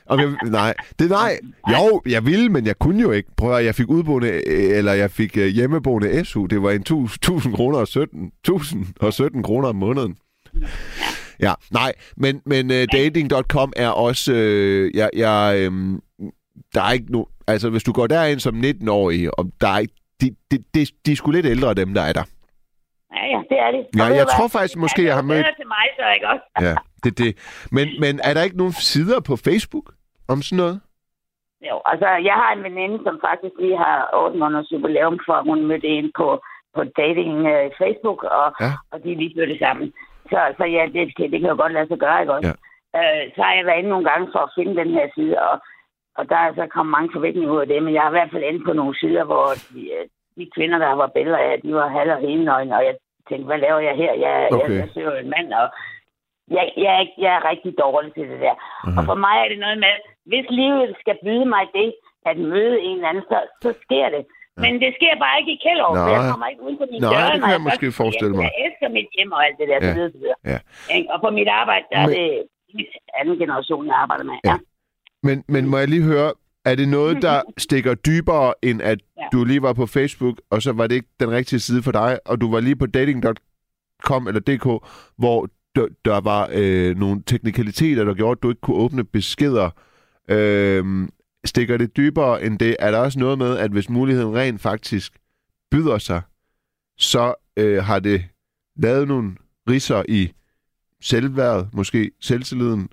[0.10, 1.40] om jeg, nej, det nej.
[1.72, 3.30] Jo, jeg ville, men jeg kunne jo ikke.
[3.38, 6.46] Prøv at, jeg fik udboende, øh, eller jeg fik øh, hjemmeboende SU.
[6.46, 10.18] Det var en 1000 kroner og 17, 1000 og 17 kroner om måneden.
[11.40, 15.72] Ja, nej, men, men uh, dating.com er også, øh, jeg, jeg, øh,
[16.74, 19.94] der er ikke no, altså hvis du går derind som 19-årig, og der er ikke,
[20.22, 22.24] de, de, de, de er sgu lidt ældre, dem der er der.
[23.16, 24.00] Ja, ja, det er det.
[24.00, 26.44] Ja, jeg tror faktisk, måske, jeg har mødt- til mig, så ikke også?
[26.62, 27.38] Ja, det er det.
[27.72, 29.94] Men, men er der ikke nogen sider på Facebook
[30.34, 30.78] om sådan noget?
[31.70, 35.66] Jo, altså, jeg har en veninde, som faktisk lige har 8 måneders jubilæum for, hun
[35.68, 36.28] mødte en på,
[36.76, 38.72] på dating uh, Facebook, og, Ja.
[38.92, 39.94] og de er lige flyttet sammen.
[40.32, 42.48] Så, så ja, det, det, det kan jo godt lade sig gøre, ikke også?
[42.50, 42.56] Ja.
[43.00, 45.56] Øh, så har jeg været inde nogle gange for at finde den her side, og,
[46.18, 48.32] og der er så kommet mange forventninger ud af det, men jeg har i hvert
[48.34, 50.06] fald inde på nogle sider, hvor de, øh,
[50.38, 52.96] de kvinder, der var billeder af, de var halv og hele og jeg
[53.30, 54.14] tænkte, hvad laver jeg her?
[54.26, 54.70] Jeg, Okay.
[54.70, 55.68] jeg, jeg søger jo en mand, og
[56.56, 58.56] jeg, jeg, er ikke- jeg er rigtig dårlig til det der.
[58.86, 58.98] Mhm.
[58.98, 59.94] Og for mig er det noget med,
[60.32, 61.90] hvis livet skal byde mig det,
[62.30, 64.24] at møde en eller anden, så, så sker det.
[64.64, 67.14] Men det sker bare ikke i Kjellerup, for jeg kommer ikke uden for min Nej,
[67.14, 67.24] dør.
[67.24, 68.44] det kan når jeg måske forestille mig.
[68.50, 69.94] Jeg elsker mit hjem og alt det der, Ja.
[70.16, 70.38] så videre.
[70.52, 70.58] Ja.
[71.14, 72.44] Og på mit arbejde, der Men- er
[72.78, 72.88] det
[73.20, 74.34] anden generation, jeg arbejder med.
[74.46, 74.52] Ja.
[74.52, 74.58] Ja.
[75.28, 76.30] Men, men må jeg lige høre,
[76.66, 79.24] er det noget, der stikker dybere, end at Ja.
[79.34, 82.20] du lige var på Facebook, og så var det ikke den rigtige side for dig,
[82.26, 84.66] og du var lige på dating.com eller dk,
[85.18, 89.70] hvor der, der var øh, nogle teknikaliteter, der gjorde, at du ikke kunne åbne beskeder.
[90.28, 91.08] Øh,
[91.46, 92.76] stikker det dybere end det?
[92.80, 95.14] Er der også noget med, at hvis muligheden rent faktisk
[95.72, 96.22] byder sig,
[96.98, 98.26] så øh, har det
[98.76, 99.36] lavet nogle
[99.70, 100.32] risser i
[101.02, 102.90] selvværd, måske selvtilliden,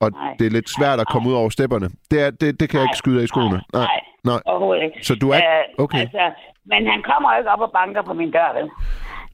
[0.00, 0.34] og Nej.
[0.38, 1.88] det er lidt svært at komme ud over stepperne.
[2.10, 3.50] Det, er, det, det kan jeg ikke skyde af i skoene.
[3.50, 4.40] Nej, nej, nej.
[4.46, 4.98] overhovedet ikke.
[5.06, 5.36] Så du er...
[5.36, 5.98] Øh, Okay.
[6.00, 6.24] Altså,
[6.64, 8.68] men han kommer jo ikke op og banker på min dør, vel?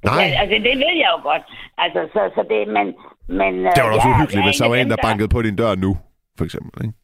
[0.04, 0.14] Nej.
[0.24, 1.42] Ja, altså, det ved jeg jo godt.
[1.78, 2.86] Altså, så, så det, men...
[3.40, 5.42] men Det var da også ja, uhyggeligt, hvis der en var en, der bankede på
[5.42, 5.98] din dør nu.
[6.38, 6.84] for eksempel.
[6.86, 6.98] Ikke?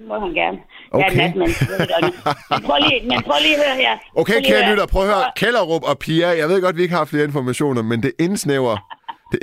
[0.00, 0.58] Det må han gerne.
[0.98, 1.16] Okay.
[1.16, 2.04] Jeg er godt.
[2.52, 3.94] Men prøv lige, men prøv lige at høre her.
[4.20, 5.24] Okay, Prøv kære lytter, prøv at høre.
[5.40, 8.74] Kellerup og Pia, jeg ved godt, vi ikke har flere informationer, men det indsnæver.
[9.32, 9.38] Det,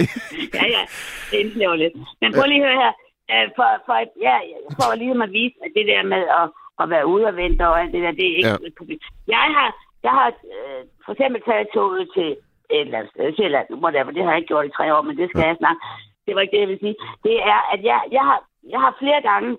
[0.60, 0.82] Ja, ja,
[1.30, 1.93] det indsnæver lidt.
[2.22, 2.91] Men prøv lige at høre her.
[3.34, 3.95] Øh, For, for,
[4.28, 4.36] ja,
[4.78, 6.45] for lige at vise, at det der med at,
[6.82, 8.62] at være ude og vente og alt det der, det er ikke Ja.
[8.64, 8.68] ja.
[8.70, 8.99] et problem.
[9.36, 9.70] Jeg har,
[10.08, 12.30] jeg har øh, for eksempel taget toget til
[12.76, 15.16] et eller andet sted, Sjælland, whatever, det har jeg ikke gjort i tre år, men
[15.20, 15.80] det skal jeg snart.
[16.26, 16.95] Det var ikke det, jeg vil sige.
[17.28, 18.39] Det er, at jeg, jeg, har,
[18.74, 19.49] jeg har flere gange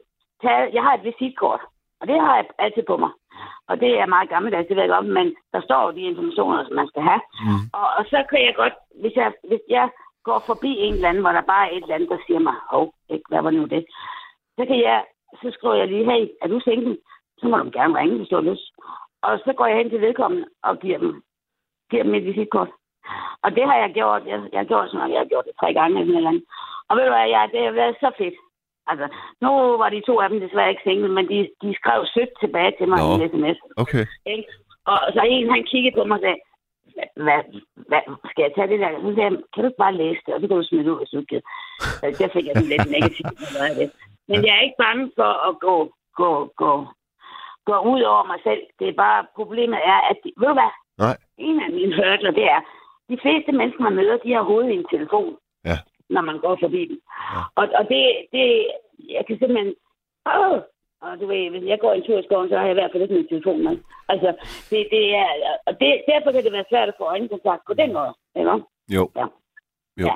[0.43, 1.63] taget, jeg har et visitkort,
[2.01, 3.11] og det har jeg altid på mig.
[3.69, 6.75] Og det er meget gammeldags, det ved jeg godt, men der står de informationer, som
[6.77, 7.21] man skal have.
[7.45, 7.63] Mm.
[7.79, 9.89] Og, og så kan jeg godt, hvis jeg, hvis jeg
[10.29, 12.57] går forbi en eller anden, hvor der bare er et eller andet, der siger mig,
[12.71, 12.85] hov,
[13.15, 13.83] ikke, hvad var nu det?
[14.59, 15.05] Så kan jeg,
[15.43, 16.97] så skriver jeg lige, hey, er du single?
[17.39, 18.67] Så må du gerne ringe, hvis du har lyst.
[19.23, 21.23] Og så går jeg hen til vedkommende og giver dem,
[21.91, 22.71] giver dem et visitkort.
[23.45, 25.55] Og det har jeg gjort, jeg, jeg har gjort sådan noget, jeg har gjort det
[25.61, 26.45] tre gange eller noget.
[26.89, 28.35] Og ved du hvad, jeg, det har været så fedt.
[28.91, 29.07] Altså,
[29.43, 29.49] nu
[29.83, 32.89] var de to af dem desværre ikke single, men de, de skrev sødt tilbage til
[32.89, 33.05] mig Nå.
[33.09, 33.59] i en sms.
[33.83, 34.05] okay.
[34.35, 34.49] Ikke?
[34.91, 36.39] Og så en, han kiggede på mig og sagde,
[36.99, 37.41] "Hva- hvad,
[37.91, 38.91] hvad, skal jeg tage det der?
[39.05, 40.91] Så sagde jeg, kan du ikke bare læse det, og så kan du smide det
[40.95, 41.47] ud, hvis du ikke gider."
[42.01, 43.33] Så Der fik jeg sådan lidt negativt.
[44.31, 45.75] Men jeg er ikke bange for at gå,
[46.23, 46.31] gå,
[46.63, 46.71] gå,
[47.69, 48.63] gå ud over mig selv.
[48.79, 50.73] Det er bare, problemet er, at, de, ved du hvad?
[51.05, 51.17] Nej.
[51.49, 52.61] En af mine hørtler, det er,
[53.11, 55.77] de fleste mennesker, man møder, de har hovedet i en telefon, Ja.
[56.15, 56.99] Når man går forbi dem.
[57.35, 57.41] Ja.
[57.61, 58.03] Og, og det,
[58.35, 58.47] det,
[59.17, 59.75] jeg kan simpelthen,
[60.35, 60.59] åh,
[61.05, 62.91] og du ved, hvis jeg går en tur i skoven, så har jeg i hvert
[62.93, 63.77] fald ikke min telefon med.
[64.13, 64.29] Altså,
[64.71, 65.29] det, det er,
[65.67, 68.51] og det, derfor kan det være svært at få øjenkontakt på den måde, ikke?
[68.97, 69.11] Jo.
[69.17, 69.27] Ja.
[70.03, 70.07] Jo.
[70.07, 70.15] Ja.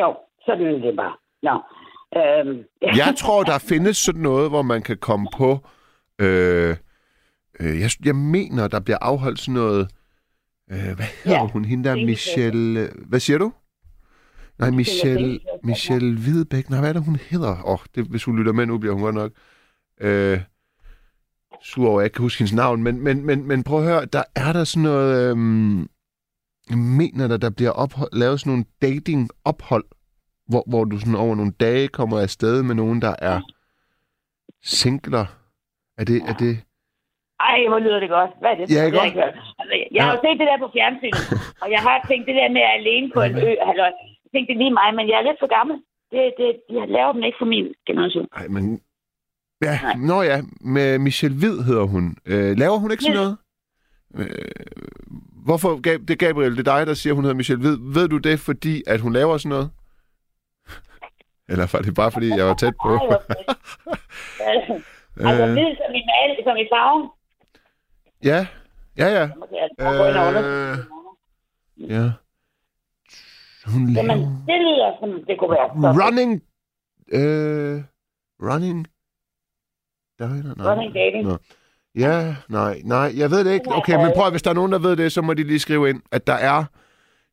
[0.00, 1.16] Jo, så er det bare.
[1.42, 1.54] Nå.
[2.18, 2.90] Øhm, ja.
[3.04, 5.50] Jeg tror, der findes sådan noget, hvor man kan komme på...
[6.20, 6.76] Øh,
[7.60, 9.88] øh, jeg, jeg mener, der bliver afholdt sådan noget...
[10.70, 11.64] Øh, hvad hedder Ja, hun?
[11.64, 11.94] Hende der.
[11.96, 12.88] Michelle...
[13.08, 13.52] Hvad siger du?
[14.58, 15.38] Nej, Michelle, ja.
[15.62, 16.70] Michelle Hvidebæk.
[16.70, 17.50] Nej, hvad er det, hun hedder?
[17.64, 19.32] Åh, oh, det, hvis hun lytter med nu, bliver hun godt nok
[20.00, 20.40] øh,
[21.62, 22.82] sur over, jeg ikke kan huske hendes navn.
[22.82, 25.36] Men, men, men, men prøv at høre, der er der sådan noget...
[25.36, 25.36] Øh,
[26.70, 29.84] jeg mener, der, der bliver ophold, lavet sådan nogle dating-ophold,
[30.48, 33.40] hvor, hvor du sådan over nogle dage kommer afsted med nogen, der er
[34.62, 35.26] singler.
[35.98, 36.54] Er det, er det...
[37.40, 38.30] Ej, hvor lyder det godt.
[38.40, 38.70] Hvad er det?
[38.70, 39.36] Ja, Det har jeg ikke hørt.
[39.58, 41.24] Altså, jeg har jo set det der på fjernsynet,
[41.62, 43.50] og jeg har tænkt det der med at alene på en ø.
[43.68, 43.92] Halløj.
[44.34, 45.76] Tænkte, det er lige mig, men jeg er lidt for gammel.
[46.12, 48.28] Det, det, jeg laver dem ikke for min generation.
[48.36, 48.80] Ej, men...
[49.62, 49.94] Ja, Nej.
[49.96, 52.16] nå ja, med Michelle Hvid hedder hun.
[52.26, 53.22] Øh, laver hun ikke sådan Ja.
[53.22, 53.36] noget?
[54.14, 54.66] Øh,
[55.46, 57.76] hvorfor, Gab, det er Gabriel, det er dig, der siger, hun hedder Michelle Hvid.
[57.94, 59.70] Ved du det, fordi at hun laver sådan noget?
[61.48, 62.92] Eller var det bare, fordi jeg var tæt på?
[65.18, 67.08] Altså, Øh, hvid som i male, som i farven.
[68.24, 68.46] ja,
[68.98, 69.28] ja, ja.
[69.28, 70.84] Så må jeg prøve at gå ind og undersøge Øh, det.
[71.94, 72.10] ja.
[73.66, 74.44] Hun Jamen, laver...
[74.48, 75.68] det lyder som, det kunne være.
[75.74, 76.04] fedt.
[76.04, 76.32] Running...
[77.18, 77.82] Øh,
[78.50, 78.86] running...
[80.18, 80.54] Diner?
[80.56, 80.66] Nej.
[80.74, 81.24] Running dating.
[81.28, 81.36] Nå.
[81.94, 83.72] Ja, nej, nej, jeg ved det ikke.
[83.72, 85.90] Okay, men prøv hvis der er nogen, der ved det, så må de lige skrive
[85.90, 86.64] ind, at der er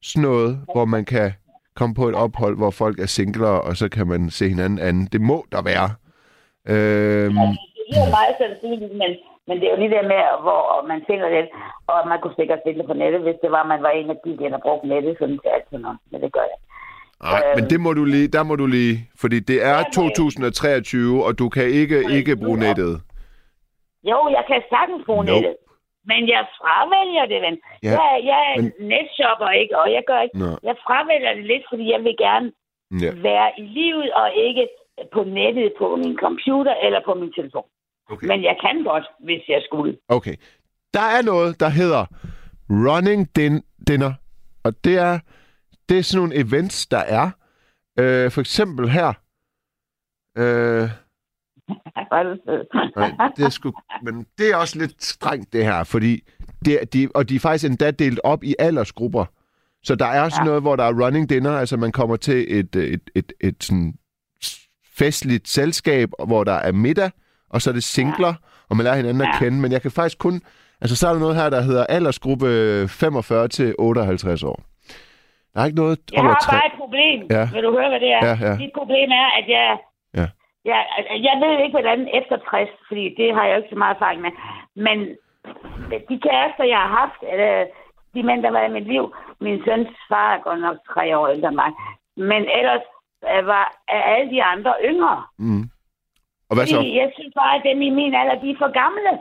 [0.01, 1.32] sådan noget, hvor man kan
[1.75, 5.05] komme på et ophold, hvor folk er singler, og så kan man se hinanden anden.
[5.11, 5.89] Det må der være.
[6.67, 7.57] Øhm, Det
[7.89, 9.11] lyder meget sandsynligt, men,
[9.48, 11.46] men det er jo lige det med, hvor man finder det,
[11.88, 14.38] og man kunne sikkert det på nettet, hvis det var, man var en af de,
[14.38, 15.98] der brugte nettet sådan til alt sådan noget.
[16.12, 16.60] Men det gør jeg.
[17.24, 21.39] nej, men det må du lige, der må du lige, fordi det er 2023, og
[21.39, 22.94] du kan ikke, ikke bruge nettet.
[24.04, 25.32] Jo, jeg kan sagtens bruge Nope.
[25.32, 25.56] nettet.
[26.12, 27.58] Men jeg fravælger det, ven.
[27.84, 28.72] Ja, jeg, jeg er men...
[28.94, 29.74] netshopper, ikke?
[29.82, 30.38] Og jeg gør ikke...
[30.44, 32.48] Nå, Jeg fravælger det lidt, fordi jeg vil gerne
[33.04, 34.68] ja, være i livet, og ikke
[35.14, 37.68] på nettet på min computer eller på min telefon.
[38.12, 38.28] Okay.
[38.28, 39.97] Men jeg kan godt, hvis jeg skulle.
[40.07, 40.36] Okay.
[40.93, 42.05] Der er noget, der hedder
[42.70, 44.14] Running din Dinner.
[44.64, 45.20] Og det er,
[45.89, 47.32] det er sådan nogle events, der er.
[47.99, 49.14] Øh, for eksempel her.
[50.38, 50.43] Øh,
[52.97, 55.84] nej, det er sgu, men det er også lidt strengt, det her.
[55.84, 56.24] Fordi
[56.66, 59.26] det, de, og de er faktisk endda delt op i aldersgrupper.
[59.84, 62.76] Så der er sådan noget, hvor der er running dinner, altså man kommer til et,
[62.76, 63.93] et, et, et, et sådan
[64.97, 67.12] festligt selskab, hvor der er middag,
[67.54, 68.34] og så er det singler,
[68.70, 69.38] og man lærer hinanden at Ja.
[69.43, 69.58] kende.
[69.62, 70.36] Men jeg kan faktisk kun...
[70.82, 72.47] Altså, så er der noget her, der hedder aldersgruppe
[72.88, 74.60] 45 til 58 år.
[75.54, 76.52] Der er ikke noget Jeg har tre...
[76.58, 77.18] bare et problem.
[77.38, 77.45] Ja.
[77.54, 78.22] Vil du høre, hvad det er?
[78.30, 78.54] Ja, ja.
[78.64, 79.68] Mit problem er, at jeg...
[80.20, 80.28] Ja.
[80.72, 80.80] Jeg,
[81.28, 84.32] jeg ved ikke, hvordan efter 60, fordi det har jeg ikke så meget erfaring med.
[84.86, 84.97] Men
[86.10, 87.52] de kærester, jeg har haft, eller
[88.14, 89.06] de mænd, der været i mit liv,
[89.45, 91.72] min søns far er godt nok tre år ældre end mig.
[92.32, 92.86] Men ellers
[93.32, 95.24] øh, var er alle de andre yngre.
[95.39, 95.64] Mm.
[96.52, 96.76] Og hvad så?
[96.76, 99.12] Fordi jeg synes bare, at dem i min alder, de er for gamle.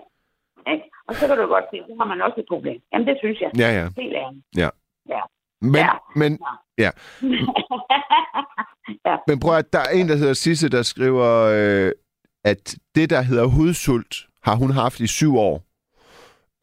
[0.72, 0.84] Ikke?
[1.08, 2.78] Og så kan du godt se, så har man også et problem.
[2.92, 3.50] Jamen, det synes jeg.
[3.62, 3.86] Ja, ja.
[4.02, 4.44] Helt ærligt.
[5.62, 5.92] Men, Ja.
[6.20, 6.30] men,
[6.84, 6.90] ja.
[9.06, 9.16] Ja.
[9.26, 11.28] Men prøv at der er en, der hedder Sisse, der skriver,
[11.58, 11.92] øh,
[12.44, 14.14] at det, der hedder hudsult,
[14.46, 15.56] har hun haft i syv år.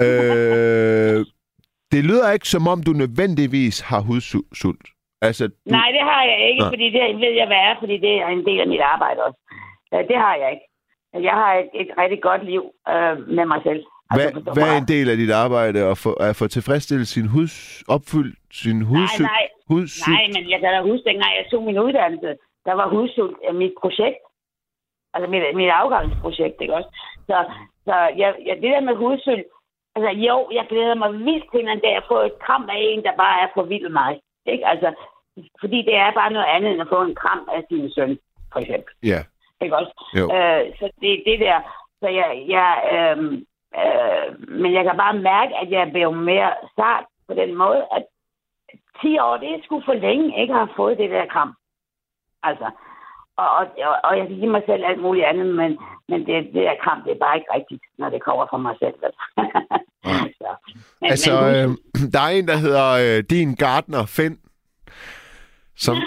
[0.01, 1.25] Øh,
[1.93, 4.87] det lyder ikke, som om du nødvendigvis har hudsult.
[5.21, 6.69] Altså, du, Nej, det har jeg ikke, Nå.
[6.69, 9.39] fordi det ved jeg, hvad er, fordi det er en del af mit arbejde også.
[9.91, 10.65] Ja, det har jeg ikke.
[11.27, 12.63] Jeg har et, et rigtig godt liv
[12.93, 13.81] øh, med mig selv.
[14.15, 17.27] hvad, forstå hvad er en del af dit arbejde at få, at få tilfredsstillet sin
[17.35, 19.29] huds, opfyldt sin Nej, hudsult?
[19.35, 20.15] nej, hudsult?
[20.17, 22.29] nej, men jeg kan da huske, dengang jeg tog min uddannelse,
[22.65, 24.21] der var hudsult mit projekt.
[25.13, 26.89] Altså mit, mit afgangsprojekt, ikke også?
[27.29, 27.37] Så,
[27.85, 29.45] så jeg, jeg, det der med hudsult,
[29.95, 33.03] altså jo, jeg glæder mig vildt til en dag at få et kram af en,
[33.03, 34.11] der bare er for vild mig.
[34.45, 34.67] Ikke?
[34.67, 34.89] Altså,
[35.61, 38.17] fordi det er bare noget andet end at få en kram af sin søn,
[38.53, 38.93] for eksempel.
[39.03, 39.19] Ja,
[39.61, 39.93] Ikke også?
[40.37, 41.59] Øh, så det er det der.
[42.01, 43.17] Så jeg, jeg, øh,
[43.81, 48.03] øh, men jeg kan bare mærke, at jeg blevet mere sart på den måde, at
[49.01, 51.53] 10 år, det er sgu for længe ikke have fået det der kram.
[52.43, 52.67] Altså,
[53.37, 53.67] og, og,
[54.03, 55.77] og- jeg kan give mig selv alt muligt andet, men,
[56.09, 58.75] men det, det der kram, det er bare ikke rigtigt, når det kommer fra mig
[58.79, 58.95] selv.
[59.03, 59.23] Altså.
[60.41, 60.49] så,
[61.01, 61.67] men, altså, men, øh,
[62.13, 62.87] der er en, der hedder
[63.17, 64.37] øh, Din Gartner Finn,
[65.75, 65.95] som...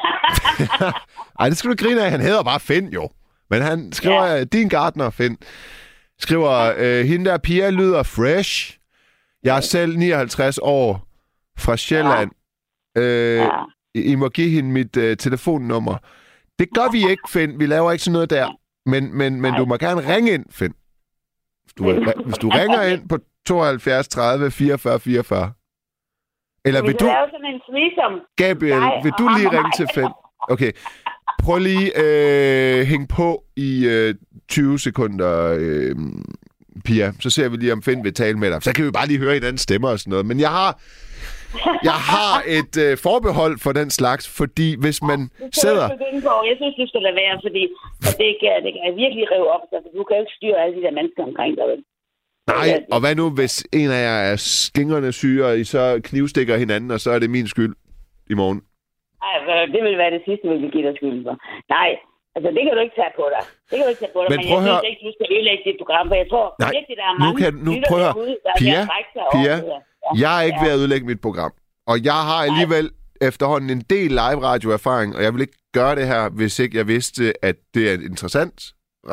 [1.40, 2.10] Ej, det skal du grine af.
[2.10, 3.08] Han hedder bare Finn, jo.
[3.50, 4.44] Men han skriver, ja.
[4.44, 5.38] Din Gartner Finn,
[6.18, 8.78] skriver, øh, hende der Pia lyder fresh.
[9.42, 11.06] Jeg er selv 59 år
[11.58, 12.30] fra Sjælland.
[12.96, 13.00] Ja.
[13.00, 13.48] Øh, ja.
[13.94, 15.96] I må give hende mit øh, telefonnummer.
[16.58, 17.60] Det gør vi ikke, Finn.
[17.60, 18.56] Vi laver ikke sådan noget der.
[18.86, 20.74] Men, men, men du må gerne ringe ind, Finn.
[21.64, 21.92] Hvis du,
[22.24, 25.52] hvis du ringer ind på 72 30 44 44.
[26.64, 28.20] Eller vi vil du, lave sådan en threesome.
[28.36, 29.72] Gabriel, dig vil du ham lige ringe mig.
[29.76, 30.12] til Finn?
[30.48, 30.72] Okay.
[31.44, 34.14] Prøv lige øh, hænge på i øh,
[34.48, 35.94] 20 sekunder, øh,
[36.84, 37.12] Pia.
[37.20, 38.62] Så ser vi lige, om Finn vil tale med dig.
[38.62, 40.26] Så kan vi bare lige høre hinanden stemmer og sådan noget.
[40.26, 40.70] Men jeg har,
[41.90, 45.20] jeg har et øh, forbehold for den slags, fordi hvis man
[45.62, 45.86] sidder...
[45.88, 45.98] Jeg,
[46.50, 47.62] jeg synes, du skal lade være, fordi
[48.22, 49.64] det, kan, det kan virkelig rive op.
[49.70, 51.66] Så du kan jo ikke styre alle de der mennesker omkring dig.
[52.46, 56.56] Nej, og hvad nu, hvis en af jer er skingrende syge, og I så knivstikker
[56.56, 57.74] hinanden, og så er det min skyld
[58.30, 58.60] i morgen?
[59.26, 61.34] Ej, hvad- det vil være det sidste, vi vil give dig skylden for.
[61.76, 61.90] Nej,
[62.34, 63.42] altså det kan du ikke tage på dig.
[63.68, 65.26] Det kan du ikke tage på dig, Men men, prøv jeg synes ikke, du skal
[65.34, 67.90] ødelægge dit program, for jeg tror Nej, virkelig, der er nu mange kan- nu lyttere
[67.92, 68.80] prøv derude, der Pia,
[69.34, 69.80] Pia, det her.
[70.24, 71.52] Jeg er ikke ved at ødelægge mit program.
[71.90, 72.86] Og jeg har alligevel
[73.28, 77.22] efterhånden en del live-radio-erfaring, og jeg vil ikke gøre det her, hvis ikke jeg vidste,
[77.48, 78.58] at det er interessant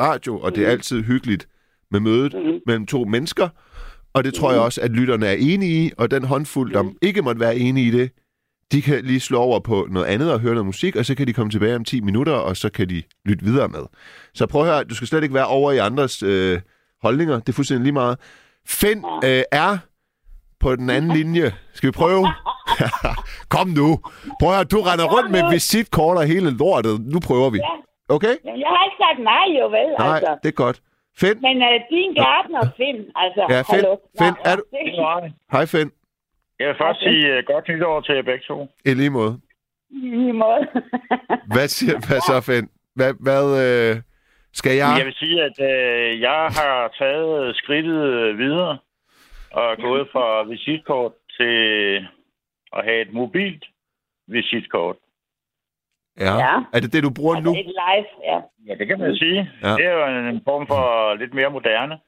[0.04, 1.44] radio, og det er altid hyggeligt
[1.90, 2.60] med mødet Mhm.
[2.66, 3.48] mellem to mennesker.
[4.14, 7.22] Og det tror jeg også, at lytterne er enige i, og den håndfuld, der ikke
[7.22, 8.10] måtte være enige i det,
[8.72, 11.26] de kan lige slå over på noget andet og høre noget musik, og så kan
[11.26, 13.80] de komme tilbage om 10 minutter, og så kan de lytte videre med.
[14.34, 16.60] Så prøv at høre, du skal slet ikke være over i andres øh,
[17.02, 17.34] holdninger.
[17.40, 18.18] Det er fuldstændig lige meget.
[18.66, 19.78] Finn øh, er
[20.60, 21.52] på den anden linje.
[21.74, 22.26] Skal vi prøve?
[23.54, 23.98] Kom nu.
[24.40, 27.00] Prøv at høre, du render rundt med visitkort og hele lortet.
[27.12, 27.60] Nu prøver vi.
[28.08, 28.34] Okay?
[28.44, 30.36] Jeg har ikke sagt nej, jo vel, Nej, altså.
[30.42, 30.80] det er godt.
[31.20, 31.36] Finn?
[31.42, 33.66] Men uh, din gartner, Finn, altså, Ja, Finn.
[33.84, 33.96] hallo.
[34.18, 34.64] Finn, er du-
[35.52, 35.90] Hej, Finn.
[36.58, 38.68] Jeg vil først sige uh, godt nytår til jer begge to.
[38.84, 39.40] I lige måde.
[39.90, 40.62] I lige måde.
[41.54, 42.68] Hvad, siger, hvad så, Finn?
[42.94, 44.02] Hvad, hvad øh,
[44.52, 44.94] skal jeg...
[44.98, 48.78] Jeg vil sige, at uh, jeg har taget skridtet øh, videre
[49.52, 51.56] og er gået fra visitkort til
[52.76, 53.64] at have et mobilt
[54.26, 54.96] visitkort.
[56.20, 56.34] Ja.
[56.44, 56.54] Ja.
[56.72, 57.58] Er det det, du bruger altså, nu?
[57.58, 58.38] et live, ja.
[58.66, 59.50] Ja, det kan man sige.
[59.62, 59.68] Ja.
[59.68, 61.98] Det er jo en form for lidt mere moderne.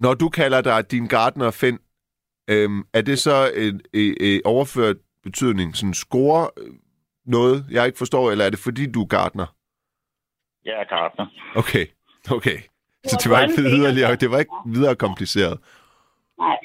[0.00, 1.78] Når du kalder dig din gartner, Finn,
[2.50, 5.76] øhm, er det så en, en, en overført betydning?
[5.76, 6.72] Sådan score øh,
[7.26, 9.46] noget, jeg ikke forstår, eller er det fordi, du er gartner?
[10.64, 11.26] Jeg er gartner.
[11.56, 11.86] Okay,
[12.36, 12.58] okay.
[13.04, 15.58] Så det var ikke videre, det var ikke videre kompliceret.
[16.38, 16.58] Nej.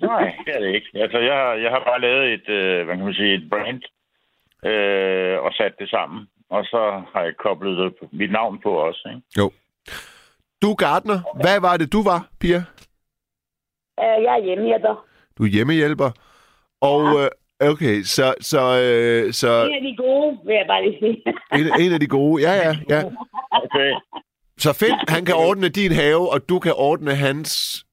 [0.00, 0.88] Nej, det er det ikke.
[0.94, 3.82] Altså, jeg, har- jeg har bare lavet et, øh, hvad kan man sige, et brand
[4.70, 6.26] øh, og sat det sammen.
[6.50, 9.08] Og så har jeg koblet det, mit navn på også.
[9.08, 9.22] Ikke?
[9.38, 9.50] Jo.
[10.62, 11.18] Du er gartner.
[11.42, 12.56] Hvad var det, du var, Pia?
[14.02, 15.06] Uh, jeg er hjemmehjælper.
[15.38, 16.10] Du er hjemmehjælper.
[16.80, 17.28] Og øh,
[17.70, 21.22] okay, så, så, øh, så En af de gode, vil jeg bare lige sige.
[21.58, 22.42] en, en af de gode.
[22.42, 23.02] Ja, ja, ja.
[23.50, 23.92] Okay.
[24.58, 27.84] Så Finn, han kan ordne din have, og du kan ordne hans...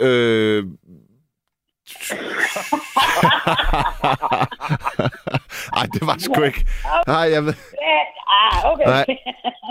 [0.00, 0.64] Øh...
[5.76, 6.64] Ej, det var sgu ikke...
[7.06, 7.54] Nej, jeg ved...
[8.28, 8.84] ah, okay.
[8.86, 9.06] Nej.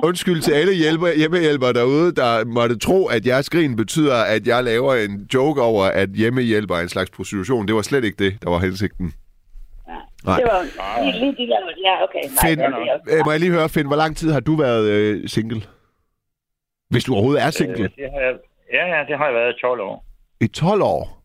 [0.04, 4.64] Undskyld til alle hjælper, hjemmehjælpere derude, der måtte tro, at jeres grin betyder, at jeg
[4.64, 7.68] laver en joke over, at hjemmehjælper er en slags prostitution.
[7.68, 9.14] Det var slet ikke det, der var hensigten.
[10.26, 10.36] Nej.
[10.40, 10.62] Det var
[11.04, 11.60] lige, lige de der...
[11.86, 12.24] Ja, okay.
[12.24, 14.90] Nej, Finn, det øh, må jeg lige høre, Finn, hvor lang tid har du været
[14.90, 15.62] øh, single?
[16.90, 17.84] Hvis du overhovedet er single.
[17.84, 18.36] Øh, det har jeg,
[18.74, 20.06] ja, ja, det har jeg været i 12 år.
[20.42, 21.17] I 12 år?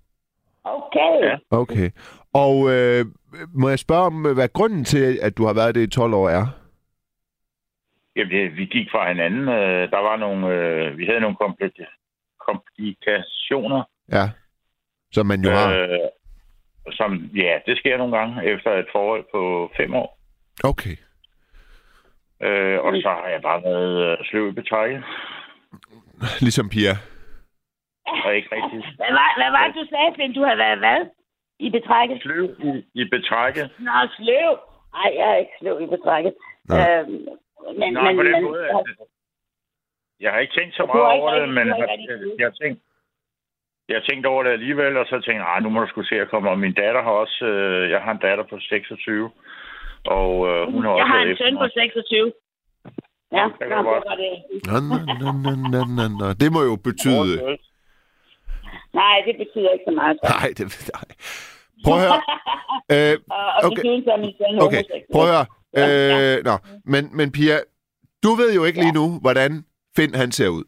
[0.65, 1.27] Okay.
[1.29, 1.37] Ja.
[1.51, 1.91] Okay.
[2.33, 3.05] Og øh,
[3.55, 6.29] må jeg spørge om, hvad grunden til, at du har været det i 12 år
[6.29, 6.47] er?
[8.17, 9.49] Jamen, det, vi gik fra hinanden.
[9.49, 10.47] Øh, der var nogle...
[10.55, 13.83] Øh, vi havde nogle kompli- komplikationer.
[14.13, 14.31] Ja.
[15.13, 15.75] Som man jo har.
[15.75, 15.99] Øh,
[16.91, 20.19] som, ja, det sker nogle gange efter et forhold på fem år.
[20.65, 20.97] Okay.
[22.43, 25.05] Øh, og så har jeg bare været øh, sløv i betrækket.
[26.41, 26.95] Ligesom Pia.
[28.27, 30.33] Og ikke rigtig Hvad var, hvad var det, du sagde, Finn?
[30.39, 31.01] Du har været hvad?
[31.67, 32.19] I betrækket?
[32.23, 33.67] sløv i, i betrækket.
[33.79, 34.51] Nå, sløv.
[34.97, 36.35] Nej, jeg er ikke sløv i betrækket.
[36.69, 36.75] Nå.
[36.77, 37.11] Øhm,
[37.81, 38.77] men, Nej, men, på den men, måde, at
[40.21, 42.57] jeg har ikke tænkt så meget har over det, men har jeg, jeg, jeg, har
[42.63, 42.79] tænkt,
[43.89, 46.09] jeg har tænkt over det alligevel, og så tænkte jeg, "Ej, nu må du skulle
[46.09, 46.51] se at komme.
[46.51, 49.31] Og min datter har også, øh, jeg har en datter på 26,
[50.07, 51.73] og øh, hun har jeg også har været en søn på mig.
[51.73, 52.33] 26.
[53.33, 54.35] Ja, kan nå, godt det det.
[54.71, 56.29] Nå, nå, nå, nå, nå, nå, nå.
[56.43, 57.33] Det må jo betyde...
[58.95, 60.17] Nej, det betyder ikke så meget.
[60.25, 61.05] Nej, det nej.
[61.85, 62.21] Prøv at høre.
[62.93, 63.83] Øh, Og, og Okay.
[63.83, 64.83] så okay,
[65.13, 65.47] prøv at høre.
[66.37, 67.59] Øh, nå, men, men Pia,
[68.23, 69.65] du ved jo ikke lige nu, hvordan
[69.97, 70.65] Finn han ser ud.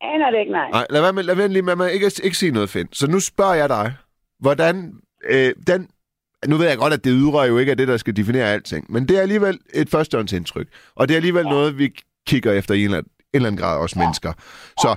[0.00, 0.70] Aner det ikke, nej.
[0.70, 2.88] Nej, lad være med, lad være lige med, med ikke, ikke sige noget, Finn.
[2.92, 3.94] Så nu spørger jeg dig,
[4.40, 4.92] hvordan
[5.24, 5.88] øh, den...
[6.46, 8.92] Nu ved jeg godt, at det ydre jo ikke er det, der skal definere alting,
[8.92, 10.68] men det er alligevel et førstehåndsindtryk.
[10.94, 11.50] Og det er alligevel ja.
[11.50, 11.90] noget, vi
[12.26, 14.00] kigger efter i en eller anden, en eller anden grad, os ja.
[14.00, 14.32] mennesker.
[14.78, 14.96] Så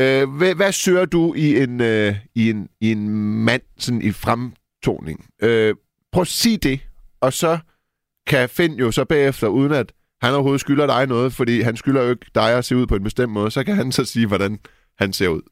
[0.00, 3.08] øh, hvad, hvad søger du i en, øh, i en, i en
[3.44, 5.18] mand sådan i fremtoning?
[5.42, 5.74] Øh,
[6.12, 6.80] prøv at sige det,
[7.20, 7.58] og så
[8.26, 9.92] kan Finn jo så bagefter, uden at
[10.22, 12.96] han overhovedet skylder dig noget, fordi han skylder jo ikke dig at se ud på
[12.96, 14.58] en bestemt måde, så kan han så sige, hvordan
[14.98, 15.42] han ser ud.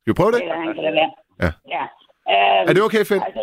[0.00, 0.40] Skal vi prøve det?
[0.42, 1.12] Eller han kan det være.
[1.42, 1.50] Ja.
[1.76, 1.84] ja.
[2.32, 3.22] Øhm, Er det okay, Finn?
[3.22, 3.40] Altså,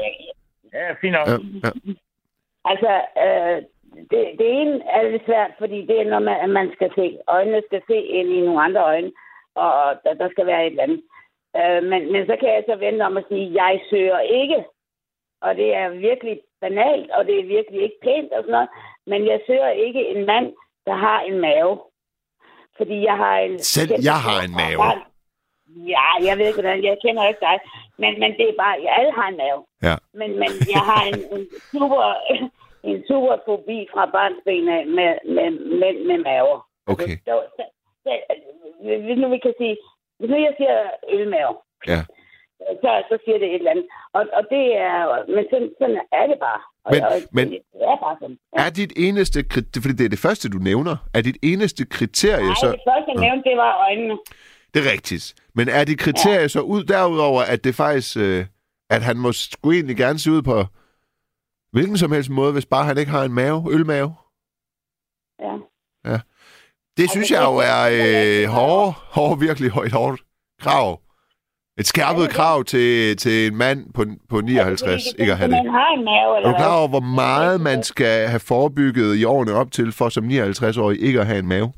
[0.74, 1.28] Ja, fint nok.
[1.28, 1.72] Ja, ja.
[2.72, 2.92] altså
[3.26, 3.58] øh,
[4.12, 7.06] det, det ene er lidt svært, fordi det er noget, man, at man skal se.
[7.28, 9.12] Øjnene skal se ind i nogle andre øjne,
[9.56, 11.02] og der, der skal være et eller andet.
[11.60, 14.66] Øh, men, men så kan jeg så vente om at sige, jeg søger ikke.
[15.42, 18.70] Og det er virkelig banalt, og det er virkelig ikke pænt og sådan noget.
[19.08, 20.54] Men jeg søger ikke en mand,
[20.86, 21.80] der har en mave.
[22.78, 23.60] Fordi jeg har en...
[23.60, 24.82] Selv jeg har en mave.
[25.94, 26.84] Ja, jeg ved ikke, hvordan.
[26.84, 27.60] Jeg kender ikke dig.
[27.98, 28.76] Men, men det er bare...
[28.84, 29.66] Jeg, alle har en mave.
[29.88, 29.96] Ja.
[30.14, 32.14] Men, men jeg har en, en super...
[32.84, 35.50] En super fobi fra barnsben af med, med,
[35.80, 36.60] med, med maver.
[36.88, 37.16] Okay.
[37.28, 37.64] Så, så,
[39.06, 39.78] hvis nu vi kan sige...
[40.20, 40.78] Hvis nu jeg siger
[41.18, 41.54] ølmave,
[41.88, 42.02] Ja.
[42.84, 43.86] så, så siger det et eller andet.
[44.18, 44.96] Og, og det er...
[45.36, 46.62] Men sådan, sådan er det bare.
[46.86, 48.38] Og, Men- og, men- det er bare sådan.
[48.58, 48.66] Ja.
[48.66, 52.46] Er dit eneste kriterie, fordi det er det første, du nævner, er dit eneste kriterie
[52.46, 52.68] Nej, så...
[52.72, 54.16] det første, jeg nævnte, det var øjnene.
[54.74, 55.26] Det er rigtigt.
[55.56, 58.18] Men er dit kriterie så ud derudover, at det faktisk...
[58.18, 58.46] Øh,
[58.90, 60.58] at han må sgu egentlig gerne se ud på
[61.72, 64.16] hvilken som helst måde, hvis bare han ikke har en mave, ølmave?
[66.06, 66.20] Ja.
[66.98, 70.22] Det synes jeg jo er øh, hårdt, hårdt, virkelig højt hårdt
[70.62, 71.00] krav.
[71.80, 75.58] Et skærpet krav til, til en mand på, på 59 ikke at have det.
[75.58, 80.10] Er du klar over, hvor meget man skal have forebygget i årene op til, for
[80.10, 81.74] som 59-årig ikke at have en mave?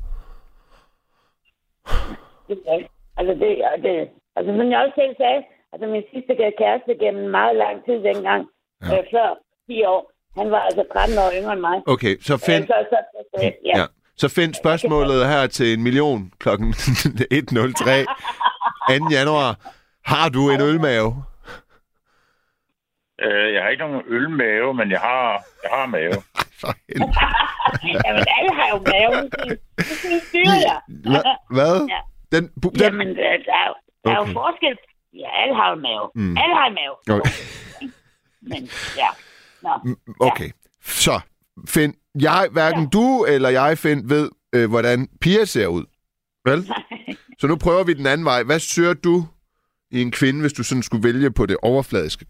[3.18, 3.50] Altså, det,
[3.84, 3.94] det,
[4.36, 5.40] altså, som jeg også selv sagde,
[5.72, 8.42] altså min sidste kæreste gennem meget lang tid dengang,
[8.82, 8.98] Ja.
[8.98, 9.28] øh, før
[9.66, 10.00] 10 år,
[10.38, 11.76] han var altså 13 år yngre end mig.
[11.94, 12.98] Okay, så find, Øh, så, så,
[13.30, 13.50] så, ja.
[13.80, 13.84] ja.
[14.16, 16.74] Så find spørgsmålet her til en million klokken 1.03
[18.98, 19.08] 2.
[19.10, 19.56] januar.
[20.04, 21.24] Har du en ølmave?
[23.22, 26.12] Øh, jeg har ikke nogen ølmave, men jeg har, jeg har mave.
[26.60, 27.12] For helvede.
[28.06, 29.30] Jamen, alle har jo mave.
[29.78, 30.80] Det styrer jeg.
[31.50, 31.86] Hvad?
[31.88, 32.00] Ja.
[32.36, 34.28] Den, bu- den, Jamen, øh, der er, jo- der er Okay.
[34.32, 34.76] jo forskel.
[35.14, 36.10] Ja, alle har jo mave.
[36.14, 36.36] Mm.
[36.42, 37.18] Alle har en mave.
[37.20, 37.30] Okay.
[38.42, 39.08] Men, ja.
[39.62, 39.94] Nå.
[40.20, 40.50] Okay,
[40.82, 41.20] så
[41.68, 45.84] Finn, jeg, hverken du eller jeg, Finn, ved, øh, hvordan Pia ser ud.
[46.44, 46.60] Vel?
[47.38, 48.42] Så nu prøver vi den anden vej.
[48.42, 49.16] Hvad søger du
[49.90, 52.26] i en kvinde, hvis du sådan skulle vælge på det overfladiske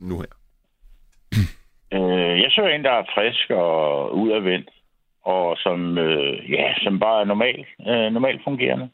[0.00, 0.32] nu her?
[1.92, 4.70] Øh, jeg søger en, der er frisk og udadvendt,
[5.24, 8.88] og som, øh, ja, som bare er normal, øh, normalt fungerende.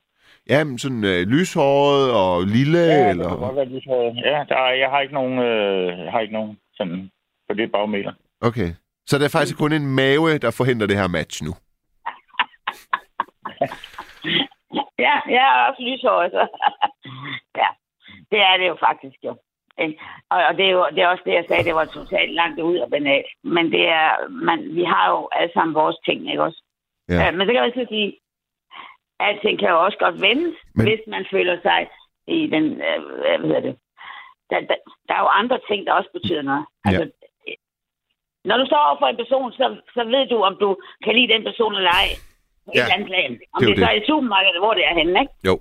[0.48, 3.28] Jamen, sådan øh, lyshåret og lille, Ja, det eller...
[3.28, 6.56] kan godt være, så, ja der er, jeg har ikke nogen, øh, har ikke nogen
[6.74, 7.10] sådan
[7.48, 8.12] på det bagmeter.
[8.40, 8.70] Okay.
[9.06, 11.52] Så det er faktisk kun en mave, der forhindrer det her match nu.
[14.98, 16.42] Ja, jeg er også lyshåret, så.
[17.62, 17.68] ja,
[18.30, 19.32] det er det jo faktisk jo.
[20.30, 22.76] Og, det, er jo, det er også det, jeg sagde, det var totalt langt ud
[22.78, 23.26] og banalt.
[23.44, 26.62] Men det er, man, vi har jo alle sammen vores ting, ikke også?
[27.08, 27.28] Ja.
[27.28, 28.18] Øh, men så kan man så sige,
[29.20, 31.88] alting kan jo også godt vendes, Men- hvis man føler sig
[32.26, 33.76] i den, øh, hvad hedder det,
[34.50, 34.76] der, der,
[35.08, 36.64] der er jo andre ting, der også betyder noget.
[36.84, 37.04] Altså,
[38.48, 39.64] Når du står over for en person, så,
[39.96, 40.68] så ved du, om du
[41.04, 42.08] kan lide den person eller ej.
[42.66, 43.30] På Ja, et eller andet plan.
[43.54, 45.32] Om det er det, jo så er i supermarkedet, hvor det er henne, ikke?
[45.48, 45.54] Jo.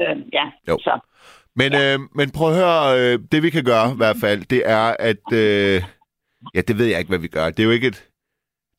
[0.00, 0.76] Øh, ja, Jo.
[0.86, 0.94] så.
[1.60, 4.62] Men, øh, men prøv at høre, øh, det vi kan gøre i hvert fald, det
[4.64, 5.24] er, at...
[5.32, 5.82] Øh,
[6.54, 7.46] ja, det ved jeg ikke, hvad vi gør.
[7.50, 8.04] Det er jo ikke et,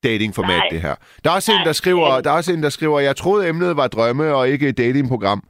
[0.03, 0.67] datingformat, Nej.
[0.71, 0.95] det her.
[1.23, 2.99] Der er også en, Nej, der skriver, det er- der er også en, der skriver,
[2.99, 5.43] jeg troede emnet var drømme og ikke et datingprogram.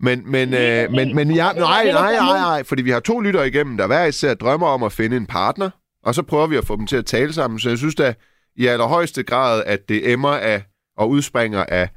[0.00, 3.48] Men, men, øh, men, men ja, nej, nej, nej, nej, fordi vi har to lyttere
[3.48, 5.70] igennem, der hver især drømmer om at finde en partner,
[6.02, 7.60] og så prøver vi at få dem til at tale sammen.
[7.60, 8.14] Så jeg synes da
[8.56, 10.62] i allerhøjeste grad, at det emmer af
[10.96, 11.88] og udspringer af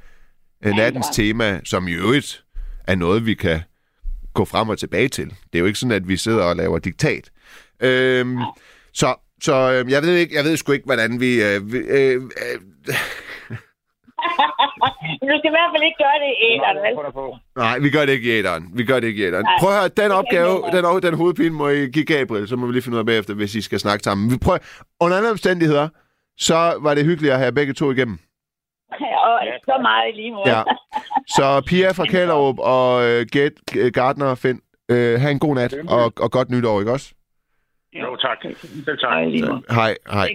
[0.62, 2.44] nattens tema, som i øvrigt
[2.86, 3.60] er noget, vi kan
[4.34, 5.26] gå frem og tilbage til.
[5.26, 7.30] Det er jo ikke sådan, at vi sidder og laver diktat.
[7.80, 8.38] Øhm,
[8.92, 11.42] så så øh, jeg ved ikke, jeg ved sgu ikke, hvordan vi...
[11.42, 12.94] Øh, øh, øh,
[15.30, 16.94] du skal i hvert fald ikke gøre det i æderen, vel?
[17.64, 18.64] Nej, vi gør det ikke i æderen.
[18.78, 19.46] Vi gør det ikke i æderen.
[19.60, 22.72] Prøv at høre, den opgave, den, den hovedpine må I give Gabriel, så må vi
[22.72, 24.30] lige finde ud af bagefter, hvis I skal snakke sammen.
[24.32, 24.58] Vi prøver,
[25.00, 25.88] under andre omstændigheder,
[26.38, 28.18] så var det hyggeligt at have begge to igennem.
[29.26, 30.48] Og så meget i lige måde.
[30.56, 30.62] Ja.
[31.28, 34.60] Så Pia fra Kælderup og øh, Get, øh, Gardner og Finn,
[34.90, 37.08] øh, have en god nat og, og godt nytår, ikke også?
[37.92, 38.38] Jo, tak.
[38.84, 39.12] Selv tak.
[39.12, 39.28] Hej,
[39.70, 39.94] hej.
[40.12, 40.28] Hej.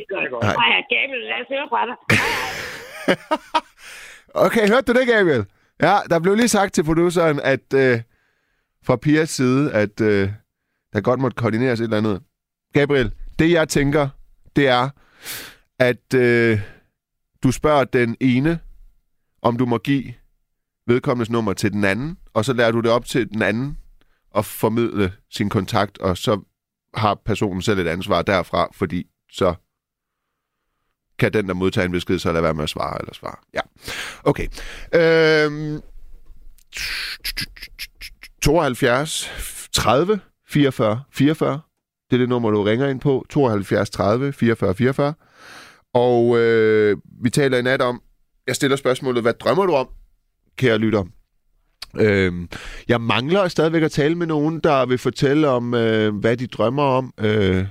[0.61, 1.95] Hej, Gabriel, lad os høre fra dig.
[4.33, 5.45] Okay, hørte du det, Gabriel?
[5.81, 8.01] Ja, der blev lige sagt til produceren, at øh,
[8.83, 10.29] fra Pias side, at øh,
[10.93, 12.21] der godt måtte koordineres et eller andet.
[12.73, 14.09] Gabriel, det jeg tænker,
[14.55, 14.89] det er,
[15.79, 16.61] at øh,
[17.43, 18.59] du spørger den ene,
[19.41, 20.13] om du må give
[20.87, 23.77] vedkommendes nummer til den anden, og så lærer du det op til den anden
[24.35, 26.41] at formidle sin kontakt, og så
[26.93, 29.53] har personen selv et ansvar derfra, fordi så
[31.21, 33.35] kan den, der modtager en besked, så lade være med at svare eller svare.
[33.53, 33.59] Ja.
[34.23, 34.47] Okay.
[34.95, 35.81] Øhm,
[38.41, 39.31] 72
[39.73, 40.19] 30
[40.49, 41.61] 44 44.
[42.09, 43.25] Det er det nummer, du ringer ind på.
[43.29, 45.13] 72 30 44 44.
[45.93, 48.01] Og øh, vi taler i nat om,
[48.47, 49.87] jeg stiller spørgsmålet, hvad drømmer du om,
[50.57, 51.03] kære lytter?
[51.99, 52.49] Øhm,
[52.87, 56.83] jeg mangler stadigvæk at tale med nogen, der vil fortælle om, øh, hvad de drømmer
[56.83, 57.65] om, øh,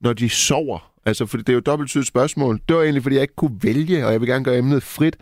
[0.00, 0.95] når de sover.
[1.06, 2.60] Altså, for det er jo et dobbelttydigt spørgsmål.
[2.68, 5.16] Det var egentlig, fordi jeg ikke kunne vælge, og jeg vil gerne gøre emnet frit.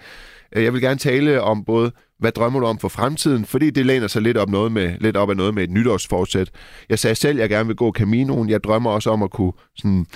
[0.56, 3.86] Øh, jeg vil gerne tale om både, hvad drømmer du om for fremtiden, fordi det
[3.86, 6.50] læner sig lidt op, noget med, lidt op af noget med et nytårsforsæt.
[6.88, 8.48] Jeg sagde selv, at jeg gerne vil gå Caminoen.
[8.48, 10.06] Jeg drømmer også om at kunne, sådan,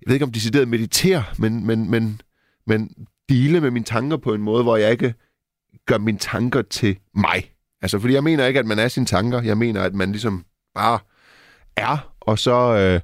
[0.00, 2.20] jeg ved ikke om decideret meditere, men, men, men,
[2.66, 2.90] men
[3.28, 5.14] dele med mine tanker på en måde, hvor jeg ikke
[5.86, 7.50] gør mine tanker til mig.
[7.82, 9.42] Altså, fordi jeg mener ikke, at man er sine tanker.
[9.42, 10.98] Jeg mener, at man ligesom bare
[11.76, 13.00] er, og så øh,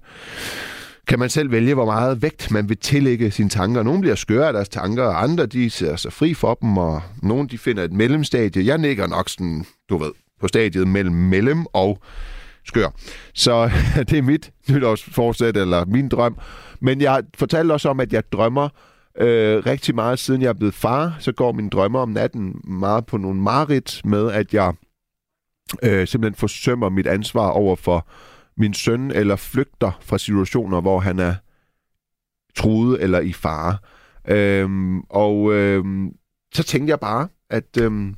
[1.09, 3.83] kan man selv vælge, hvor meget vægt man vil tillægge sine tanker.
[3.83, 7.03] Nogle bliver skøre af deres tanker, og andre de ser sig fri for dem, og
[7.23, 8.67] nogle de finder et mellemstadie.
[8.67, 11.99] Jeg nikker nok sådan, du ved, på stadiet mellem mellem og
[12.65, 12.89] skør.
[13.35, 13.71] Så
[14.09, 16.39] det er mit nytårsforsæt, eller min drøm.
[16.81, 18.69] Men jeg fortalte også om, at jeg drømmer
[19.19, 21.17] øh, rigtig meget, siden jeg er blevet far.
[21.19, 24.73] Så går mine drømmer om natten meget på nogle mareridt med, at jeg
[25.83, 28.07] øh, simpelthen forsømmer mit ansvar over for
[28.57, 31.35] min søn, eller flygter fra situationer, hvor han er
[32.57, 33.79] truet eller i fare.
[34.29, 36.11] Øhm, og øhm,
[36.55, 38.15] så tænkte jeg bare, at øhm,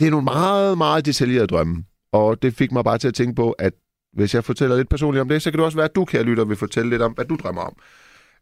[0.00, 1.84] det er nogle meget, meget detaljerede drømme.
[2.12, 3.72] Og det fik mig bare til at tænke på, at
[4.12, 6.22] hvis jeg fortæller lidt personligt om det, så kan det også være, at du, kære
[6.22, 7.76] lytter, vil fortælle lidt om, hvad du drømmer om.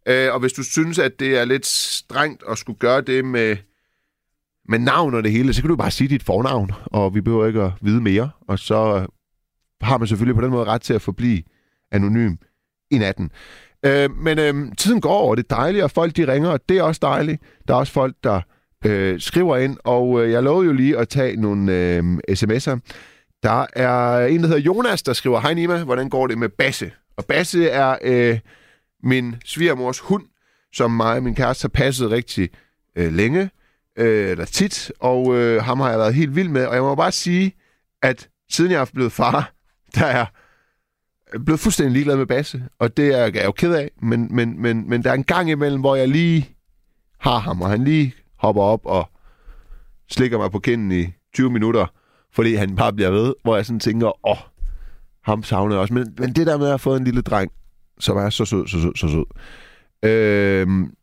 [0.09, 3.57] Øh, og hvis du synes, at det er lidt strengt at skulle gøre det med,
[4.69, 7.47] med navn og det hele, så kan du bare sige dit fornavn, og vi behøver
[7.47, 8.31] ikke at vide mere.
[8.49, 9.07] Og så
[9.81, 11.43] har man selvfølgelig på den måde ret til at forblive
[11.93, 12.35] anonym
[12.91, 13.31] i natten.
[13.87, 16.79] Øh, men øh, tiden går, og det er dejligt, og folk de ringer, og det
[16.79, 17.43] er også dejligt.
[17.69, 18.41] Der er også folk, der
[18.85, 22.79] øh, skriver ind, og øh, jeg lovede jo lige at tage nogle øh, sms'er.
[23.43, 26.93] Der er en, der hedder Jonas, der skriver, Hej Nima, hvordan går det med Basse?
[27.17, 28.39] Og Basse er øh,
[29.03, 30.25] min svigermors hund,
[30.73, 32.51] som mig og min kæreste har passet rigtig
[32.97, 33.51] øh, længe,
[33.99, 36.67] øh, eller tit, og øh, ham har jeg været helt vild med.
[36.67, 37.53] Og jeg må bare sige,
[38.03, 39.53] at siden jeg er blevet far,
[39.94, 40.27] der er
[41.44, 44.89] blevet fuldstændig ligeglad med Basse, og det er jeg jo ked af, men, men, men,
[44.89, 46.55] men der er en gang imellem, hvor jeg lige
[47.19, 49.10] har ham, og han lige hopper op og
[50.10, 51.86] slikker mig på kinden i 20 minutter,
[52.32, 54.36] fordi han bare bliver ved, hvor jeg sådan tænker, åh,
[55.23, 55.94] ham savner jeg også.
[55.94, 57.52] Men, men det der med at have fået en lille dreng,
[58.01, 59.24] som er så sød, så sød, så sød.
[60.10, 60.94] Øhm,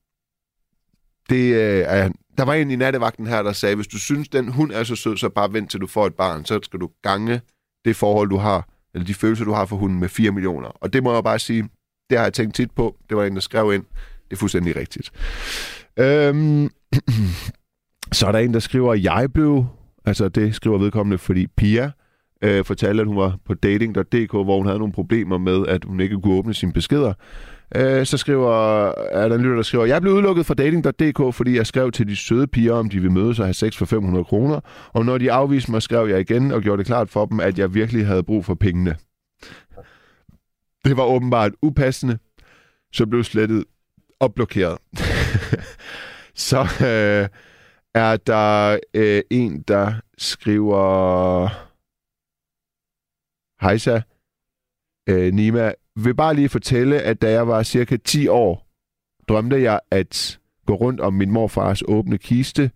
[1.29, 4.71] det øh, der var en i nattevagten her, der sagde, hvis du synes, den hund
[4.71, 7.41] er så sød, så bare vent til du får et barn, så skal du gange
[7.85, 10.67] det forhold, du har, eller de følelser, du har for hunden med 4 millioner.
[10.67, 11.69] Og det må jeg bare sige,
[12.09, 12.95] det har jeg tænkt tit på.
[13.09, 13.83] Det var en, der skrev ind.
[14.29, 15.11] Det er fuldstændig rigtigt.
[15.99, 16.69] Øhm,
[18.17, 19.65] så er der en, der skriver, at jeg blev,
[20.05, 21.91] altså det skriver vedkommende, fordi Pia
[22.41, 25.99] øh, fortalte, at hun var på dating.dk, hvor hun havde nogle problemer med, at hun
[25.99, 27.13] ikke kunne åbne sine beskeder.
[27.75, 28.51] Øh, så skriver,
[29.11, 32.07] er der en lytter, der skriver, jeg blev udelukket fra dating.dk, fordi jeg skrev til
[32.07, 34.59] de søde piger, om de vil mødes og have sex for 500 kroner.
[34.93, 37.59] Og når de afviste mig, skrev jeg igen og gjorde det klart for dem, at
[37.59, 38.95] jeg virkelig havde brug for pengene.
[40.85, 42.17] Det var åbenbart upassende,
[42.93, 43.65] så blev slettet
[44.19, 44.77] og blokeret.
[46.49, 47.29] så øh,
[47.95, 51.49] er der øh, en, der skriver...
[53.61, 54.01] Hejsa,
[55.09, 58.67] øh, Nima, vil bare lige fortælle, at da jeg var cirka 10 år,
[59.27, 62.71] drømte jeg at gå rundt om min morfars åbne kiste,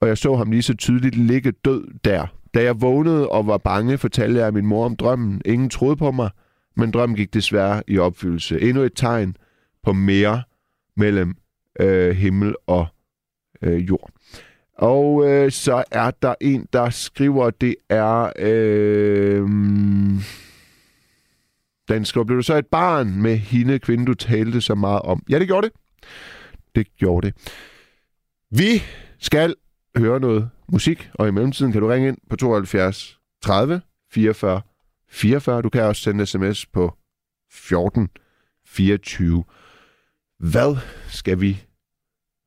[0.00, 2.26] og jeg så ham lige så tydeligt ligge død der.
[2.54, 5.42] Da jeg vågnede og var bange, fortalte jeg min mor om drømmen.
[5.44, 6.30] Ingen troede på mig,
[6.76, 8.60] men drømmen gik desværre i opfyldelse.
[8.60, 9.36] Endnu et tegn
[9.82, 10.42] på mere
[10.96, 11.36] mellem
[11.80, 12.86] øh, himmel og
[13.62, 14.10] øh, jord.
[14.78, 18.32] Og øh, så er der en, der skriver, det er...
[18.38, 19.48] Øh,
[21.90, 25.22] den blev du så et barn med hende kvinde, du talte så meget om?
[25.30, 25.76] Ja, det gjorde det.
[26.74, 27.34] Det gjorde det.
[28.50, 28.82] Vi
[29.18, 29.54] skal
[29.96, 33.80] høre noget musik, og i mellemtiden kan du ringe ind på 72 30
[34.12, 34.60] 44
[35.10, 35.62] 44.
[35.62, 36.94] Du kan også sende sms på
[37.52, 38.08] 14
[38.66, 39.44] 24.
[40.38, 40.76] Hvad
[41.08, 41.64] skal vi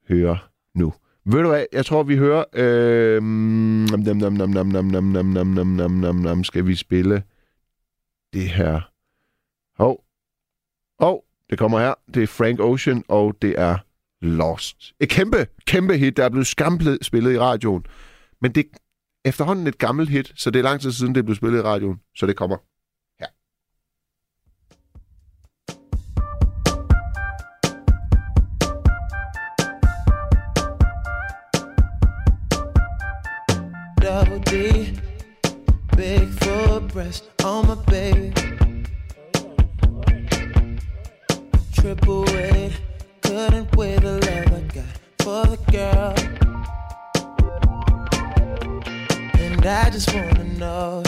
[0.10, 0.38] høre
[0.76, 0.94] nu?
[1.26, 2.44] Ved du hvad, jeg tror, vi hører...
[2.54, 7.24] Øh, nam, nam, nam, nam, nam, nam, nam, nam, nam, nam, nam, skal vi spille
[8.34, 8.93] det her.
[9.78, 10.04] Hov.
[11.00, 11.94] Hov, det kommer her.
[12.14, 13.78] Det er Frank Ocean, og det er
[14.22, 14.94] Lost.
[15.00, 17.86] Et kæmpe, kæmpe hit, der er blevet skamplet spillet i radioen.
[18.42, 18.78] Men det er
[19.26, 22.00] efterhånden et gammelt hit, så det er lang tid siden, det blev spillet i radioen.
[22.16, 22.58] Så det kommer
[23.20, 23.28] her.
[34.02, 35.00] double D,
[35.98, 38.43] big full breast on my baby.
[41.84, 42.80] Triple weight,
[43.24, 44.86] couldn't weigh the love I got
[45.20, 46.16] for the girl.
[49.38, 51.04] And I just wanna know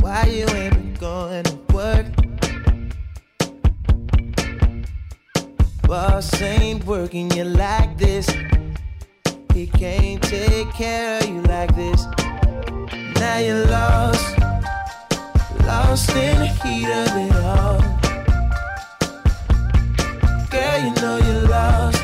[0.00, 2.06] why you ain't been going to work.
[5.84, 8.28] Boss ain't working you like this.
[9.54, 12.04] He can't take care of you like this.
[13.14, 14.38] Now you're lost,
[15.64, 17.97] lost in the heat of it all.
[20.50, 22.02] Girl, you know you're lost,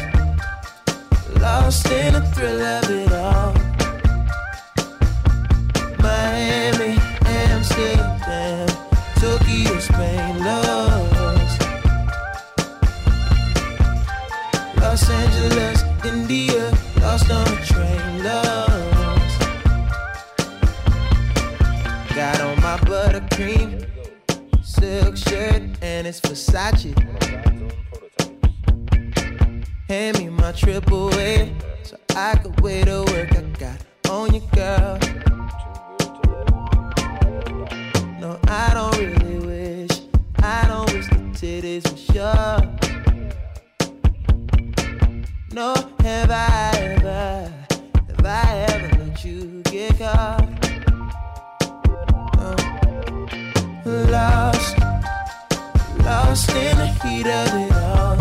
[1.40, 3.54] lost in the thrill of it all.
[6.02, 8.68] Miami, Amsterdam,
[9.16, 11.60] Tokyo, Spain, lost.
[14.76, 19.40] Los Angeles, India, lost on a train, lost.
[22.14, 23.84] Got on my buttercream
[24.62, 26.94] silk shirt and it's Versace.
[29.88, 31.52] Hand me my triple A
[31.82, 33.32] so I could wait to work.
[33.36, 33.78] I got
[34.08, 34.98] on you, girl.
[38.18, 40.00] No, I don't really wish.
[40.38, 42.62] I don't wish the titties were sure.
[45.52, 47.52] No, have I ever,
[48.08, 50.48] have I ever let you get caught?
[52.38, 52.56] No.
[54.10, 54.78] Lost,
[55.98, 58.13] lost in the heat of it all.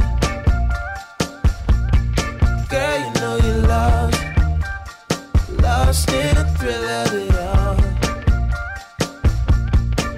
[5.94, 7.76] Thrill of it all.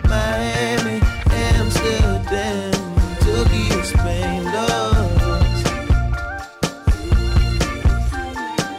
[0.07, 2.71] Miami, Amsterdam,
[3.19, 4.43] Tokyo, Spain.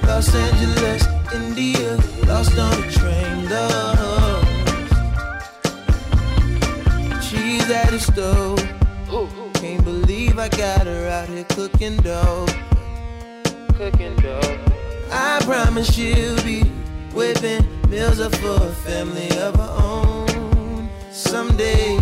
[0.06, 3.36] Los Angeles, India, lost on a train.
[7.20, 8.59] She's at stove.
[9.55, 12.47] Can't believe I got her out here cooking dough.
[13.74, 14.59] Cooking dough.
[15.10, 16.64] I promise she'll be
[17.16, 20.90] whipping meals up for a family of her own.
[21.10, 21.97] Someday,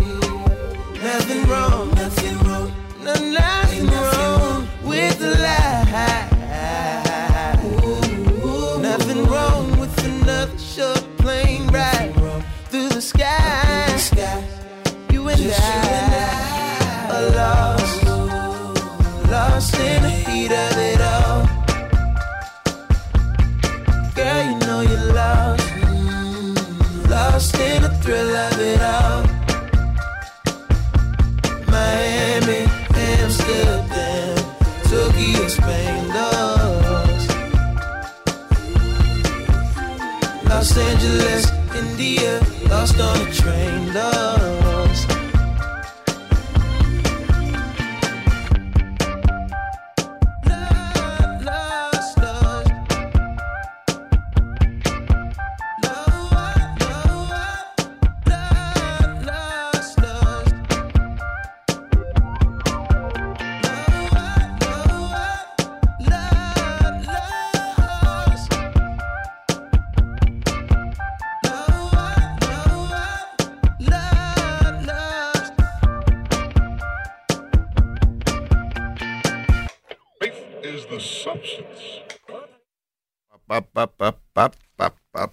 [1.01, 2.69] nothing wrong, nothing wrong,
[3.01, 6.31] no, nothing wrong with the lie.
[8.81, 12.13] Nothing wrong with another short plane ride
[12.69, 13.97] through the sky.
[15.11, 18.03] You and I are lost,
[19.31, 20.94] lost in the heat of it
[27.59, 29.23] in the thrill of it all.
[31.67, 32.61] Miami,
[32.93, 34.37] Amsterdam,
[34.89, 37.29] Tokyo, Spain, lost.
[40.49, 44.64] Los Angeles, India, lost on a train, lost.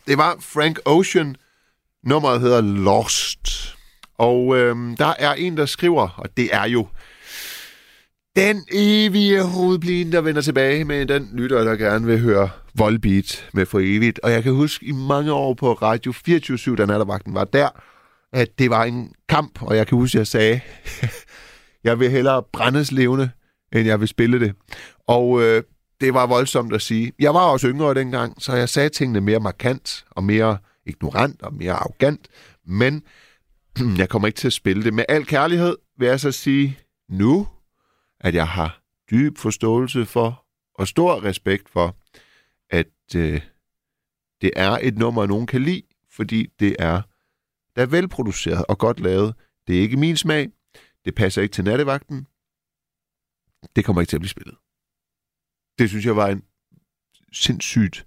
[0.06, 1.36] Det var Frank Ocean.
[2.04, 3.74] Nummeret hedder Lost.
[4.18, 6.86] Og øhm, der er en, der skriver, og det er jo
[8.36, 13.66] den evige hovedblin, der vender tilbage med den lytter, der gerne vil høre Volbeat med
[13.66, 14.20] for evigt.
[14.22, 17.68] Og jeg kan huske i mange år på Radio 24 da nattervagten var der,
[18.32, 20.60] at det var en kamp, og jeg kan huske, at jeg sagde,
[21.84, 23.30] jeg vil hellere brændes levende,
[23.72, 24.54] end jeg vil spille det.
[25.06, 25.62] Og øh,
[26.02, 27.12] det var voldsomt at sige.
[27.18, 31.54] Jeg var også yngre dengang, så jeg sagde tingene mere markant og mere ignorant og
[31.54, 32.28] mere arrogant.
[32.64, 33.02] Men
[33.98, 34.94] jeg kommer ikke til at spille det.
[34.94, 37.48] Med al kærlighed vil jeg så sige nu,
[38.20, 41.96] at jeg har dyb forståelse for og stor respekt for,
[42.70, 43.40] at øh,
[44.40, 47.02] det er et nummer, nogen kan lide, fordi det er,
[47.76, 49.34] der er velproduceret og godt lavet.
[49.66, 50.48] Det er ikke min smag.
[51.04, 52.26] Det passer ikke til nattevagten.
[53.76, 54.54] Det kommer ikke til at blive spillet.
[55.82, 56.42] Det synes jeg var en
[57.32, 58.06] sindssygt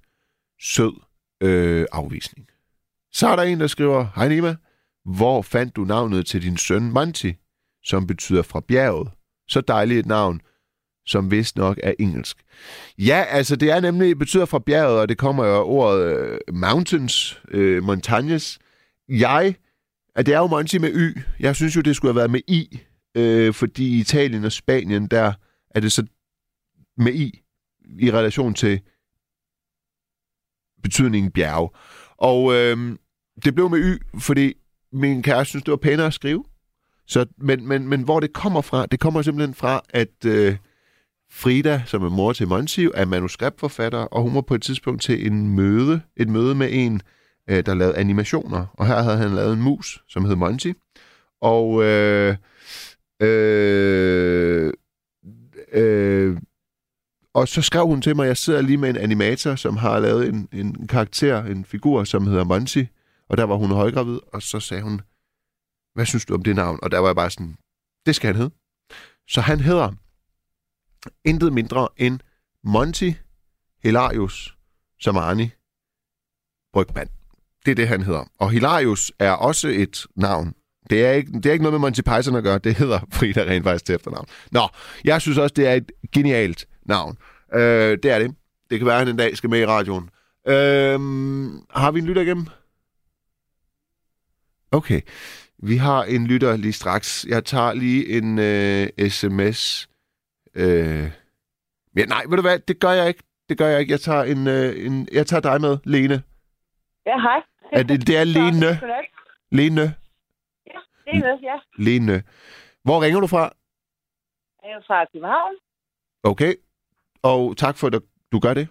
[0.62, 0.94] sød
[1.42, 2.48] øh, afvisning.
[3.12, 4.56] Så er der en, der skriver, Hej Nima,
[5.06, 7.34] hvor fandt du navnet til din søn Manti,
[7.84, 9.10] som betyder fra bjerget?
[9.48, 10.42] Så dejligt et navn,
[11.06, 12.38] som vist nok er engelsk.
[12.98, 16.18] Ja, altså det er nemlig, det betyder fra bjerget, og det kommer jo af ordet
[16.18, 18.60] øh, mountains, øh, montagnes.
[19.10, 19.56] Jeg,
[20.16, 21.20] at det er jo Monty med Y.
[21.40, 22.80] Jeg synes jo, det skulle have været med I,
[23.16, 25.34] øh, fordi i Italien og Spanien, der
[25.70, 26.06] er det så
[26.98, 27.42] med I
[28.00, 28.82] i relation til
[30.84, 31.76] betydningen bjerg.
[32.18, 32.98] Og øh,
[33.46, 34.54] det blev med Y, fordi
[34.92, 36.44] min kæreste synes, det var pænere at skrive.
[37.08, 40.58] Så, men, men, men hvor det kommer fra, det kommer simpelthen fra, at øh,
[41.32, 45.28] Frida, som er mor til Monty, er manuskriptforfatter, og hun var på et tidspunkt til
[45.28, 47.02] en møde, et møde med en,
[47.50, 48.66] øh, der lavede animationer.
[48.74, 50.72] Og her havde han lavet en mus, som hed Monty.
[51.42, 52.36] Og øh,
[53.22, 54.74] øh,
[55.72, 56.38] øh,
[57.36, 60.28] og så skrev hun til mig, jeg sidder lige med en animator, som har lavet
[60.28, 62.84] en, en karakter, en figur, som hedder Monty.
[63.30, 65.02] Og der var hun højgravid, og så sagde hun,
[65.94, 66.80] hvad synes du om det navn?
[66.82, 67.56] Og der var jeg bare sådan,
[68.06, 68.56] det skal han hedde.
[69.28, 69.92] Så han hedder
[71.26, 72.20] intet mindre end
[72.64, 73.12] Monty
[73.84, 74.58] Hilarius
[75.02, 75.50] Samani
[76.74, 77.10] Brygman.
[77.66, 78.24] Det er det, han hedder.
[78.40, 80.54] Og Hilarius er også et navn.
[80.90, 82.58] Det er, ikke, det er ikke noget med Monty Python at gøre.
[82.58, 84.28] Det hedder Frida rent faktisk til efternavn.
[84.52, 84.68] Nå,
[85.04, 87.18] jeg synes også, det er et genialt navn.
[87.54, 88.36] Øh, det er det.
[88.70, 90.10] Det kan være, at han en dag skal med i radioen.
[90.48, 91.00] Øh,
[91.70, 92.48] har vi en lytter igennem?
[94.72, 95.02] Okay.
[95.58, 97.26] Vi har en lytter lige straks.
[97.30, 99.90] Jeg tager lige en øh, sms.
[100.56, 101.12] Øh...
[101.98, 102.60] Ja, nej, ved du hvad?
[102.60, 103.24] Det gør jeg ikke.
[103.50, 103.92] Det gør jeg ikke.
[103.92, 105.08] Jeg tager, en, øh, en...
[105.12, 106.24] jeg tager dig med, Lene.
[107.06, 107.42] Ja, hej.
[107.72, 108.80] Er det, det er Lene.
[109.52, 109.96] Lene.
[111.08, 111.58] Ja, noget, ja.
[111.78, 112.24] Lene.
[112.84, 113.54] Hvor ringer du fra?
[114.64, 115.56] Jeg er fra København.
[116.24, 116.56] Okay.
[117.32, 117.94] Og tak for, at
[118.32, 118.68] du gør det.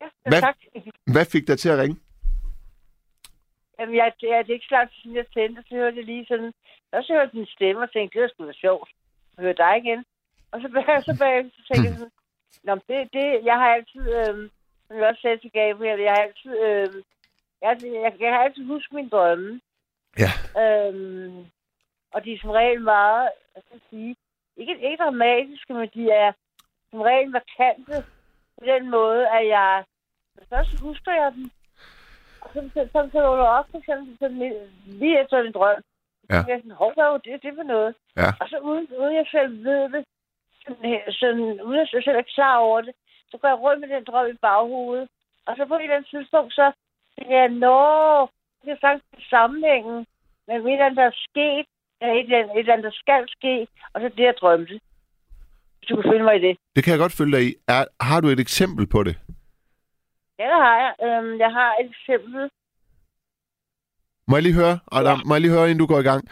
[0.00, 0.40] Ja, Hvad?
[0.40, 0.56] tak.
[1.14, 1.96] Hvad fik dig til at ringe?
[3.78, 6.04] Jamen, jeg, er det er ikke så lang tid siden, jeg tændte, så hørte jeg
[6.04, 6.52] lige sådan...
[6.92, 8.90] Og så hørte jeg din stemme og tænkte, det var sgu da sjovt.
[9.36, 10.04] at høre dig igen.
[10.52, 12.16] Og så bag, så bag, så tænkte jeg sådan...
[12.64, 14.04] Nå, det, det, jeg har altid...
[14.18, 14.50] Øh,
[14.86, 16.52] som jeg også sagde til Gabriel, jeg har altid...
[16.66, 16.88] Øh,
[17.62, 17.70] jeg,
[18.04, 19.60] jeg, jeg, har altid husket mine drømme.
[20.22, 20.32] Ja.
[20.62, 21.46] Øhm,
[22.14, 24.16] og de er som regel meget, hvad skal jeg sige,
[24.56, 26.32] ikke, ikke dramatiske, men de er
[26.90, 27.96] som regel markante
[28.58, 29.84] på den måde, at jeg
[30.48, 31.50] først husker jeg dem.
[32.40, 34.52] Og så, så, så, så du op, for eksempel, sådan,
[34.86, 35.82] lige efter en drøm.
[36.30, 36.42] Ja.
[36.42, 37.94] Så jeg sådan, hold da, det det for noget.
[38.16, 38.28] Ja.
[38.40, 40.04] Og så uden, uden jeg selv ved det,
[40.64, 42.94] sådan, sådan, uden jeg selv er klar over det,
[43.30, 45.08] så går jeg rundt med den drøm i baghovedet.
[45.46, 46.72] Og så på et eller andet tidspunkt, så
[47.18, 47.80] tænker jeg, nå,
[48.64, 50.06] det er faktisk sammenhængen
[50.46, 51.66] med et eller andet, der er sket,
[52.00, 54.80] eller et eller andet, et eller andet, der skal ske, og så det, jeg drømte.
[55.78, 56.56] Hvis du kan finde mig i det.
[56.76, 57.54] Det kan jeg godt følge dig i.
[57.68, 59.14] Er, har du et eksempel på det?
[60.38, 60.92] Ja, det har jeg.
[61.06, 62.50] Øhm, jeg har et eksempel.
[64.28, 65.24] Må jeg lige høre, Adam, ja.
[65.26, 66.22] må jeg lige høre, inden du går i gang?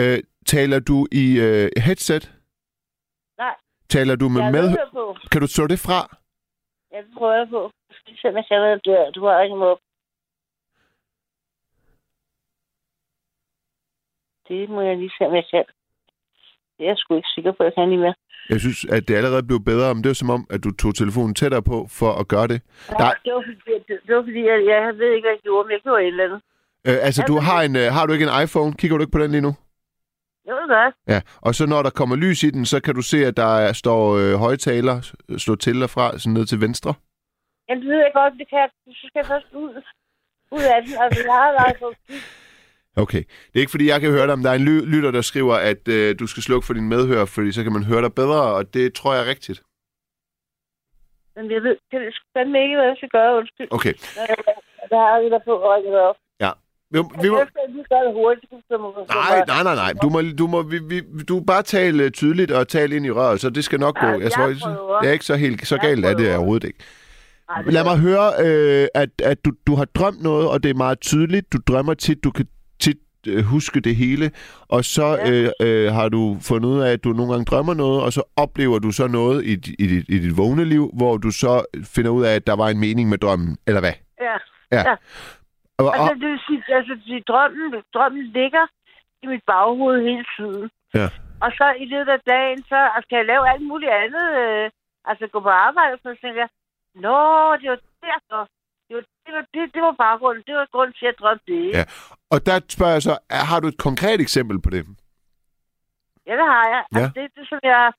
[0.00, 2.24] Øh, taler du i øh, headset?
[3.38, 3.54] Nej,
[3.88, 4.76] Taler du med jeg med...
[4.92, 5.16] på.
[5.32, 6.00] Kan du slå det fra?
[6.90, 7.70] Jeg prøver på.
[7.88, 9.10] Jeg skal se, om jeg kan dør.
[9.10, 9.78] Du har ikke måde.
[14.48, 15.64] Det må jeg lige se, om jeg kan.
[16.76, 18.14] Det er jeg sgu ikke sikker på, at jeg kan lige mere.
[18.50, 20.94] Jeg synes, at det allerede blev bedre, men det er som om, at du tog
[20.94, 22.62] telefonen tættere på for at gøre det.
[22.98, 25.66] Nej, det var fordi, det, det var fordi jeg, jeg ved ikke, hvad jeg gjorde,
[25.66, 26.40] men jeg gjorde et eller andet.
[26.88, 28.72] Øh, altså, Ja, du har, en, øh, har du ikke en iPhone?
[28.74, 29.52] Kigger du ikke på den lige nu?
[30.46, 30.94] Jeg ved godt.
[31.08, 33.50] Ja, og så når der kommer lys i den, så kan du se, at der
[33.64, 34.96] er, står øh, højtaler
[35.38, 36.94] slå til og fra, sådan ned til venstre.
[37.68, 38.70] Jamen, det ved jeg godt, det kan jeg.
[38.86, 39.70] Så skal jeg først ud,
[40.56, 40.92] ud af den.
[41.02, 41.88] Altså, jeg har altså...
[42.96, 43.18] Okay.
[43.48, 45.20] Det er ikke, fordi jeg kan høre dig, men der er en ly- lytter, der
[45.20, 48.14] skriver, at øh, du skal slukke for din medhør, fordi så kan man høre dig
[48.14, 49.62] bedre, og det tror jeg er rigtigt.
[51.36, 53.68] Men jeg ved, det er fandme ikke, hvad jeg skal gøre, undskyld.
[53.70, 53.92] Okay.
[54.92, 56.16] Der er jeg der på og ringe op.
[56.40, 56.50] Ja.
[56.90, 57.46] Vi, vi må, Jeg
[59.08, 59.92] nej, nej, nej, nej.
[60.02, 63.40] Du må, du må vi, vi, du bare tale tydeligt og tale ind i røret,
[63.40, 64.06] så det skal nok gå.
[64.06, 65.00] Ja, Jeg jeg tror, prøver.
[65.00, 66.36] det er ikke så helt så Jeg galt er det prøver.
[66.36, 66.78] overhovedet ikke.
[67.66, 70.74] Lad er- mig høre, øh, at, at du, du har drømt noget, og det er
[70.74, 71.52] meget tydeligt.
[71.52, 72.53] Du drømmer tit, du kan øh,
[73.54, 74.30] huske det hele.
[74.68, 75.30] Og så Ja.
[75.30, 75.50] øh,
[75.86, 78.78] øh, har du fundet ud af, at du nogle gange drømmer noget, og så oplever
[78.78, 81.52] du så noget i, i, dit, i dit vågne liv, hvor du så
[81.94, 83.96] finder ud af, at der var en mening med drømmen, eller hvad?
[84.20, 84.36] Ja.
[84.76, 84.82] Ja.
[84.90, 84.94] ja.
[85.78, 88.64] Og, og, Altså, det vil sige, altså, det, drømmen, drømmen ligger
[89.22, 90.70] i mit baghoved hele tiden.
[90.94, 91.08] Ja.
[91.44, 94.26] Og så i løbet af dagen, så altså, kan jeg lave alt muligt andet.
[94.42, 94.70] Øh,
[95.10, 96.48] altså gå på arbejde, og så tænker jeg,
[97.04, 97.18] Nå,
[97.60, 97.80] det var
[98.10, 98.42] derfor.
[99.26, 100.44] Det var, det, det, var baggrunden.
[100.46, 101.70] Det var grunden til, at jeg drømte det.
[101.78, 101.84] Ja.
[102.30, 104.82] og der spørger jeg så, er- har du et konkret eksempel på det?
[106.26, 106.82] Ja, det har jeg.
[106.92, 106.98] Ja.
[106.98, 107.92] Altså, det, det, som jeg,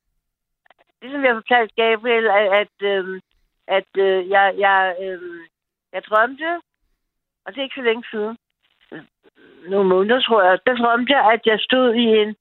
[1.02, 3.20] det, som jeg fortalte Gabriel, at, at, øhm,
[3.68, 5.40] at øh, jeg, jeg, øhm,
[5.94, 6.62] jeg drømte,
[7.46, 8.38] og det er ikke så længe siden,
[9.70, 12.36] nogle måneder, tror jeg, der drømte jeg, at jeg stod i en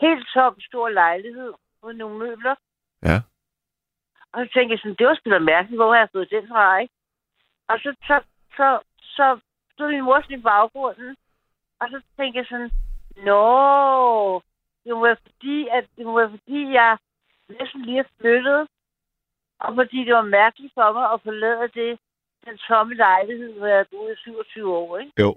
[0.00, 1.52] helt tom, stor lejlighed
[1.84, 2.54] med nogle møbler.
[3.02, 3.16] Ja.
[4.32, 6.48] Og så tænkte jeg sådan, det var sgu da mærkeligt, hvor har jeg fået den
[6.48, 6.94] fra, ikke?
[7.68, 8.20] Og så, så,
[8.56, 9.40] så, så
[9.72, 11.16] stod min mor sådan i baggrunden,
[11.80, 12.70] og så tænkte jeg sådan,
[13.16, 13.42] nå,
[14.84, 16.98] det må være fordi, at det må være fordi, jeg
[17.48, 18.68] næsten lige er flyttet,
[19.60, 21.98] og fordi det var mærkeligt for mig at forlade det,
[22.46, 25.12] den tomme lejlighed, hvor jeg boet i 27 år, ikke?
[25.18, 25.30] Jo.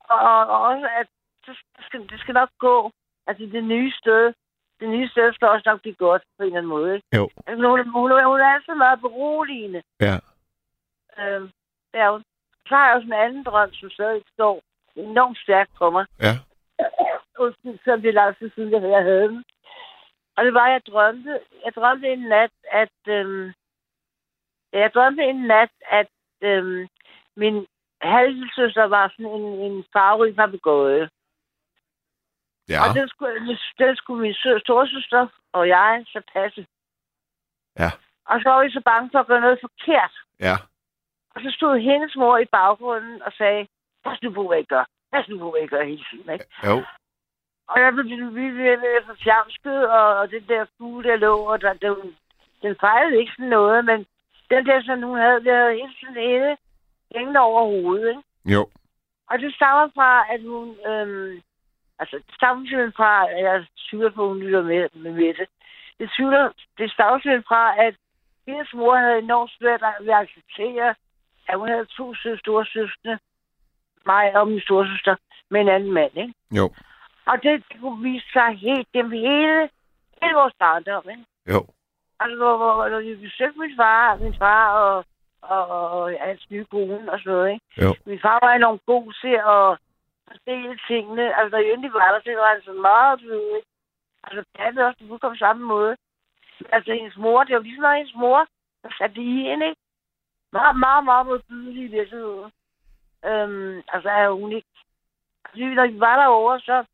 [0.00, 1.06] Og, og, og også, at
[1.44, 1.52] så
[1.86, 2.90] skal, det skal nok gå.
[3.26, 4.34] Altså, det nye sted,
[4.80, 7.06] det nye sted skal også nok blive godt på en eller anden måde, ikke?
[7.16, 7.30] Jo.
[7.46, 9.82] Altså, hun, hun, hun er altid meget beroligende.
[10.00, 10.16] Ja.
[11.20, 11.50] Øhm,
[11.92, 12.22] det er
[12.74, 14.62] har jeg også en anden drøm, som stadig står
[14.96, 16.06] enormt stærkt på mig.
[16.20, 16.34] Ja.
[17.84, 19.44] Så det lang tid siden, jeg havde den.
[20.36, 23.52] Og det var, at jeg drømte, jeg drømte en nat, at, øhm,
[24.72, 26.08] jeg drømte en nat, at
[26.42, 26.88] øhm,
[27.36, 27.66] min
[28.02, 31.08] halvsøster var sådan en, en farverig papegøje.
[32.68, 32.80] Ja.
[32.88, 36.66] Og den skulle, den skulle min sø- storesøster og jeg så passe.
[37.78, 37.90] Ja.
[38.26, 40.14] Og så var vi så bange for at gøre noget forkert.
[40.40, 40.56] Ja.
[41.34, 43.66] Og så stod hendes mor i baggrunden og sagde,
[44.04, 44.84] pas nu på, hvad I gør.
[45.12, 46.32] Pas nu på, hvad I gør hele tiden.
[46.32, 46.46] Ikke?
[46.66, 46.76] Jo.
[47.68, 48.04] Og jeg blev
[48.34, 52.16] vi blev for fjamsket, og, og den der fugle, der lå, og der, den,
[52.62, 54.06] den fejlede ikke sådan noget, men
[54.50, 56.56] den der, som hun havde, der havde hele tiden inde
[57.14, 58.08] hængende over hovedet.
[58.08, 58.54] Ikke?
[58.54, 58.68] Jo.
[59.30, 60.66] Og det stammer fra, at hun...
[60.90, 61.42] Øhm,
[61.98, 65.46] altså, det stammer simpelthen fra, at jeg tvivler på, at hun lytter med, med Mette.
[65.98, 67.94] Det, tvivler, det stammer simpelthen fra, at
[68.46, 70.94] hendes mor havde enormt svært ved at acceptere,
[71.50, 73.18] at hun havde to sø- store søstre,
[74.06, 75.16] mig og min storesøster,
[75.50, 76.34] med en anden mand, ikke?
[76.58, 76.66] Jo.
[77.26, 79.68] Og det, det kunne vise sig helt gennem hele,
[80.22, 81.24] hele vores barndom, ikke?
[81.52, 81.60] Jo.
[82.20, 85.04] Altså, hvor, hvor, hvor vi besøgte min far, min far og,
[85.42, 87.64] og, og, og hans nye kone og sådan noget, ikke?
[87.82, 87.94] Jo.
[88.06, 89.78] Min far var enormt god til at
[90.28, 91.24] fordele tingene.
[91.36, 93.68] Altså, når jeg endelig var der, så var han så meget blød, ikke?
[94.24, 95.96] Altså, det havde også på samme måde.
[96.72, 98.46] Altså, hendes mor, det var ligesom når hendes mor,
[98.98, 99.80] satte i hende, ikke?
[100.52, 102.50] Meget, meget, meget modbydelig i virkeligheden.
[103.28, 104.68] Øhm, altså, er hun ikke...
[105.44, 106.84] Altså, når vi var derovre, så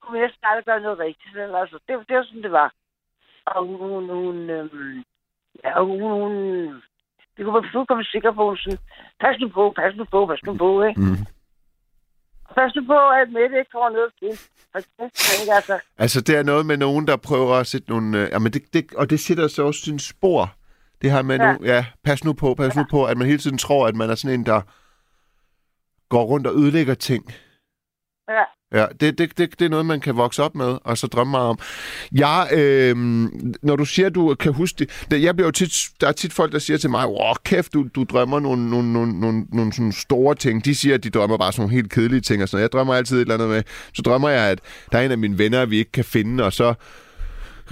[0.00, 1.34] kunne vi næsten aldrig gøre noget rigtigt.
[1.34, 1.54] vel?
[1.54, 2.72] Altså, det, det var sådan, det var.
[3.46, 5.04] Og hun, hun, hun øhm,
[5.64, 6.32] ja, hun, hun,
[7.36, 8.78] vi kunne være fuldkommen sikre på, hun sådan,
[9.20, 11.00] pas nu på, pas nu på, pas nu på, ikke?
[11.00, 11.16] Mm.
[12.54, 14.32] Pas nu på, at Mette ikke får noget til.
[14.74, 18.22] Altså, Altså, det er noget med nogen, der prøver at sætte nogle...
[18.22, 20.55] Øh, jamen, det, det, og det sætter så også sin spor.
[21.02, 21.52] Det her med, Ja.
[21.52, 22.80] Nu, ja, pas nu på, pas ja.
[22.80, 24.60] nu på, at man hele tiden tror, at man er sådan en, der
[26.08, 27.24] går rundt og ødelægger ting.
[28.28, 28.42] ja.
[28.72, 31.30] Ja, det, det, det, det er noget, man kan vokse op med, og så drømme
[31.30, 31.58] meget om.
[32.12, 32.96] Jeg, øh,
[33.62, 36.32] når du siger, du kan huske det, det jeg bliver jo tit, der er tit
[36.32, 39.72] folk, der siger til mig, åh, kæft, du, du drømmer nogle, nogle, nogle, nogle, nogle
[39.72, 40.64] sådan store ting.
[40.64, 42.62] De siger, at de drømmer bare sådan nogle helt kedelige ting og sådan noget.
[42.62, 43.62] Jeg drømmer altid et eller andet med,
[43.94, 44.60] så drømmer jeg, at
[44.92, 46.74] der er en af mine venner, vi ikke kan finde, og så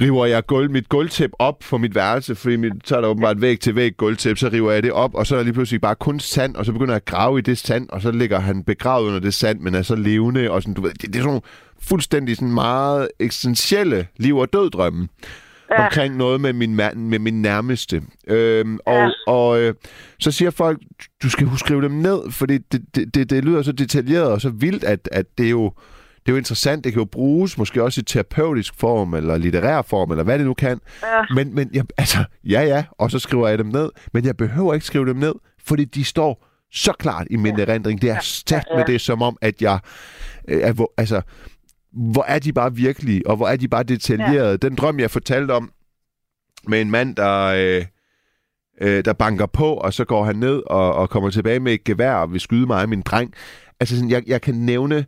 [0.00, 3.40] river jeg gulv, mit gulvtæp op for mit værelse, fordi mit, så er der åbenbart
[3.40, 5.80] væg til væg gulvtæp, så river jeg det op, og så er der lige pludselig
[5.80, 8.38] bare kun sand, og så begynder jeg at grave i det sand, og så ligger
[8.38, 11.08] han begravet under det sand, men er så levende, og sådan, du ved, det, det
[11.08, 11.40] er sådan nogle
[11.82, 15.08] fuldstændig sådan meget eksistentielle liv- og døddrømme
[15.70, 15.84] ja.
[15.84, 18.02] omkring noget med min, mand, med min nærmeste.
[18.28, 19.10] Øhm, og Ja.
[19.26, 19.74] og øh,
[20.18, 20.78] så siger folk,
[21.22, 24.40] du skal huske skrive dem ned, fordi det, det, det, det lyder så detaljeret og
[24.40, 25.72] så vildt, at, at det er jo
[26.26, 29.82] det er jo interessant, det kan jo bruges måske også i terapeutisk form, eller litterær
[29.82, 30.80] form, eller hvad det nu kan.
[31.02, 31.22] Ja.
[31.34, 34.74] Men, men jeg, altså, ja ja, og så skriver jeg dem ned, men jeg behøver
[34.74, 35.34] ikke skrive dem ned,
[35.64, 38.02] fordi de står så klart i min erindring.
[38.02, 39.78] Det er stærkt med det, som om, at jeg,
[40.48, 41.22] øh, er, hvor, altså,
[41.92, 44.58] hvor er de bare virkelige, og hvor er de bare detaljerede.
[44.58, 45.72] Den drøm, jeg fortalte om,
[46.68, 47.84] med en mand, der, øh,
[48.80, 51.84] øh, der banker på, og så går han ned og, og kommer tilbage med et
[51.84, 53.34] gevær og vil skyde mig og min dreng.
[53.80, 55.06] Altså, sådan, jeg, jeg kan nævne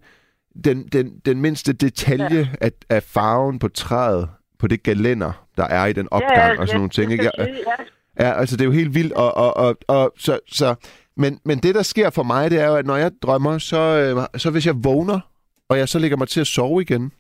[0.65, 2.67] den, den, den mindste detalje ja.
[2.67, 4.29] af, af farven på træet,
[4.59, 7.13] på det galænder, der er i den opgang og sådan nogle ting.
[7.13, 7.25] Ikke?
[7.25, 7.85] Jeg, Ja.
[8.21, 10.75] Ja, altså det er jo helt vildt, og, og, og, og så, så,
[11.17, 13.79] men, men det, der sker for mig, det er jo, at når jeg drømmer, så,
[13.79, 15.21] øh, så hvis jeg vågner,
[15.69, 17.13] og jeg så lægger mig til at sove igen,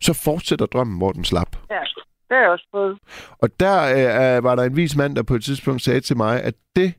[0.00, 1.56] så fortsætter drømmen, hvor den slap.
[1.70, 1.80] ja.
[2.28, 2.98] Det er også prøvet.
[3.38, 6.42] Og der øh, var der en vis mand, der på et tidspunkt sagde til mig,
[6.42, 6.94] at det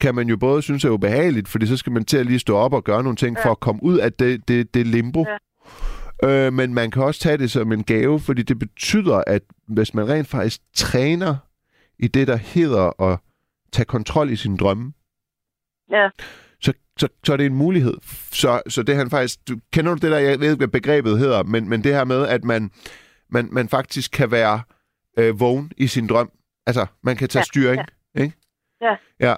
[0.00, 2.56] kan man jo både synes er ubehageligt, fordi så skal man til at lige stå
[2.56, 3.44] op og gøre nogle ting ja.
[3.44, 5.24] for at komme ud af det, det, det limbo.
[5.28, 6.46] Ja.
[6.46, 9.94] Øh, men man kan også tage det som en gave, fordi det betyder, at hvis
[9.94, 11.36] man rent faktisk træner
[11.98, 13.18] i det, der hedder at
[13.72, 14.92] tage kontrol i sin drømme,
[15.90, 16.08] Ja.
[16.60, 17.94] så, så, så er det en mulighed.
[18.32, 19.48] Så, så det han faktisk...
[19.48, 22.04] Du, kender du det der, jeg ved ikke, hvad begrebet hedder, men, men det her
[22.04, 22.70] med, at man,
[23.30, 24.60] man, man faktisk kan være
[25.18, 26.30] øh, vågen i sin drøm.
[26.66, 27.82] Altså, man kan tage Ja, styring,
[28.14, 28.34] ikke?
[28.80, 28.96] Ja.
[29.20, 29.34] Ja.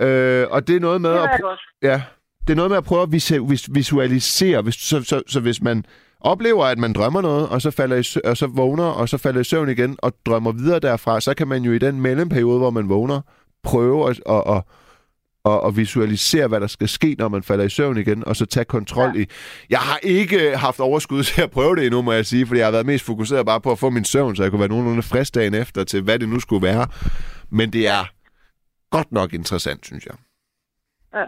[0.00, 1.40] Øh, og det er noget med Det at...
[1.44, 1.78] pr-.
[1.82, 2.02] Ja,
[2.46, 4.62] det er noget med at prøve at visu- vis- visualisere.
[4.62, 5.84] Hvis, så, så, så hvis man
[6.20, 9.18] oplever, at man drømmer noget, og så, falder i, sø- og så vågner, og så
[9.18, 12.58] falder i søvn igen, og drømmer videre derfra, så kan man jo i den mellemperiode,
[12.58, 13.20] hvor man vågner,
[13.64, 14.62] prøve at, at, at,
[15.44, 18.46] at, at visualisere, hvad der skal ske, når man falder i søvn igen, og så
[18.46, 19.20] tage kontrol ja.
[19.20, 19.26] i...
[19.70, 22.66] Jeg har ikke haft overskud til at prøve det endnu, må jeg sige, fordi jeg
[22.66, 25.02] har været mest fokuseret bare på at få min søvn, så jeg kunne være nogenlunde
[25.02, 26.86] frisk dagen efter til, hvad det nu skulle være.
[27.50, 28.10] Men det er
[28.90, 30.16] godt nok interessant, synes jeg.
[31.14, 31.26] Ja.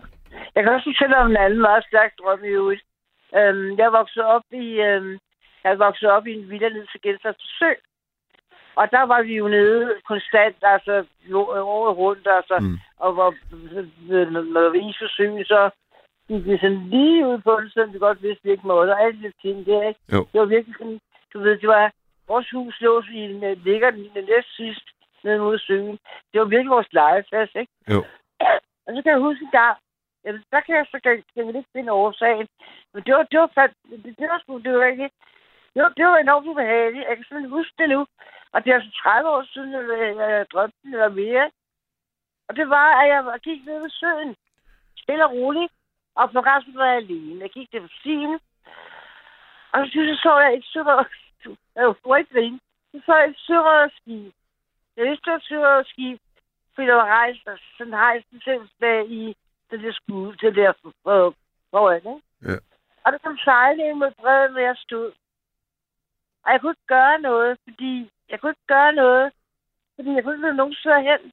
[0.55, 2.83] Jeg kan også fortælle om en anden meget stærk drøm i øvrigt.
[3.39, 5.19] Øhm, jeg voksede op i, øhm,
[5.65, 7.71] jeg voksede op i en villa nede til Gentofte Sø.
[8.75, 11.05] Og der var vi jo nede konstant, altså
[11.75, 12.79] året rundt, altså, Mm.
[12.97, 13.31] og hvor,
[14.33, 15.71] når var is for søen, så
[16.29, 19.03] gik vi sådan lige ud på det, selvom vi godt vidste, vi ikke måtte, og
[19.03, 20.01] alle de ting der, ikke?
[20.13, 20.21] Jo.
[20.33, 21.01] Det var virkelig sådan,
[21.33, 21.93] du ved, det var,
[22.29, 24.87] vores hus lå i en, ligger den næst sidst
[25.25, 25.99] nede mod søen.
[26.33, 27.73] Det var virkelig vores legeplads, ikke?
[27.89, 28.01] Jo.
[28.87, 29.79] Og så kan jeg huske en gang,
[30.25, 32.49] jamen, der kan jeg så kan, ikke finde årsagen.
[32.93, 35.11] Men det var, det var, fat, det, det var sgu, det var ikke,
[35.75, 37.09] det var, det var enormt ubehageligt.
[37.09, 38.07] Jeg kan simpelthen huske det nu.
[38.53, 41.51] Og det er altså 30 år siden, at jeg, drømte den eller mere.
[42.49, 44.37] Og det var, at jeg gik ned ved søen.
[44.97, 45.73] Stille og roligt.
[46.15, 47.41] Og på resten var jeg alene.
[47.41, 48.41] Jeg gik det på stien.
[49.73, 51.05] Og så synes jeg, så jeg et sørøver...
[51.77, 52.61] Jeg var ikke grine.
[52.93, 54.33] Så så jeg et sørøver skib.
[54.97, 55.05] Var
[57.05, 58.69] rejst, og sådan hejst en selv
[59.11, 59.37] i
[59.71, 61.35] det der skud, det der for-
[61.71, 62.23] foran, ikke?
[62.43, 62.57] Ja.
[63.05, 65.13] Og der kom sejle ind mod bredden, hvor jeg stod.
[66.45, 69.33] Og jeg kunne ikke gøre noget, fordi jeg kunne ikke gøre noget,
[69.95, 71.33] fordi jeg kunne ikke løbe nogen steder hen.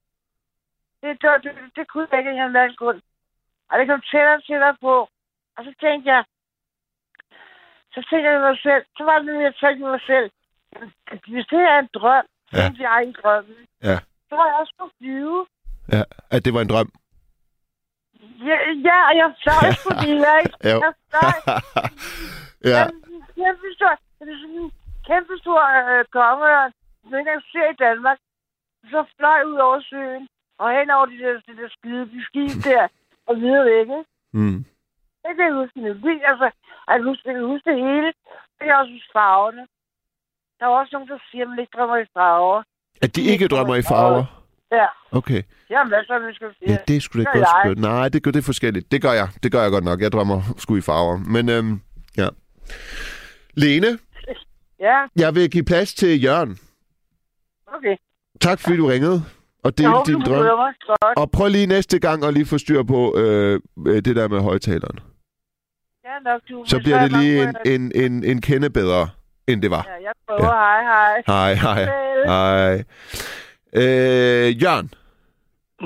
[1.02, 3.02] Det, det, det, det kunne jeg ikke have mærket grund.
[3.70, 5.10] Og det kom tættere og tættere på.
[5.58, 6.24] Og så tænkte jeg,
[7.94, 10.32] så tænkte jeg mig selv, så var det jeg tænkte mig selv,
[11.28, 12.62] hvis det er en drøm, Ja.
[12.62, 13.98] tænkte jeg i drømmen, Ja.
[14.30, 15.46] så var jeg også på flyve.
[15.96, 16.90] Ja, at det var en drøm.
[18.50, 18.58] Ja,
[18.88, 20.58] ja og jeg fløj fordi jeg ikke.
[20.64, 21.38] Jeg fløj.
[22.74, 22.84] ja,
[23.40, 24.72] Kæmpe stor, det er sådan en
[25.08, 26.72] kæmpe stor øh, kongeørn,
[27.02, 28.18] som ikke engang ser i Danmark.
[28.92, 30.28] Så fløj ud over søen,
[30.62, 32.88] og hen over de der, de der skide, de skib der,
[33.28, 34.04] og videre væk, ikke?
[34.34, 34.66] mm.
[35.24, 35.80] Det kan jeg huske.
[35.82, 36.48] Det, altså,
[36.88, 38.08] jeg kan huske, jeg kan huske det hele.
[38.08, 39.68] Det kan jeg også huske farverne.
[40.60, 42.64] Der er også nogen, der siger, at man ikke drømmer i farver.
[43.02, 44.26] At de ikke drømmer i farver.
[44.72, 45.42] Ja, Okay.
[45.72, 46.72] har masser af mennesker, der siger.
[46.72, 47.78] Ja, det er sgu da godt spørgsmål.
[47.92, 48.92] Nej, det gør det er forskelligt.
[48.92, 49.28] Det gør jeg.
[49.44, 50.02] Det gør jeg godt nok.
[50.02, 51.18] Jeg drømmer sgu i farver.
[51.18, 51.82] Men øhm,
[52.18, 52.28] ja.
[53.54, 53.88] Lene,
[54.80, 56.58] Ja, jeg vil give plads til Jørgen.
[57.78, 57.96] okay.
[58.42, 59.24] Tak fordi du ringede
[59.64, 60.46] og delte håber, din drøm.
[60.46, 61.18] godt.
[61.18, 64.40] Og prøv lige næste gang at lige få styr på øh, øh, det der med
[64.42, 65.00] højtaleren.
[66.06, 66.64] Ja, nok, du.
[66.66, 69.10] Så bliver er det lige en, en, en, en kende bedre,
[69.54, 69.84] end det var.
[69.88, 70.52] Ja, jeg prøver.
[70.66, 71.16] Hej, hej.
[71.28, 71.86] Hej, hej.
[71.86, 72.26] Farvel.
[72.32, 72.74] Hej.
[73.82, 74.90] Øh, Jørgen.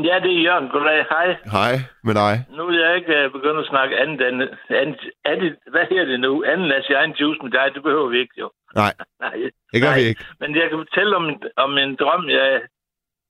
[0.07, 0.67] Ja, det er Jørgen.
[0.73, 1.05] Goddag.
[1.15, 1.27] Hej.
[1.57, 1.73] Hej
[2.03, 2.33] med dig.
[2.57, 4.41] Nu er jeg ikke uh, begyndt at snakke andet end...
[4.81, 6.43] andet, andet, hvad hedder det nu?
[6.51, 7.67] Anden af egen juice med dig.
[7.75, 8.47] Det behøver vi ikke, jo.
[8.75, 8.93] Nej,
[9.25, 9.35] Nej,
[9.73, 9.99] det gør nej.
[9.99, 10.23] vi ikke.
[10.39, 11.25] Men jeg kan fortælle om,
[11.57, 12.49] om en drøm, jeg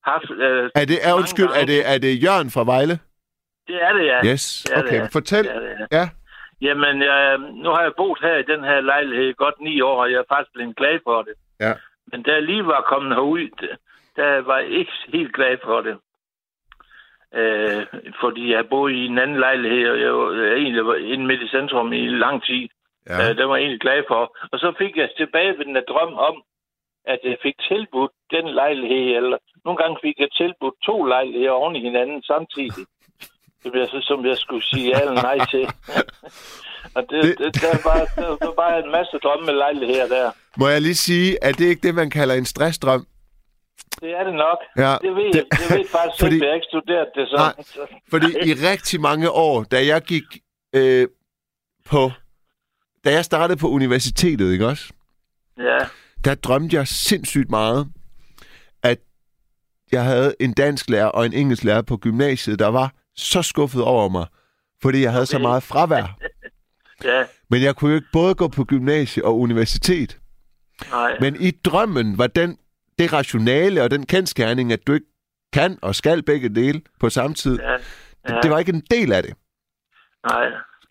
[0.06, 0.30] har haft.
[0.32, 2.96] Uh, Er det, er, undskyld, er det, er det Jørgen fra Vejle?
[3.68, 4.20] det er det, ja.
[4.32, 5.00] Yes, det er det, okay.
[5.00, 5.08] ja.
[5.18, 5.44] Fortæl.
[5.44, 5.98] Det er det, ja.
[6.00, 6.06] Ja.
[6.66, 10.02] Jamen, jeg, nu har jeg boet her i den her lejlighed i godt ni år,
[10.04, 11.36] og jeg er faktisk blevet glad for det.
[11.60, 11.74] Ja.
[12.12, 13.50] Men da jeg lige var kommet herud,
[14.16, 15.96] der var jeg ikke helt glad for det.
[17.40, 17.86] Øh,
[18.22, 21.42] fordi jeg boede i en anden lejlighed, og jeg var jeg egentlig var inde midt
[21.42, 22.68] i centrum i lang tid.
[23.10, 23.16] Ja.
[23.22, 23.30] Ja.
[23.30, 24.38] Øh, det var jeg egentlig glad for.
[24.52, 26.44] Og så fik jeg tilbage ved den der drøm om,
[27.06, 31.76] at jeg fik tilbudt den lejlighed, eller nogle gange fik jeg tilbudt to lejligheder oven
[31.76, 32.86] i hinanden samtidig.
[33.64, 35.68] Det bliver så, som jeg skulle sige ja eller nej til.
[36.96, 40.32] og det, Det- det, der, var, der var bare en masse drømme med lejligheder der.
[40.58, 43.08] Må jeg lige sige, at det ikke det, man kalder en stressdrøm?
[44.02, 44.58] Det er det nok.
[44.78, 47.36] Ja, det ved, det- det ved faktisk fordi- ikke, jeg ikke studeret det så.
[47.38, 47.54] Nej,
[48.10, 50.24] Fordi i rigtig mange år, da jeg gik
[50.76, 51.08] øh,
[51.86, 52.12] på...
[53.06, 54.94] Da jeg startede på universitetet, ikke også?
[55.58, 55.78] Ja,
[56.26, 57.88] Der drømte jeg sindssygt meget,
[58.84, 58.98] at
[59.92, 63.84] jeg havde en dansk lærer og en engelsk lærer på gymnasiet, der var så skuffet
[63.84, 64.26] over mig,
[64.82, 66.18] fordi jeg havde så meget fravær.
[67.04, 70.20] ja, Men jeg kunne jo ikke både gå på gymnasie og universitet.
[70.92, 71.18] nej.
[71.20, 72.58] Men i drømmen var den,
[73.00, 75.06] det rationale og den kendskærning, at du ikke
[75.54, 77.72] kan og skal begge dele på samme tid, Ja,
[78.36, 78.40] ja.
[78.42, 79.34] det var ikke en del af det.
[80.30, 80.46] nej.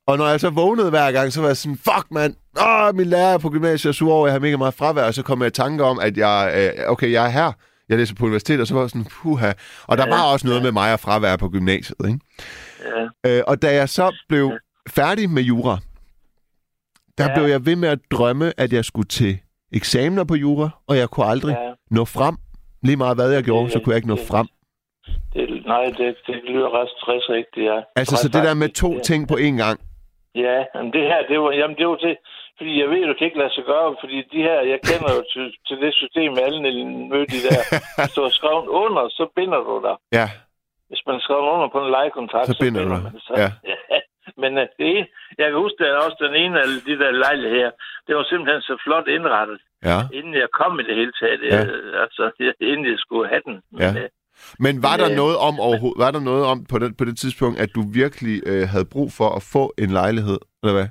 [0.06, 3.06] Og når jeg så vågnede hver gang, så var jeg sådan, fuck mand, åh, min
[3.06, 5.46] lærer på gymnasiet er sur over, jeg har mega meget fravær, og så kom jeg
[5.46, 7.52] i tanke om, at jeg, øh, okay, jeg er her,
[7.92, 9.52] jeg læser på universitetet, og så var jeg sådan, puha.
[9.88, 12.20] Og der Ja, var også noget med mig og fravær på gymnasiet, ikke?
[13.24, 14.52] Ja, Øh, og da jeg så blev
[14.90, 15.78] færdig med jura,
[17.18, 17.34] der Ja.
[17.34, 19.38] blev jeg ved med at drømme, at jeg skulle til
[19.72, 21.72] eksamener på jura, og jeg kunne aldrig ja.
[21.90, 22.36] nå frem.
[22.82, 24.46] Lige meget hvad jeg gjorde, så kunne jeg ikke nå det- frem.
[25.34, 27.78] Det, nej, det, det lyder ret stressrigtigt, ja.
[27.96, 28.98] Altså, så det der med to Ja.
[29.00, 29.80] ting på én gang.
[30.34, 32.16] Ja, men det her, det var, jamen det var det,
[32.62, 35.22] fordi jeg ved, du kan ikke lade sig gøre, fordi de her, jeg kender jo
[35.32, 36.58] til, til det system, alle
[37.12, 37.60] mødte de der.
[38.00, 39.96] Hvis du har skrevet under, så binder du dig.
[40.18, 40.26] Ja,
[40.90, 43.12] Hvis man skriver under på en lejekontrakt, Så binder du dig.
[43.26, 43.34] sig.
[43.42, 43.48] Ja.
[44.42, 45.06] Men uh, det ene,
[45.40, 47.70] jeg kan huske, at også den ene af de der lejligheder,
[48.06, 49.58] det var simpelthen så flot indrettet,
[49.90, 49.98] ja.
[50.18, 51.40] inden jeg kom i det hele taget.
[51.52, 51.56] Ja.
[51.56, 52.00] Ja.
[52.04, 52.22] Altså,
[52.70, 53.56] inden jeg skulle have den.
[53.72, 53.90] Men, Ja.
[54.02, 54.08] øh,
[54.64, 57.16] Men var der Øh, noget om overhovedet, var der noget om på det, på det
[57.22, 60.88] tidspunkt, at du virkelig øh, havde brug for at få en lejlighed, eller hvad?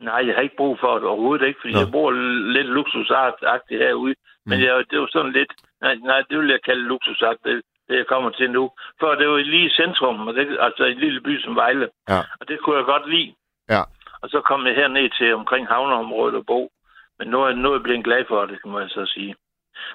[0.00, 1.80] Nej, jeg har ikke brug for det overhovedet ikke, fordi Nå.
[1.80, 2.10] Jeg bor
[2.56, 4.14] lidt luksusagtigt herude.
[4.46, 4.64] Men Mm.
[4.64, 5.52] jeg, det var sådan lidt...
[5.80, 8.70] Nej, nej, det vil jeg kalde luksusagtigt, det, det jeg kommer til nu.
[9.00, 11.88] For det var lige i centrum, og det, altså i en lille by som Vejle.
[12.08, 12.18] Ja.
[12.40, 13.34] Og det kunne jeg godt lide.
[13.70, 13.82] Ja.
[14.22, 16.70] Og så kom jeg herned til omkring havneområdet og bo.
[17.18, 19.34] Men nu er, nu er jeg blevet glad for det, må jeg så sige.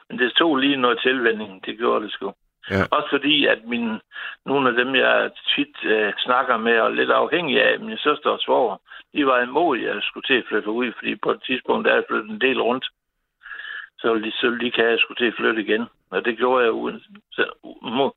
[0.10, 2.34] Men det tog lige noget tilvænding, det gjorde det sgu.
[2.72, 2.84] Ja.
[2.92, 3.86] Også fordi, at min,
[4.46, 8.40] nogle af dem, jeg tit øh, snakker med og lidt afhængig af, min søster og
[8.40, 8.78] svoger,
[9.16, 11.92] de var imod, at jeg skulle til at flytte ud, fordi på et tidspunkt der
[11.92, 12.86] er jeg flyttet en del rundt.
[14.00, 15.84] Så ville de, så ville de kan, jeg skulle til at flytte igen.
[16.12, 17.00] Og det gjorde jeg uden,
[17.32, 17.44] så,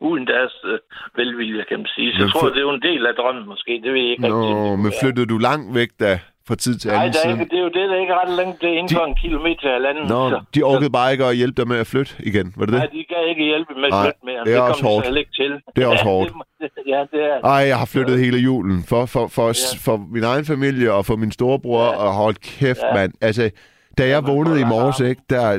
[0.00, 0.78] uden deres øh,
[1.16, 2.12] velvilje, kan man sige.
[2.12, 3.72] Så Men jeg tror, fly- det er jo en del af drømmen måske.
[3.84, 4.78] Det ved jeg ikke Nå, rigtig.
[4.82, 6.12] men flyttede du langt væk da,
[6.48, 8.56] fra tid til Nej, anden ikke, det er jo det, der er ikke ret langt.
[8.62, 10.04] Det er inden De- for en kilometer eller anden.
[10.14, 12.72] Nå, så, de orkede bare ikke at hjælpe dig med at flytte igen, var det
[12.72, 12.78] det?
[12.84, 14.40] Nej, de kan ikke hjælpe med at Nej, flytte mere.
[14.44, 15.06] det er kom også så hårdt.
[15.22, 15.52] ikke til.
[15.76, 16.32] Det er også ja, hårdt.
[16.60, 17.36] Det, ja, det er.
[17.54, 19.78] Ej, jeg har flyttet hele julen for, for, for, Ja.
[19.86, 21.90] for min egen familie og for min storebror, Ja.
[22.04, 22.94] og hold kæft, Ja.
[22.94, 23.12] mand.
[23.20, 23.50] Altså,
[23.98, 25.58] da jeg man vågnede i morges, ikke, der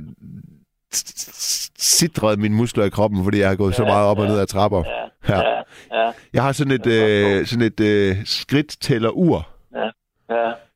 [1.80, 4.32] sidrede mine muskler i kroppen, fordi jeg har gået så Ja, meget op og ja.
[4.32, 4.84] ned ad trapper.
[5.30, 5.40] Ja, Ja.
[5.40, 9.90] ja, ja, Jeg har sådan et, Det øh, sådan et øh, skridt-tæller-ur, ja.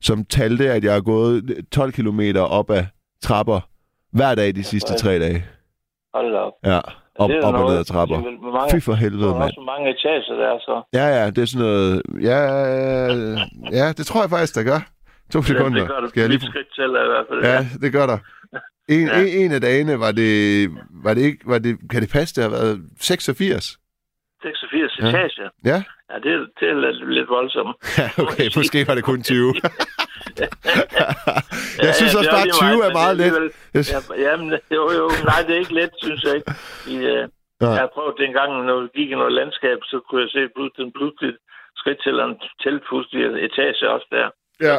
[0.02, 2.84] Som talte, at jeg har gået 12 km op ad
[3.22, 3.60] trapper
[4.12, 5.46] hver dag de sidste tre dage.
[6.14, 6.54] Hold da op.
[6.66, 6.80] Ja,
[7.16, 8.16] op, Det er op og ned ad trapper.
[8.18, 8.22] Er
[8.52, 9.44] mange, Fy for helvede, der er mand.
[9.44, 10.82] også mange etager der er så.
[10.94, 12.02] Ja, ja, det er sådan noget...
[12.22, 12.40] Ja,
[13.80, 14.80] ja, det tror jeg faktisk, der gør.
[15.34, 15.80] To sekunder.
[15.80, 16.08] Det gør.
[16.10, 16.40] Skal jeg lige...
[16.42, 17.44] skridt tæller i hvert fald.
[17.52, 18.18] Ja, det gør der.
[18.90, 19.22] En, Ja.
[19.22, 20.70] en, en af dagene var det,
[21.04, 23.78] var det ikke, var det, kan det passe, det har været 86?
[24.44, 25.08] 86 Ja.
[25.08, 25.50] etager.
[25.72, 25.78] Ja?
[26.10, 26.76] Ja, det er, det er
[27.18, 27.76] lidt, voldsomt.
[28.00, 29.38] Ja, okay, måske var det kun 20.
[31.88, 33.34] jeg synes Ja, også bare, lige 20 er meget let.
[33.74, 34.48] Jeg, Ja, jamen,
[34.78, 36.52] jo, jo, nej, det er ikke let, synes jeg ikke.
[36.94, 37.24] I, uh,
[37.62, 37.72] Nej.
[37.78, 40.30] jeg har prøvet det en gang, når vi gik i noget landskab, så kunne jeg
[40.36, 40.42] se
[40.82, 41.32] den pludselig
[41.80, 42.34] skridt til en
[42.64, 44.28] teltpudselig etage også der.
[44.68, 44.78] ja,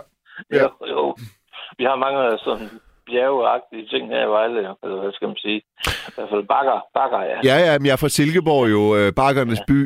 [0.56, 0.62] Ja.
[0.62, 1.02] Jo, jo.
[1.78, 2.68] Vi har mange af sådan
[3.06, 5.58] bjergeagtige ting her i Vejle, eller hvad skal man sige.
[6.10, 7.36] I hvert fald bakker, bakker, ja.
[7.50, 9.78] ja, ja, men jeg er fra Silkeborg jo, øh, Bakkernes by,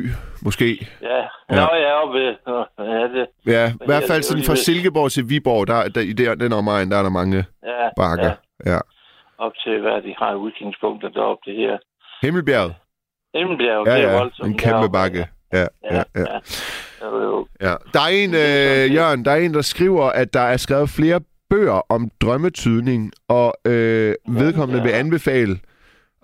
[0.47, 0.87] måske.
[1.01, 1.19] Ja,
[1.51, 1.55] Ja.
[1.55, 2.35] Nå, er oppe ved...
[2.79, 6.35] Ja, det, Ja, i hvert fald sådan fra Silkeborg til Viborg, der, der, i der,
[6.35, 8.31] den omegn, der er der mange ja, bakker.
[8.65, 8.79] Ja, Ja.
[9.37, 11.77] op til, hvad de har udkigningspunkter deroppe, det her.
[12.21, 12.75] Himmelbjerget.
[13.35, 14.47] Himmelbjerg, Ja, det er ja, voldsomt.
[14.49, 15.27] en kæmpe bakke.
[15.53, 16.03] Ja, ja, ja.
[16.15, 16.39] ja.
[17.61, 17.73] Ja.
[17.93, 21.19] Der er en, øh, Jørgen, der er en, der skriver, at der er skrevet flere
[21.49, 24.87] bøger om drømmetydning, og øh, vedkommende ja.
[24.87, 25.59] vil anbefale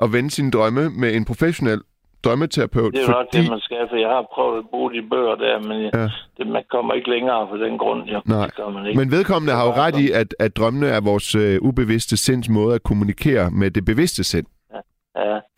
[0.01, 1.81] at vende sine drømme med en professionel
[2.23, 3.41] drømmeterapeut, Det er jo nok fordi...
[3.43, 6.01] det, man skal, for jeg har prøvet at bruge de bøger der, men Ja.
[6.01, 6.09] ja.
[6.37, 8.03] det, man kommer ikke længere på den grund.
[8.09, 8.21] Jo.
[8.25, 8.45] Nej.
[8.45, 8.97] Det gør man ikke.
[8.99, 12.49] Men vedkommende har jo Det ret i, at, at drømmene er vores øh, ubevidste sinds
[12.49, 14.45] måde at kommunikere med det bevidste sind.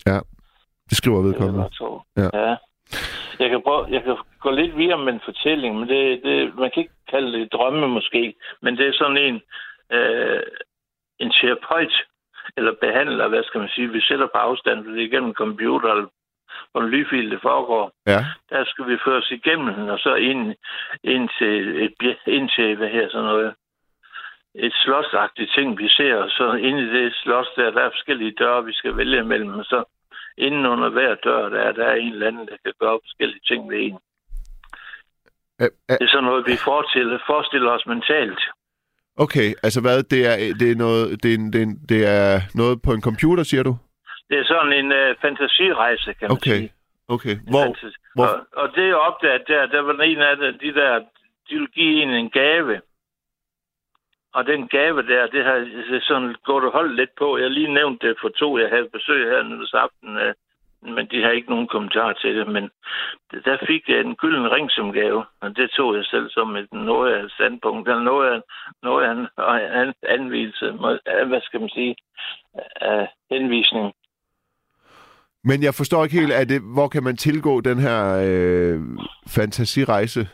[0.07, 0.19] Ja,
[0.89, 1.69] Det skriver det jeg vedkommende.
[1.79, 2.01] tro.
[2.17, 2.29] Ja.
[2.33, 2.55] ja.
[3.39, 6.71] Jeg kan, prøve, jeg kan gå lidt videre med en fortælling, men det, det, man
[6.71, 9.41] kan ikke kalde det drømme måske, men det er sådan en,
[9.91, 10.41] øh,
[11.19, 11.93] en terapeut
[12.57, 15.89] eller behandler, hvad skal man sige, vi sætter på afstand, for det er igennem computer,
[15.91, 16.07] eller
[16.73, 17.91] på en lydfil, det foregår.
[18.07, 20.55] Ja, Der skal vi føres igennem, og så ind,
[21.03, 23.53] ind, til, et, ind til, hvad her sådan noget,
[24.55, 28.35] et slottsagtigt ting, vi ser, og så inde i det slot, der, der er forskellige
[28.39, 29.83] døre, vi skal vælge imellem, og så
[30.37, 33.41] inden under hver dør, der er, der er en eller anden, der kan gøre forskellige
[33.49, 33.97] ting ved en.
[35.61, 38.41] Æ, æ, Det er sådan noget, vi forestiller, forestiller os mentalt.
[39.17, 42.81] okay, altså hvad, det er, det er, noget, det, er, det, er, det er noget
[42.81, 43.73] på en computer, siger du?
[44.29, 46.71] Det er sådan en uh, fantasirejse, kan man Okay, sige.
[47.07, 47.35] okay.
[47.51, 50.73] Hvor, fantasi- hvor- Og, og det jeg opdagede der, der var en af de, de
[50.73, 50.99] der,
[51.49, 52.81] de ville give en en gave.
[54.33, 55.55] Og den gave der, det har
[55.91, 57.37] det sådan gået og holdt lidt på.
[57.37, 60.33] Jeg lige nævnte det for to, jeg havde besøg her nytårsaften, øh,
[60.95, 62.47] men de har ikke nogen kommentar til det.
[62.47, 62.69] Men
[63.45, 66.73] der fik jeg en gylden ring som gave, og det tog jeg selv som et
[66.73, 68.41] noget af et standpunkt, eller noget af,
[68.83, 71.95] noget af en, af en anvise, øh, hvad skal man sige,
[72.75, 73.93] af henvisning.
[75.43, 78.79] Men jeg forstår ikke helt, at det, hvor kan man tilgå den her øh,
[79.27, 80.27] fantasirejse?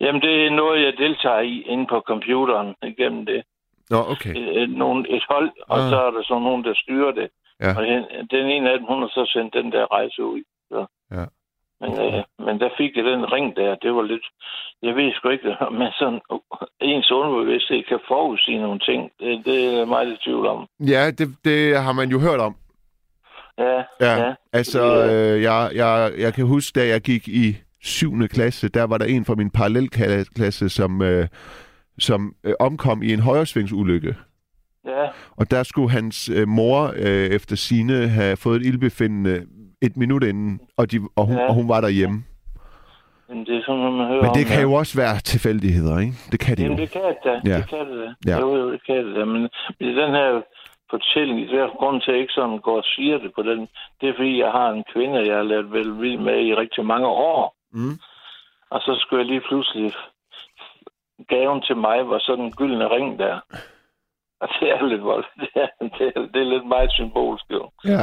[0.00, 3.42] Jamen, det er noget, jeg deltager i inde på computeren igennem det.
[3.90, 4.34] Nå, okay.
[4.36, 5.90] Et, nogen, et hold, og Ah.
[5.90, 7.28] så er der så nogen, der styrer det.
[7.60, 7.70] Ja.
[7.76, 10.42] Og den, den ene af dem, hun har så sendt den der rejse ud.
[10.68, 10.86] Så.
[11.16, 11.24] Ja.
[11.80, 14.26] Men, øh, men der fik jeg den ring der, det var lidt...
[14.82, 16.20] Jeg ved sgu ikke, men sådan
[16.80, 19.10] ens underbevidsthed kan forudsige nogle ting.
[19.20, 20.66] Det, det er meget i tvivl om.
[20.80, 22.56] Ja, det, det har man jo hørt om.
[23.58, 24.34] Ja, Ja, ja.
[24.52, 27.56] altså, øh, jeg, jeg, jeg kan huske, da jeg gik i
[27.86, 28.28] 7.
[28.28, 31.26] klasse, der var der en fra min parallelklasse, som, øh,
[31.98, 34.14] som øh, omkom i en højresvingsulykke.
[34.86, 35.04] ja.
[35.36, 39.46] Og der skulle hans øh, mor øh, efter sine have fået et ildbefindende
[39.82, 41.48] et minut inden, og, de, og, hun, Ja.
[41.48, 42.24] og hun var derhjemme.
[43.28, 44.36] Men det er sådan, man hører Men om.
[44.36, 44.62] det kan ja.
[44.62, 46.14] jo også være tilfældigheder, ikke?
[46.32, 46.82] Det kan det Jamen, jo.
[46.84, 47.34] det kan det da.
[47.52, 47.56] Ja.
[47.58, 48.30] Det kan det da.
[48.30, 48.38] Ja.
[48.40, 49.24] Jo, jo, det kan det da.
[49.24, 49.42] Men
[49.80, 50.42] i den her
[50.90, 53.60] fortælling, det er grunden til, at jeg ikke sådan går og siger det på den,
[54.00, 56.84] det er, fordi jeg har en kvinde, jeg har lavet vel vild med i rigtig
[56.86, 57.55] mange år.
[57.78, 57.96] Mm.
[58.70, 59.92] Og så skulle jeg lige pludselig...
[61.28, 63.40] Gaven til mig var sådan en gyldne ring der.
[64.40, 65.26] Og det er lidt voldt.
[65.40, 67.70] Det er, det er, det er lidt meget symbolsk, jo.
[67.84, 68.02] Ja,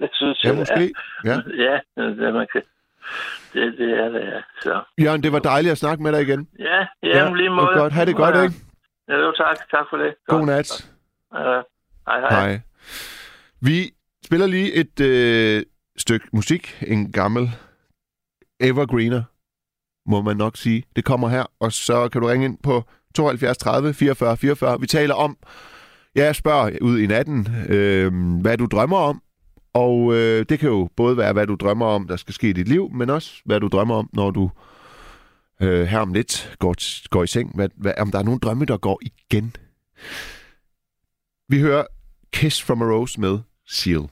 [0.00, 0.92] Det synes ja jeg, måske.
[1.24, 1.36] Ja.
[1.64, 2.62] Ja, det, man kan,
[3.52, 4.40] det, det er det, ja.
[4.62, 4.82] Så.
[5.02, 6.48] Jørgen, det var dejligt at snakke med dig igen.
[6.58, 7.66] Ja, ja, lige måde.
[7.66, 7.92] det godt.
[7.92, 8.42] Ha' det godt, Ja.
[8.42, 8.54] ikke?
[9.08, 9.56] Ja, jo, tak.
[9.70, 10.14] Tak for det.
[10.26, 10.46] God Godt.
[10.46, 10.90] nat.
[11.34, 11.60] Ja.
[12.08, 12.30] Hej, hej.
[12.30, 12.60] Hej.
[13.60, 13.76] Vi
[14.24, 15.62] spiller lige et øh,
[15.96, 16.82] stykke musik.
[16.86, 17.48] En gammel
[18.60, 19.22] evergreener,
[20.10, 20.82] må man nok sige.
[20.96, 22.84] Det kommer her, og så kan du ringe ind på
[23.14, 24.80] 72 30 44 44.
[24.80, 25.36] Vi taler om,
[26.14, 29.22] jeg spørger ud i natten, øh, hvad du drømmer om.
[29.72, 32.52] Og øh, det kan jo både være, hvad du drømmer om, der skal ske i
[32.52, 34.50] dit liv, men også, hvad du drømmer om, når du
[35.62, 37.54] øh, her om lidt går, går i seng.
[37.54, 39.56] Hvad, hvad, om der er nogle drømme, der går igen.
[41.48, 41.84] Vi hører
[42.32, 44.08] Kiss from a Rose med Seal.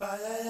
[0.00, 0.41] Bye.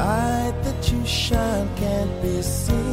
[0.00, 2.89] Light that you shine can't be seen?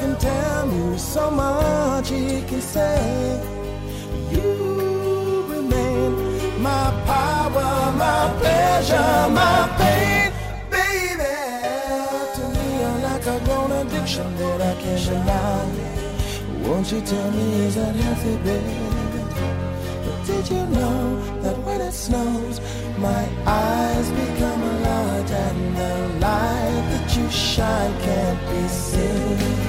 [0.00, 3.40] Can tell you so much he can say.
[4.30, 10.32] You remain my power, my pleasure, my pain,
[10.70, 11.36] baby.
[12.36, 15.88] To me, you're like a grown addiction that I can't deny.
[16.66, 18.78] Won't you tell me is that healthy, baby?
[20.04, 22.60] But did you know that when it snows,
[22.98, 25.94] my eyes become large and the
[26.26, 29.67] light that you shine can't be seen?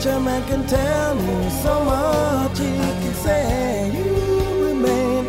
[0.00, 2.72] So much a man can tell me, so much he
[3.02, 3.90] can say.
[3.94, 5.24] You remain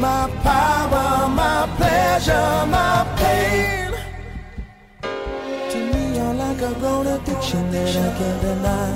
[0.00, 3.92] my power, my pleasure, my pain.
[5.70, 8.94] To me, you're like a grown addiction that I can't deny.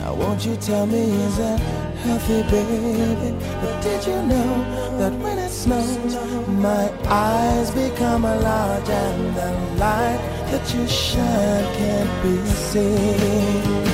[0.00, 1.60] Now, won't you tell me, is that
[2.04, 3.36] healthy, baby?
[3.60, 6.16] But did you know that when it snows,
[6.48, 10.20] my eyes become a large and the light
[10.50, 13.91] that you shine can't be seen?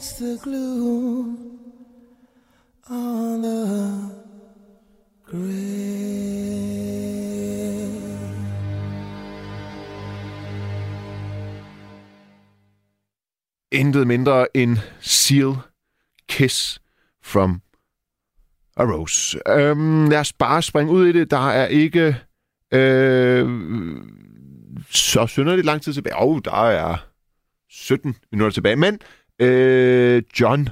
[0.00, 1.38] It's the gloom
[2.90, 4.10] on the
[5.26, 5.50] grave.
[13.70, 15.54] Intet mindre end Seal
[16.28, 16.80] Kiss
[17.22, 17.62] from
[18.76, 19.38] a Rose.
[19.48, 21.30] Øhm, lad os bare springe ud i det.
[21.30, 22.16] Der er ikke
[22.72, 23.48] øh,
[24.90, 26.16] så synderligt lang tid tilbage.
[26.16, 26.96] Og oh, der er
[27.70, 28.76] 17 minutter tilbage.
[28.76, 28.98] Men
[29.40, 30.68] øh, John,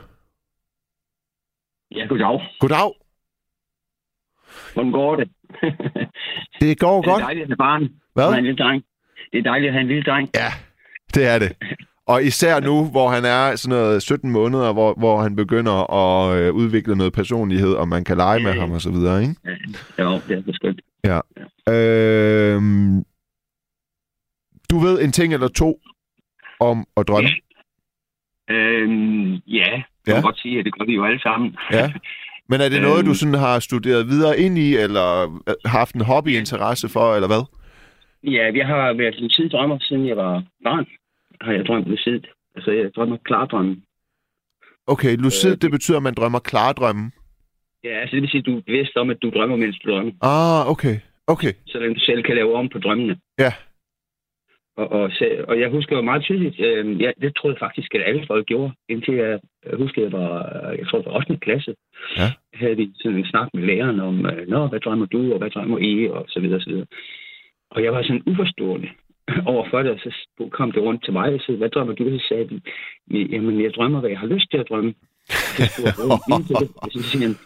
[1.90, 2.40] Ja, goddag.
[2.60, 2.92] goddag.
[4.74, 5.28] Hvordan går det?
[6.60, 7.22] Det går Det er godt.
[7.22, 7.88] dejligt at have barn.
[8.14, 8.24] Hvad?
[8.24, 8.84] Han er en lille dreng.
[9.32, 10.30] Det er dejligt at have en lille dreng.
[10.34, 10.50] Ja,
[11.14, 11.52] det er det.
[12.06, 16.38] Og især nu, hvor han er sådan noget 17 måneder, hvor, hvor han begynder at
[16.38, 18.60] øh, udvikle noget personlighed, og man kan lege med Ja.
[18.60, 19.34] ham og så videre, ikke?
[19.98, 20.80] Ja, jo, det er skønt.
[21.04, 21.20] Ja.
[21.72, 23.04] Øhm,
[24.70, 25.80] du ved en ting eller to
[26.60, 27.28] om at drømme.
[28.50, 30.12] Øhm, ja, Ja.
[30.12, 31.56] kan godt sige, at det gør vi jo alle sammen.
[31.72, 31.92] Ja.
[32.48, 33.14] Men er det noget, du Øhm.
[33.14, 35.08] sådan har studeret videre ind i, eller
[35.68, 37.44] haft en hobbyinteresse for, eller hvad?
[38.32, 40.86] Ja, jeg har været lucid drømmer, siden jeg var barn.
[41.40, 42.20] Har jeg drømt lucid.
[42.56, 43.76] Altså, jeg drømmer klardrømme.
[44.86, 47.10] Okay, lucid, Øh, det betyder, at man drømmer klare drømme.
[47.84, 49.90] Ja, altså det vil sige, at du er bevidst om, at du drømmer, mens du
[49.90, 50.12] drømmer.
[50.22, 50.96] Ah, okay.
[51.26, 51.52] Okay.
[51.66, 53.16] Så du selv kan lave om på drømmene.
[53.38, 53.52] Ja.
[54.80, 55.10] Og, og,
[55.48, 58.46] og jeg husker jo meget tydeligt, øh, ja, det troede jeg faktisk, at alle folk
[58.46, 60.32] gjorde, indtil jeg, jeg husker, jeg var,
[60.78, 61.36] jeg tror, det var 8.
[61.36, 61.74] klasse.
[62.16, 62.28] Ja.
[62.54, 65.50] Havde vi sådan en snak med læreren om, øh, Nå, hvad drømmer du, og hvad
[65.50, 66.86] drømmer I, og så videre, og så videre.
[67.70, 68.88] Og jeg var sådan uforstående
[69.52, 70.10] over for det, og så
[70.50, 72.04] kom det rundt til mig og sagde, hvad drømmer du?
[72.18, 72.48] Så sagde
[73.10, 74.94] jeg, jamen, jeg drømmer, hvad jeg har lyst til at drømme.
[75.74, 75.80] Så
[76.94, 77.36] jeg, siger han,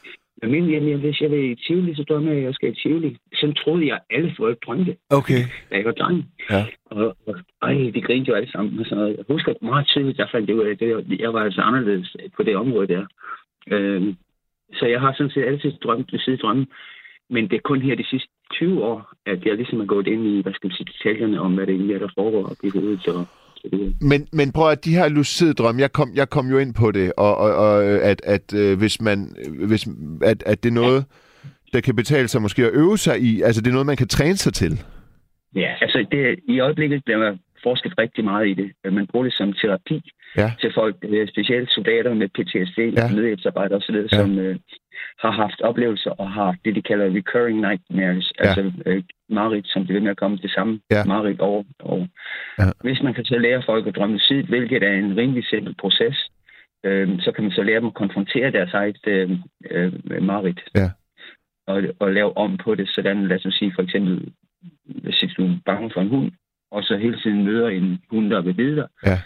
[0.43, 2.75] jeg mener, jamen, hvis jeg vil i Tivoli, så drømmer jeg, at jeg skal i
[2.83, 3.17] Tivoli.
[3.35, 5.43] Sådan troede jeg, at alle folk drømte, Okay.
[5.71, 6.29] da jeg var dreng.
[6.51, 6.67] Ja.
[6.85, 8.79] Og, og ej, de grinte jo alle sammen.
[8.79, 9.17] Og sådan noget.
[9.17, 12.43] Jeg husker meget tydeligt, jeg fandt det ud af, det, jeg var altså anderledes på
[12.43, 13.07] det område der.
[13.71, 14.17] Øhm,
[14.79, 16.67] så jeg har sådan set altid drømt ved side drømme.
[17.31, 20.27] Men det er kun her de sidste 20 år, at jeg ligesom er gået ind
[20.27, 22.71] i, hvad skal man sige, detaljerne om, hvad det egentlig er, der foregår op i
[22.75, 23.09] hovedet.
[23.09, 23.27] Og,
[23.73, 23.93] videre.
[24.01, 26.91] Men, men prøv at de her lucide drømme, jeg kom, jeg kom jo ind på
[26.93, 29.37] det, og, og, og at, at øh, hvis man,
[29.69, 29.89] hvis,
[30.23, 31.05] at, at det er noget,
[31.73, 34.09] der kan betale sig måske at øve sig i, altså det er noget, man kan
[34.09, 34.73] træne sig til.
[35.55, 38.93] Ja, altså det, i øjeblikket bliver forsket rigtig meget i det.
[38.93, 40.01] Man bruger det som terapi
[40.37, 40.53] Ja.
[40.61, 43.07] til folk, øh, specielt soldater med PTSD, Ja.
[43.07, 43.13] ja.
[43.15, 44.09] nødhjælpsarbejdere osv., ja.
[44.19, 44.57] som øh,
[45.19, 48.45] har haft oplevelser og har det, de kalder recurring nightmares, Ja.
[48.47, 51.05] altså øh, mareridt, som det ved med at komme det samme Ja.
[51.05, 51.65] mareridt over.
[51.81, 52.07] over.
[52.59, 52.65] Ja.
[52.85, 56.31] Hvis man kan så lære folk at drømme lucid, hvilket er en rimelig simpel proces,
[56.85, 59.31] øh, så kan man så lære dem at konfrontere deres eget øh,
[59.71, 59.93] øh,
[60.23, 60.61] mareridt.
[60.75, 60.91] Ja.
[61.67, 64.33] Og, og lave om på det, sådan lad os sige for eksempel,
[64.85, 66.33] hvis du er bange for en hund,
[66.71, 69.19] og så hele tiden møder en hund, der vil bide dig, Ja.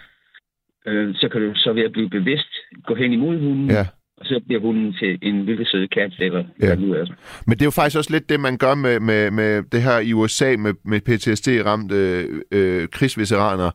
[0.87, 2.49] øh, så kan du så ved at blive bevidst
[2.85, 3.87] gå hen imod hunden, Ja.
[4.19, 6.67] Og så bliver hunden til en lille sød kat, eller Ja.
[6.67, 7.07] hvad nu er.
[7.47, 9.99] Men det er jo faktisk også lidt det, man gør med, med, med det her
[9.99, 11.95] i USA med, med PTSD-ramte
[12.53, 13.71] øh, krigsveteraner,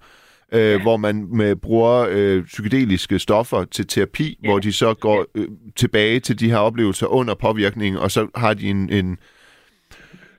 [0.53, 0.81] øh, ja.
[0.81, 4.49] hvor man med, bruger øh, psykedeliske stoffer til terapi, ja.
[4.49, 8.53] hvor de så går øh, tilbage til de her oplevelser under påvirkning, og så har
[8.53, 9.18] de en, en,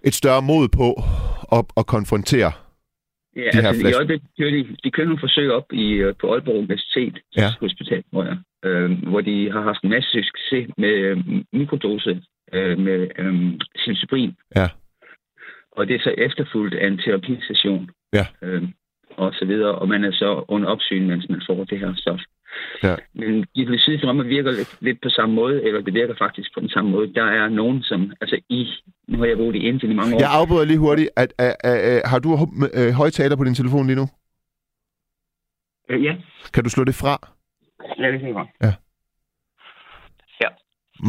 [0.04, 1.02] et større mod på
[1.58, 2.52] at, at konfrontere.
[3.36, 6.14] Ja, De her altså i øjeblikket kører de, de kører nogle forsøg op i, øh,
[6.20, 7.48] på Aalborg Universitet Ja.
[7.60, 11.16] Hospital, hvor jeg øh, hvor de har haft en masse succes med øh,
[11.52, 12.22] mikrodose
[12.52, 14.36] øh, med øh, silsybrin.
[14.56, 14.68] Ja.
[15.72, 17.90] Og det er så efterfulgt af en terapisession.
[18.12, 18.26] Ja.
[18.42, 18.62] Øh,
[19.16, 22.20] og så videre, og man er så under opsyn, mens man får det her stof.
[22.82, 22.96] Ja.
[23.14, 26.60] Men de lucide drømme virker lidt, lidt på samme måde, eller det virker faktisk på
[26.60, 27.14] den samme måde.
[27.14, 28.68] Der er nogen, som, altså i,
[29.08, 30.20] nu har jeg boet i Indien i mange år.
[30.20, 31.10] Jeg afbryder lige hurtigt.
[31.16, 32.28] At, at, at, at, har du
[32.74, 34.06] øh, højtaler på din telefon lige nu?
[35.90, 36.16] Øh, ja,
[36.54, 37.28] Kan du slå det fra?
[37.98, 38.46] Jeg vil sige mig.
[38.62, 38.72] Ja.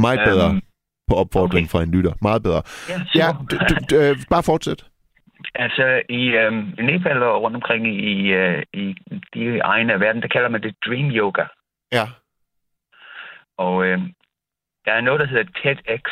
[0.02, 0.62] Meget bedre Øhm,
[1.10, 2.14] på opfordring fra en lytter.
[2.22, 2.62] Meget bedre.
[2.90, 3.45] Ja, Ja, super.
[3.68, 4.86] du, du, øh, bare fortsæt.
[5.56, 6.52] Altså, i øh,
[6.90, 8.95] Nepal og rundt omkring i, øh, i
[9.34, 11.44] de egne af verden, der kalder man det dream yoga.
[11.91, 12.06] Ja.
[13.58, 14.00] Og øh,
[14.86, 16.04] der er noget, der hedder TEDx.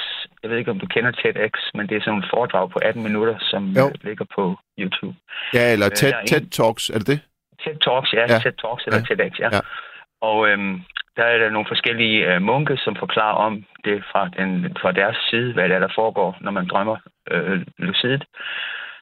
[0.44, 3.04] Jeg ved ikke, om du kender TEDx, men det er sådan et foredrag på 18
[3.04, 3.88] minutter, som Jo.
[3.88, 5.16] øh, ligger på YouTube.
[5.54, 7.20] Ja, eller Øh, TED, er en- TED Talks, er det det?
[7.64, 8.20] TED Talks, ja.
[8.20, 8.34] Ja.
[8.34, 8.40] ja.
[8.40, 9.06] TED Talks eller Ja.
[9.10, 9.16] ja.
[9.16, 9.50] TEDx, ja.
[9.56, 9.60] Ja.
[10.22, 10.82] Og øhm,
[11.18, 15.18] der er der nogle forskellige øh, munke, som forklarer om det fra, den, fra deres
[15.30, 16.98] side, hvad det er, der foregår, når man drømmer
[17.32, 18.24] øh, lucidt.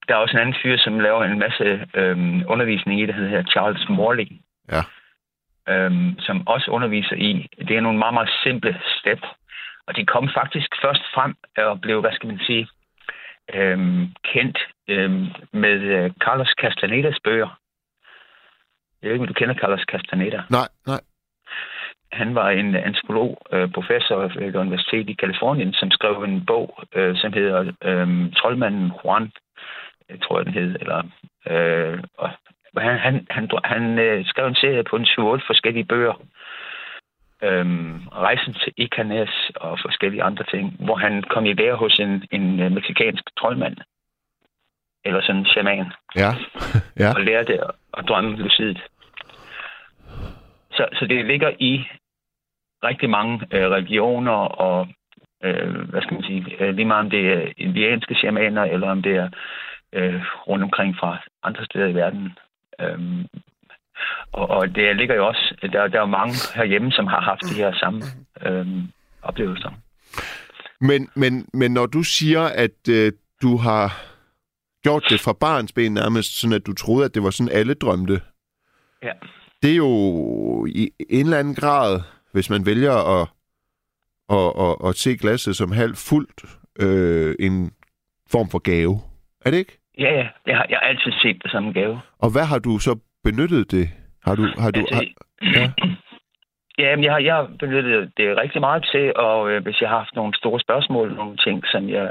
[0.07, 2.17] Der er også en anden fyr, som laver en masse øh,
[2.47, 4.27] undervisning i det, der hedder Charles Morley.
[4.71, 4.81] Ja.
[5.73, 9.21] Øhm, som også underviser i, det er nogle meget, meget simple step.
[9.87, 12.67] Og de kom faktisk først frem og blev, hvad skal man sige,
[13.53, 17.59] øhm, kendt øhm, med øh, Carlos Castanedas bøger.
[19.01, 20.41] Jeg ved ikke, om du kender Carlos Castaneda.
[20.49, 21.01] Nej, nej.
[22.11, 26.80] Han var en antropolog, øh, professor ved et universitet i Kalifornien, som skrev en bog,
[26.95, 29.31] øh, som hedder øh, Troldmanden Juan,
[30.10, 30.76] jeg tror jeg, den hed.
[30.80, 31.03] Eller,
[31.49, 32.30] øh, og
[32.77, 36.14] han han, han, han øh, skrev en serie på en 7-8 forskellige bøger.
[37.44, 42.23] Øhm, rejsen til Icanes og forskellige andre ting, hvor han kom i lære hos en,
[42.31, 43.77] en meksikansk troldmand.
[45.06, 46.31] Eller sådan en shaman Ja.
[47.03, 47.10] ja.
[47.15, 47.60] og lærte
[47.98, 48.80] at drømme lucidt.
[50.80, 51.88] Så, så det ligger i
[52.84, 54.88] rigtig mange øh, religioner og
[55.43, 59.01] øh, hvad skal man sige, øh, lige meget om det er indianske shamaner, eller om
[59.01, 59.30] det er
[59.93, 62.38] øh, rundt omkring fra andre steder i verden.
[62.81, 63.26] Øhm,
[64.31, 67.61] og, og det ligger jo også, der, der er mange herhjemme, som har haft de
[67.64, 68.01] her samme
[68.45, 68.81] øhm,
[69.22, 69.72] oplevelser.
[70.81, 73.11] Men, men, men når du siger, at øh,
[73.41, 73.88] du har
[74.84, 77.73] gjort det fra barns ben nærmest, sådan at du troede, at det var sådan, alle
[77.73, 78.22] drømte,
[79.03, 79.11] Ja.
[79.61, 83.27] Det er jo i en eller anden grad, hvis man vælger at,
[84.30, 86.45] at, at, at se glasset som halvt fuldt,
[86.80, 87.72] øh, en
[88.31, 89.02] form for gave.
[89.45, 89.80] Er det ikke?
[89.98, 91.99] Ja, ja, jeg har, jeg har altid set det som en gave.
[92.19, 93.90] Og hvad har du så benyttet det?
[94.26, 95.03] Har du, har du, Altså, har,
[95.60, 95.72] ja.
[96.81, 99.97] Ja, jeg har, jeg har benyttet det rigtig meget til, og øh, hvis jeg har
[99.97, 102.07] haft nogle store spørgsmål, nogle ting, som jeg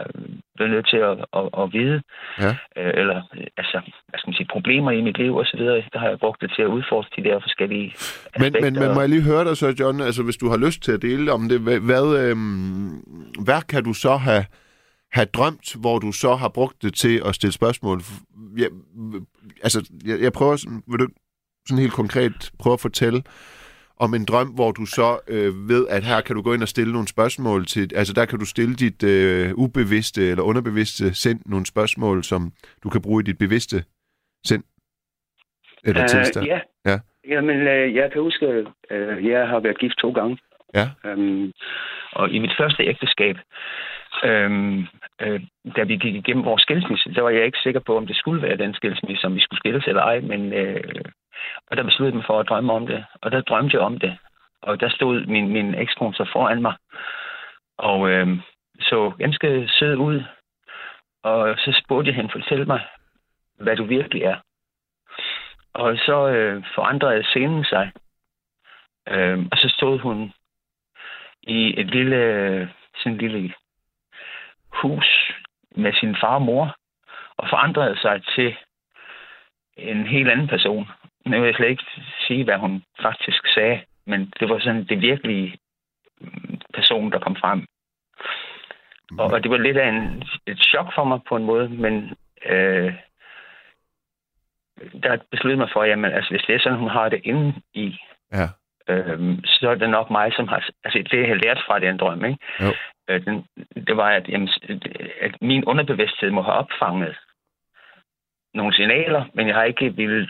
[0.57, 1.99] bliver nødt til at, at, at vide,
[2.45, 2.53] Ja.
[2.81, 3.77] øh, eller øh, altså,
[4.09, 5.61] hvad skal man sige, problemer i mit liv osv.,
[5.93, 8.61] der har jeg brugt det til at udforske de der forskellige Men, aspekter.
[8.71, 10.93] men, men må jeg lige høre dig så, John, altså hvis du har lyst til
[10.93, 12.89] at dele om det, hvad, hvad, øhm,
[13.47, 14.45] hvad kan du så have,
[15.13, 17.99] have drømt, hvor du så har brugt det til at stille spørgsmål?
[18.63, 18.69] Jeg,
[19.63, 20.55] altså, jeg, jeg prøver,
[20.91, 21.09] vil du
[21.69, 23.23] sådan helt konkret prøve at fortælle
[24.01, 26.69] om en drøm, hvor du så øh, ved, at her kan du gå ind og
[26.69, 31.41] stille nogle spørgsmål til, altså der kan du stille dit øh, ubevidste eller underbevidste sind
[31.47, 32.53] nogle spørgsmål, som
[32.83, 33.85] du kan bruge i dit bevidste
[34.45, 34.65] sind
[35.85, 36.47] eller Øh, tilstand.
[36.47, 36.61] Ja.
[36.87, 36.99] Ja.
[37.29, 38.47] Jamen, øh, jeg kan huske,
[38.91, 40.39] øh, jeg har været gift to gange.
[40.75, 40.87] Ja.
[41.05, 41.53] Øhm,
[42.13, 43.37] og i mit første ægteskab,
[44.25, 44.87] øhm,
[45.23, 45.41] øh,
[45.77, 48.43] da vi gik igennem vores skilsmisse, der var jeg ikke sikker på, om det skulle
[48.43, 51.05] være den skilsmisse, om vi skulle skilles eller ej, men øh,
[51.71, 53.99] og der besluttede jeg mig for at drømme om det, og der drømte jeg om
[53.99, 54.19] det.
[54.63, 56.75] Og der stod min, min ekskone så foran mig,
[57.79, 58.29] og øh,
[58.81, 60.23] så ganske sød ud,
[61.23, 62.81] og så spurgte jeg hende, fortæl mig,
[63.61, 64.37] hvad du virkelig er.
[65.75, 67.93] Og så øh, forandrede scenen sig.
[69.09, 70.33] Øh, og så stod hun
[71.43, 73.55] i et lille, sådan et lille
[74.69, 75.33] hus
[75.77, 76.77] med sin far og mor,
[77.37, 78.57] og forandrede sig til
[79.77, 80.89] en helt anden person.
[81.29, 81.85] Nu vil jeg slet ikke
[82.27, 85.59] sige, hvad hun faktisk sagde, men det var sådan det virkelige
[86.21, 87.67] mm, person, der kom frem.
[89.19, 92.15] Og, og det var lidt af en, et chok for mig på en måde, men
[92.47, 92.93] øh,
[95.03, 97.99] der besluttede mig for, jamen, altså, hvis det er sådan, hun har det inde i,
[98.33, 98.49] Ja.
[98.89, 100.69] øhm, så er det nok mig, som har...
[100.85, 102.39] Altså, det jeg har lært fra den drøm, ikke?
[102.61, 102.73] Jo.
[103.09, 103.47] Øh, den,
[103.87, 104.49] det var, at, jamen,
[105.21, 107.17] at min underbevidsthed må have opfanget
[108.55, 110.29] nogle signaler, men jeg har ikke ville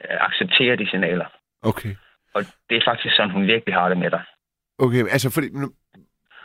[0.00, 1.26] acceptere de signaler.
[1.62, 1.94] Okay.
[2.34, 4.22] Og det er faktisk sådan, hun virkelig har det med dig.
[4.78, 5.48] Okay, altså fordi...
[5.52, 5.72] nu-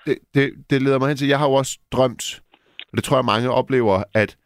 [0.05, 2.41] Det, det, det leder mig hen til, jeg har jo også drømt,
[2.91, 4.37] og det tror jeg mange oplever, at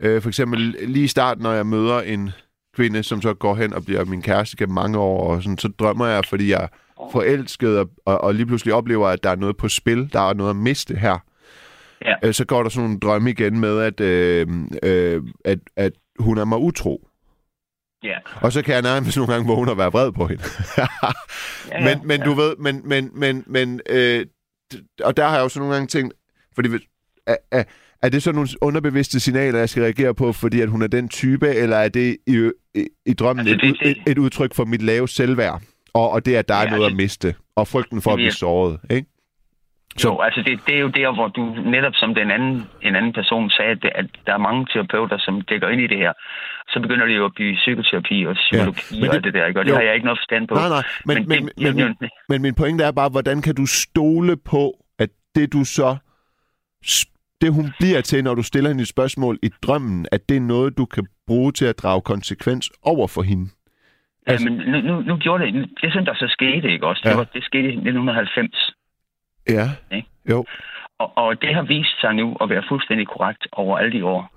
[0.00, 2.30] øh, for eksempel lige i starten, når jeg møder en
[2.76, 5.68] kvinde, som så går hen og bliver min kæreste gennem mange år, og sådan, så
[5.78, 6.68] drømmer jeg, fordi jeg
[7.12, 10.34] forelsket og, og, og lige pludselig oplever, at der er noget på spil, der er
[10.34, 11.18] noget at miste her,
[12.04, 12.14] Ja.
[12.24, 14.46] øh, så går der sådan nogle drømme igen med, at, øh,
[14.82, 17.08] øh, at, at hun er mig utro.
[18.04, 18.16] Ja.
[18.40, 20.42] Og så kan jeg nærmest nogle gange vågne og være vred på hende.
[20.78, 20.86] Ja,
[21.72, 22.26] ja, men, men ja.
[22.26, 24.26] du ved, men, men, men, men øh,
[25.04, 26.14] og der har jeg jo så nogle gange tænkt,
[26.54, 26.68] fordi
[27.26, 27.64] er, er,
[28.02, 31.08] er det så nogle underbevidste signaler, jeg skal reagere på, fordi at hun er den
[31.08, 34.54] type, eller er det i, i, i drømmen Altså, altså, det- et, et, et udtryk
[34.54, 35.62] for mit lave selvværd,
[35.94, 38.14] og, og det, at der er Ja, noget altså- at miste, og frygten for at
[38.14, 39.08] Jamen, blive såret, ikke?
[39.98, 41.42] Så- Jo, altså det, det er jo der, hvor du
[41.74, 45.18] netop som den anden, en anden person sagde, at, det- at der er mange terapeuter,
[45.18, 46.12] som dækker ind i det her.
[46.68, 49.46] Så begynder det jo at blive psykoterapi og psykologi ja, og det- alt det der,
[49.46, 49.60] ikke?
[49.60, 49.76] og det jo.
[49.76, 50.54] har jeg ikke noget forstand på.
[50.54, 53.42] Nej, nej, men, men, men, det- men, men, det- men min pointe er bare, hvordan
[53.42, 55.96] kan du stole på, at det du så,
[57.40, 60.40] det hun bliver til, når du stiller hende et spørgsmål i drømmen, at det er
[60.40, 63.46] noget, du kan bruge til at drage konsekvens over for hende?
[64.26, 67.02] Ja, Altså- men nu, nu, nu gjorde det, det som der så skete, ikke også?
[67.04, 67.10] Ja.
[67.10, 68.74] Det, var, det skete i 1990.
[69.48, 70.08] Ja, Ikke?
[70.30, 70.44] jo,
[70.98, 74.30] Og, og det har vist sig nu at være fuldstændig korrekt over alle de år.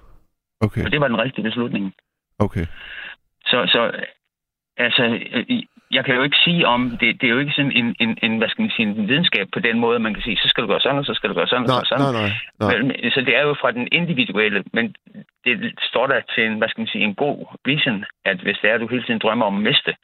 [0.62, 1.94] okay, Og det var den rigtige beslutning.
[2.40, 2.66] okay.
[3.46, 3.92] Så, så
[4.78, 5.04] altså,
[5.92, 8.38] jeg kan jo ikke sige om, det, det er jo ikke sådan en, en, en,
[8.38, 10.68] hvad skal man sige, en videnskab på den måde, man kan sige, så skal du
[10.68, 12.04] gøre sådan, og så skal du gøre sådan, Nej, og sådan.
[12.06, 12.82] nej, nej, nej.
[13.04, 14.96] Men, så det er jo fra den individuelle, men
[15.46, 18.70] det står der til en, hvad skal man sige, en god vision, at hvis det
[18.70, 19.96] er, at du hele tiden drømmer om at miste,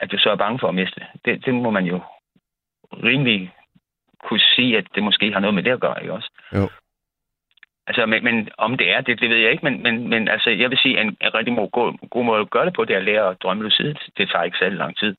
[0.00, 1.00] at du så er bange for at miste.
[1.24, 2.00] Det, det må man jo
[2.92, 3.52] rimelig
[4.26, 6.30] kunne sige, at det måske har noget med det at gøre, ikke også?
[6.54, 6.68] Jo.
[7.86, 10.50] Altså, men, men om det er det, det ved jeg ikke, men, men, men altså,
[10.50, 12.94] jeg vil sige, at en, en rigtig god, god, måde at gøre det på, det
[12.94, 13.98] er at lære at drømme lucidt.
[14.16, 15.14] Det tager ikke særlig lang tid.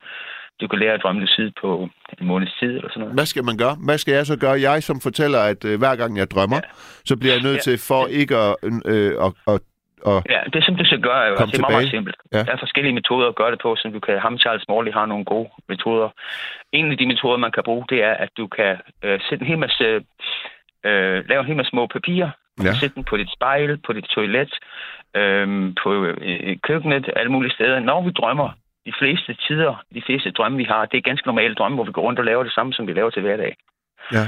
[0.61, 1.89] Du kan lære at drømme lucidt på
[2.21, 3.13] en måneds tid eller sådan noget.
[3.15, 3.75] Hvad skal man gøre?
[3.85, 4.61] Hvad skal jeg så gøre?
[4.61, 6.69] Jeg som fortæller, at øh, hver gang jeg drømmer, Ja.
[7.05, 7.61] så bliver jeg nødt Ja.
[7.71, 8.55] til for ikke at...
[8.85, 9.59] Øh, og, og,
[10.01, 12.15] og, Ja, det som du skal gøre, er jo, altså, det er meget, meget simpelt.
[12.33, 12.43] Ja.
[12.43, 14.19] Der er forskellige metoder at gøre det på, som du kan...
[14.19, 16.09] Ham Charles Morley har nogle gode metoder.
[16.71, 19.47] En af de metoder, man kan bruge, det er, at du kan øh, sætte en
[19.47, 19.85] hel masse...
[20.85, 22.29] Øh, lave en hel masse små papirer.
[22.63, 22.73] Ja.
[22.73, 24.53] Sætte dem på dit spejl, på dit toilet,
[25.15, 27.79] øh, på øh, køkkenet, alle mulige steder.
[27.79, 28.49] Når vi drømmer,
[28.85, 31.91] de fleste tider, de fleste drømme, vi har, det er ganske normale drømme, hvor vi
[31.91, 33.55] går rundt og laver det samme, som vi laver til hverdag.
[34.13, 34.23] ja,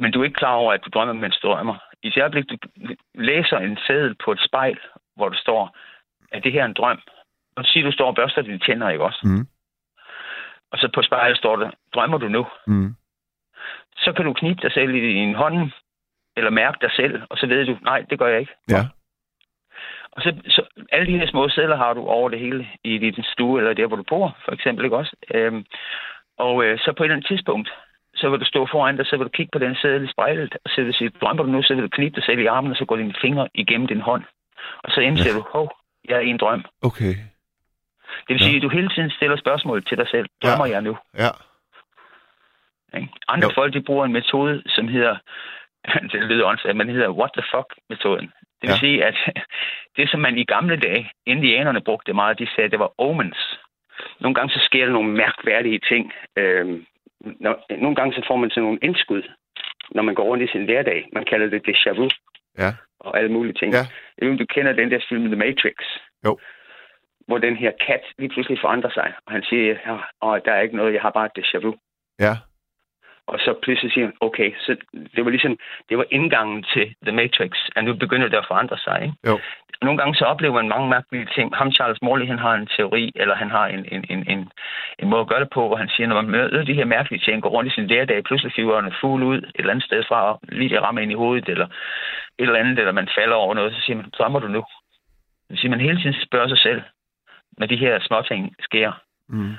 [0.00, 1.76] Men du er ikke klar over, at du drømmer, mens du drømmer.
[2.02, 2.56] I det øjeblik, du
[3.14, 4.78] læser en seddel på et spejl,
[5.16, 5.76] hvor der står,
[6.32, 7.00] at det her er en drøm.
[7.56, 9.20] Og siger, du står og børster dine tænder, ikke også?
[9.24, 9.46] Mm.
[10.70, 12.46] Og så på spejlet står der, drømmer du nu?
[12.66, 12.94] mm,
[13.96, 15.70] Så kan du knibe dig selv i din hånd,
[16.36, 18.52] eller mærke dig selv, og så ved du, nej, det gør jeg ikke.
[18.68, 18.82] ja,
[20.12, 23.24] Og så, så alle de her små sedler har du over det hele i din
[23.32, 25.16] stue, eller der, hvor du bor, for eksempel, ikke også?
[25.34, 25.64] Øhm,
[26.38, 27.70] og øh, så på et eller andet tidspunkt,
[28.22, 30.52] så vil du stå foran dig, så vil du kigge på den seddel i spejlet,
[30.64, 32.46] og så vil du sige, drømmer du nu, så vil du knibe dig selv i
[32.46, 34.24] armen, og så går dine fingre igennem din hånd.
[34.84, 35.36] Og så indser Ja.
[35.38, 35.66] du, hov,
[36.08, 36.64] jeg er i en drøm.
[36.82, 37.14] okay,
[38.26, 38.44] Det vil Ja.
[38.46, 40.26] sige, at du hele tiden stiller spørgsmål til dig selv.
[40.42, 40.96] Drømmer jeg nu?
[41.18, 41.30] ja,
[42.96, 43.08] Ikke?
[43.28, 43.54] Andre Jo.
[43.54, 45.16] folk, de bruger en metode, som hedder,
[46.12, 48.26] det lyder åndssvagt, men hedder what the fuck-metoden.
[48.60, 48.74] Det vil Ja.
[48.74, 48.78] ja.
[48.78, 49.16] sige, at
[49.96, 52.92] det, som man i gamle dage, indianerne brugte det meget, de sagde, at det var
[53.00, 53.58] omens.
[54.20, 56.12] Nogle gange så sker der nogle mærkværdige ting.
[56.36, 56.86] Øhm,
[57.40, 57.54] når,
[57.84, 59.22] nogle gange så får man sådan nogle indskud,
[59.90, 61.08] når man går rundt i sin hverdag.
[61.12, 62.08] Man kalder det déjà vu
[62.58, 62.70] ja,
[63.00, 63.72] og alle mulige ting.
[63.72, 63.84] Ja.
[64.18, 65.76] Jeg ved, du kender den der film The Matrix.
[66.26, 66.38] Jo.
[67.26, 69.12] Hvor den her kat lige pludselig forandrer sig.
[69.26, 69.72] Og han siger,
[70.22, 71.74] at der er ikke noget, jeg har bare déjà vu.
[72.20, 72.34] ja,
[73.26, 74.76] Og så pludselig siger han, okay, så
[75.16, 75.58] det var ligesom,
[75.88, 79.14] det var indgangen til The Matrix, at nu begynder det at forandre sig, ikke?
[79.26, 79.40] Jo.
[79.82, 81.56] Nogle gange så oplever man mange mærkelige ting.
[81.56, 84.50] Ham Charles Morley, han har en teori, eller han har en, en, en, en,
[84.98, 87.24] en måde at gøre det på, hvor han siger, når man møder de her mærkelige
[87.24, 90.04] ting, går rundt i sin hverdag, pludselig flyver en fugl ud et eller andet sted
[90.08, 91.72] fra, og lige rammer ind i hovedet, eller et
[92.38, 94.64] eller andet, eller man falder over noget, så siger man, drømmer du nu?
[95.42, 96.82] Det vil sige, man hele tiden spørger sig selv,
[97.58, 98.92] når de her småting sker.
[99.28, 99.54] mm.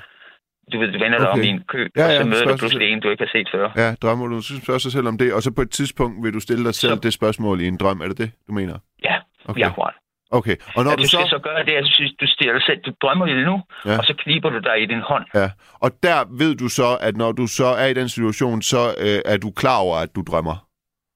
[0.72, 1.46] Du ved, vender dig om Okay.
[1.48, 3.48] i en kø, Ja, og ja, så møder du pludselig en, du ikke har set
[3.54, 3.70] før.
[3.76, 6.40] ja, drømmer du, spørger sig selv om det, og så på et tidspunkt vil du
[6.40, 8.78] stille dig selv Så- det spørgsmål i en drøm, er det det, du mener?
[9.04, 9.16] Ja,
[9.48, 9.60] Okay.
[9.60, 9.94] ja, akkurat.
[10.30, 11.16] Okay, og når Når du du så...
[11.16, 13.62] skal så gøre det, at du, synes, du stiller dig selv, du drømmer jo nu,
[13.84, 13.90] Ja.
[13.92, 13.98] ja.
[13.98, 15.24] og så kniber du dig i din hånd.
[15.34, 15.50] Ja,
[15.84, 19.32] og der ved du så, at når du så er i den situation, så øh,
[19.32, 20.56] er du klar over, at du drømmer.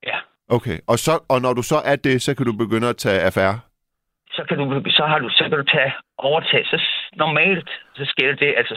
[0.07, 0.19] Ja.
[0.49, 3.21] Okay, og, så, og når du så er det, så kan du begynde at tage
[3.21, 3.61] affære.
[4.37, 6.63] Så kan du, så har du, så kan du tage overtag.
[6.67, 6.77] Så
[7.17, 8.75] normalt, så sker det, altså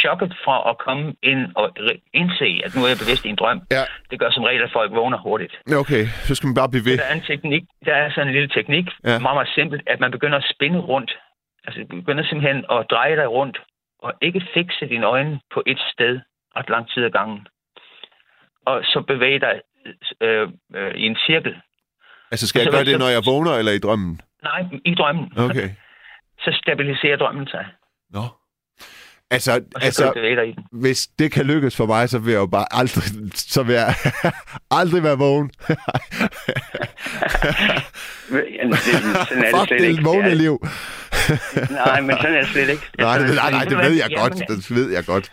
[0.00, 1.66] chokket fra at komme ind og
[2.20, 3.84] indse, at nu er jeg bevidst i en drøm, Ja.
[4.10, 5.54] det gør som regel, at folk vågner hurtigt.
[5.82, 6.96] Okay, så skal man bare blive ved.
[6.98, 9.18] Der er en teknik, der er sådan en lille teknik, Ja.
[9.24, 11.12] meget, meget simpelt, at man begynder at spinde rundt.
[11.66, 13.56] Altså, du begynder simpelthen at dreje dig rundt,
[14.04, 16.20] og ikke fikse dine øjne på et sted
[16.56, 17.46] ret lang tid ad gangen.
[18.66, 19.60] Og så bevæge dig
[20.20, 21.54] øh, øh, i en cirkel.
[22.30, 24.20] Altså, skal jeg Så gøre det, når jeg vågner, eller i drømmen?
[24.42, 25.32] Nej, i drømmen.
[25.38, 25.68] Okay.
[26.44, 27.66] Så stabiliserer drømmen sig.
[28.10, 28.20] Nå.
[29.30, 30.64] Altså, altså den.
[30.72, 33.04] hvis det kan lykkes for mig, så vil jeg jo bare aldrig,
[33.54, 33.94] så vil jeg
[34.80, 35.50] aldrig være vågen.
[38.30, 38.78] Jamen, det,
[39.28, 40.66] sådan er det Fuck det vågne liv.
[41.70, 42.82] Nej, men sådan er det slet ikke.
[42.98, 44.34] nej, det, nej, nej, det ved jeg godt.
[44.48, 45.26] Det ved jeg godt.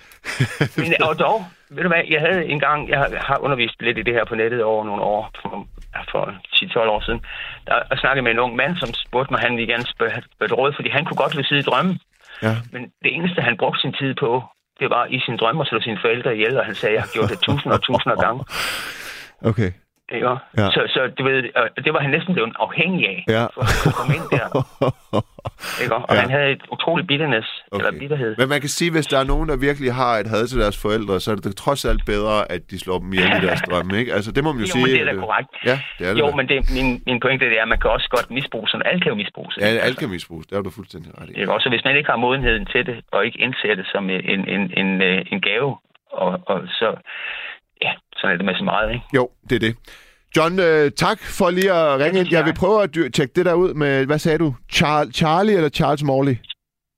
[0.78, 4.14] Men, og dog, ved du hvad, jeg havde engang, jeg har- undervist lidt i det
[4.14, 5.68] her på nettet over nogle år, for,
[6.12, 6.24] for
[6.56, 7.22] 10-12 år siden,
[7.68, 10.58] der snakkede med en ung mand, som spurgte mig, han ville gerne spørge spørge et
[10.58, 12.00] råd, fordi han kunne godt vil sidde i drømme.
[12.42, 12.56] Ja.
[12.74, 14.44] Men det eneste, han brugte sin tid på,
[14.80, 17.12] det var i sin drømme at slå sine forældre ihjel, og han sagde, jeg har
[17.14, 18.44] gjort det tusinder og tusinder af gange.
[19.52, 19.72] Okay.
[20.14, 20.28] Ikke?
[20.30, 20.66] Ja.
[20.76, 21.38] Så, så du ved,
[21.86, 23.44] det var han næsten blevet afhængig af, Ja.
[23.56, 24.46] for at kunne komme ind der.
[25.84, 25.96] Ikke?
[25.96, 26.20] Og Ja.
[26.22, 27.86] han havde et utroligt bitterness, okay.
[27.86, 28.32] eller bitterhed.
[28.38, 30.78] Men man kan sige, hvis der er nogen, der virkelig har et had til deres
[30.86, 33.94] forældre, så er det trods alt bedre, at de slår dem ihjel i deres drømme,
[34.02, 34.14] ikke?
[34.18, 34.84] Altså, det må man jo, Jo, sige.
[34.86, 35.50] men det er da at, øh, korrekt.
[35.70, 36.36] Ja, det er det Jo, da.
[36.40, 38.86] men det, min, min pointe det er, at man kan også godt misbruge sådan.
[38.90, 40.46] Alle kan jo misbruge Ja, alt kan misbruges.
[40.48, 41.34] Det er du fuldstændig ret i.
[41.40, 41.52] Ikke?
[41.54, 44.22] Også hvis man ikke har modenheden til det, og ikke indser det som en,
[44.56, 45.70] en, en, øh, en gave,
[46.12, 46.88] og, og så,
[47.86, 49.06] ja, sådan er det med så meget, ikke?
[49.16, 49.76] Jo, det er det.
[50.38, 52.28] John, øh, tak for lige at ringe ind.
[52.32, 54.56] Jeg vil prøve at tjekke det der ud med, hvad sagde du?
[54.74, 56.36] Char- Charlie eller Charles Morley?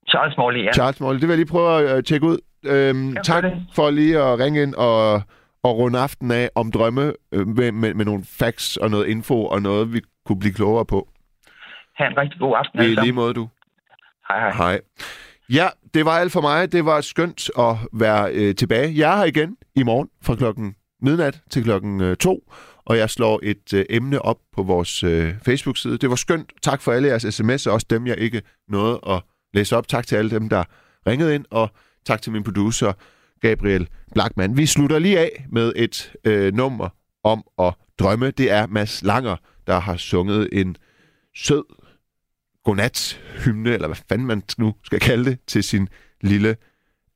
[0.10, 0.72] Charles Morley, ja.
[0.74, 1.20] Charles Morley.
[1.20, 2.38] Det vil jeg lige prøve at øh, tjekke ud.
[2.66, 3.52] Øhm, Ja, tak det.
[3.76, 5.14] for lige at ringe ind og,
[5.64, 9.46] og runde aften af om drømme øh, med, med, med nogle facts og noget info
[9.46, 11.08] og noget, vi kunne blive klogere på.
[11.98, 12.80] Ha' en rigtig god aften.
[12.80, 13.04] I sammen.
[13.04, 13.50] lige måde, du.
[14.28, 14.52] Hej, hej.
[14.52, 14.80] Hej.
[15.50, 16.72] Ja, det var alt for mig.
[16.72, 18.98] Det var skønt at være øh, tilbage.
[18.98, 22.52] Jeg er her igen i morgen fra klokken midnat til klokken øh, to,
[22.86, 25.98] og jeg slår et øh, emne op på vores øh, Facebook-side.
[25.98, 26.54] Det var skønt.
[26.62, 29.22] Tak for alle jeres sms'er, også dem, jeg ikke nåede at
[29.54, 29.88] læse op.
[29.88, 30.64] Tak til alle dem, der
[31.08, 31.70] ringede ind, og
[32.06, 32.94] tak til min producer,
[33.42, 34.58] Gabriel Blackman.
[34.58, 36.90] Vi slutter lige af med et øh, nummer
[37.24, 38.32] om at drømme.
[38.32, 39.36] Det er Mads Langer,
[39.68, 40.76] der har sunget en
[41.36, 41.64] sød
[42.68, 45.88] godnat-hymne, eller hvad fanden man nu skal kalde det, til sin
[46.22, 46.56] lille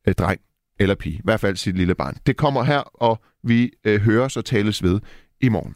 [0.07, 0.41] øh, dreng
[0.79, 1.15] eller pige.
[1.15, 2.17] I hvert fald sit lille barn.
[2.25, 4.99] Det kommer her, og vi øh, hører så tales ved
[5.41, 5.75] i morgen.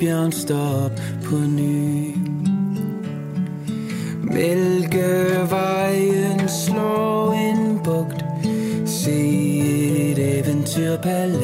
[0.00, 0.92] Bjørn stop
[1.24, 2.14] på ny.
[4.22, 5.68] Mælkevejen
[6.48, 8.24] slår en bugt,
[8.86, 9.20] se
[10.10, 11.39] et eventyrpalads.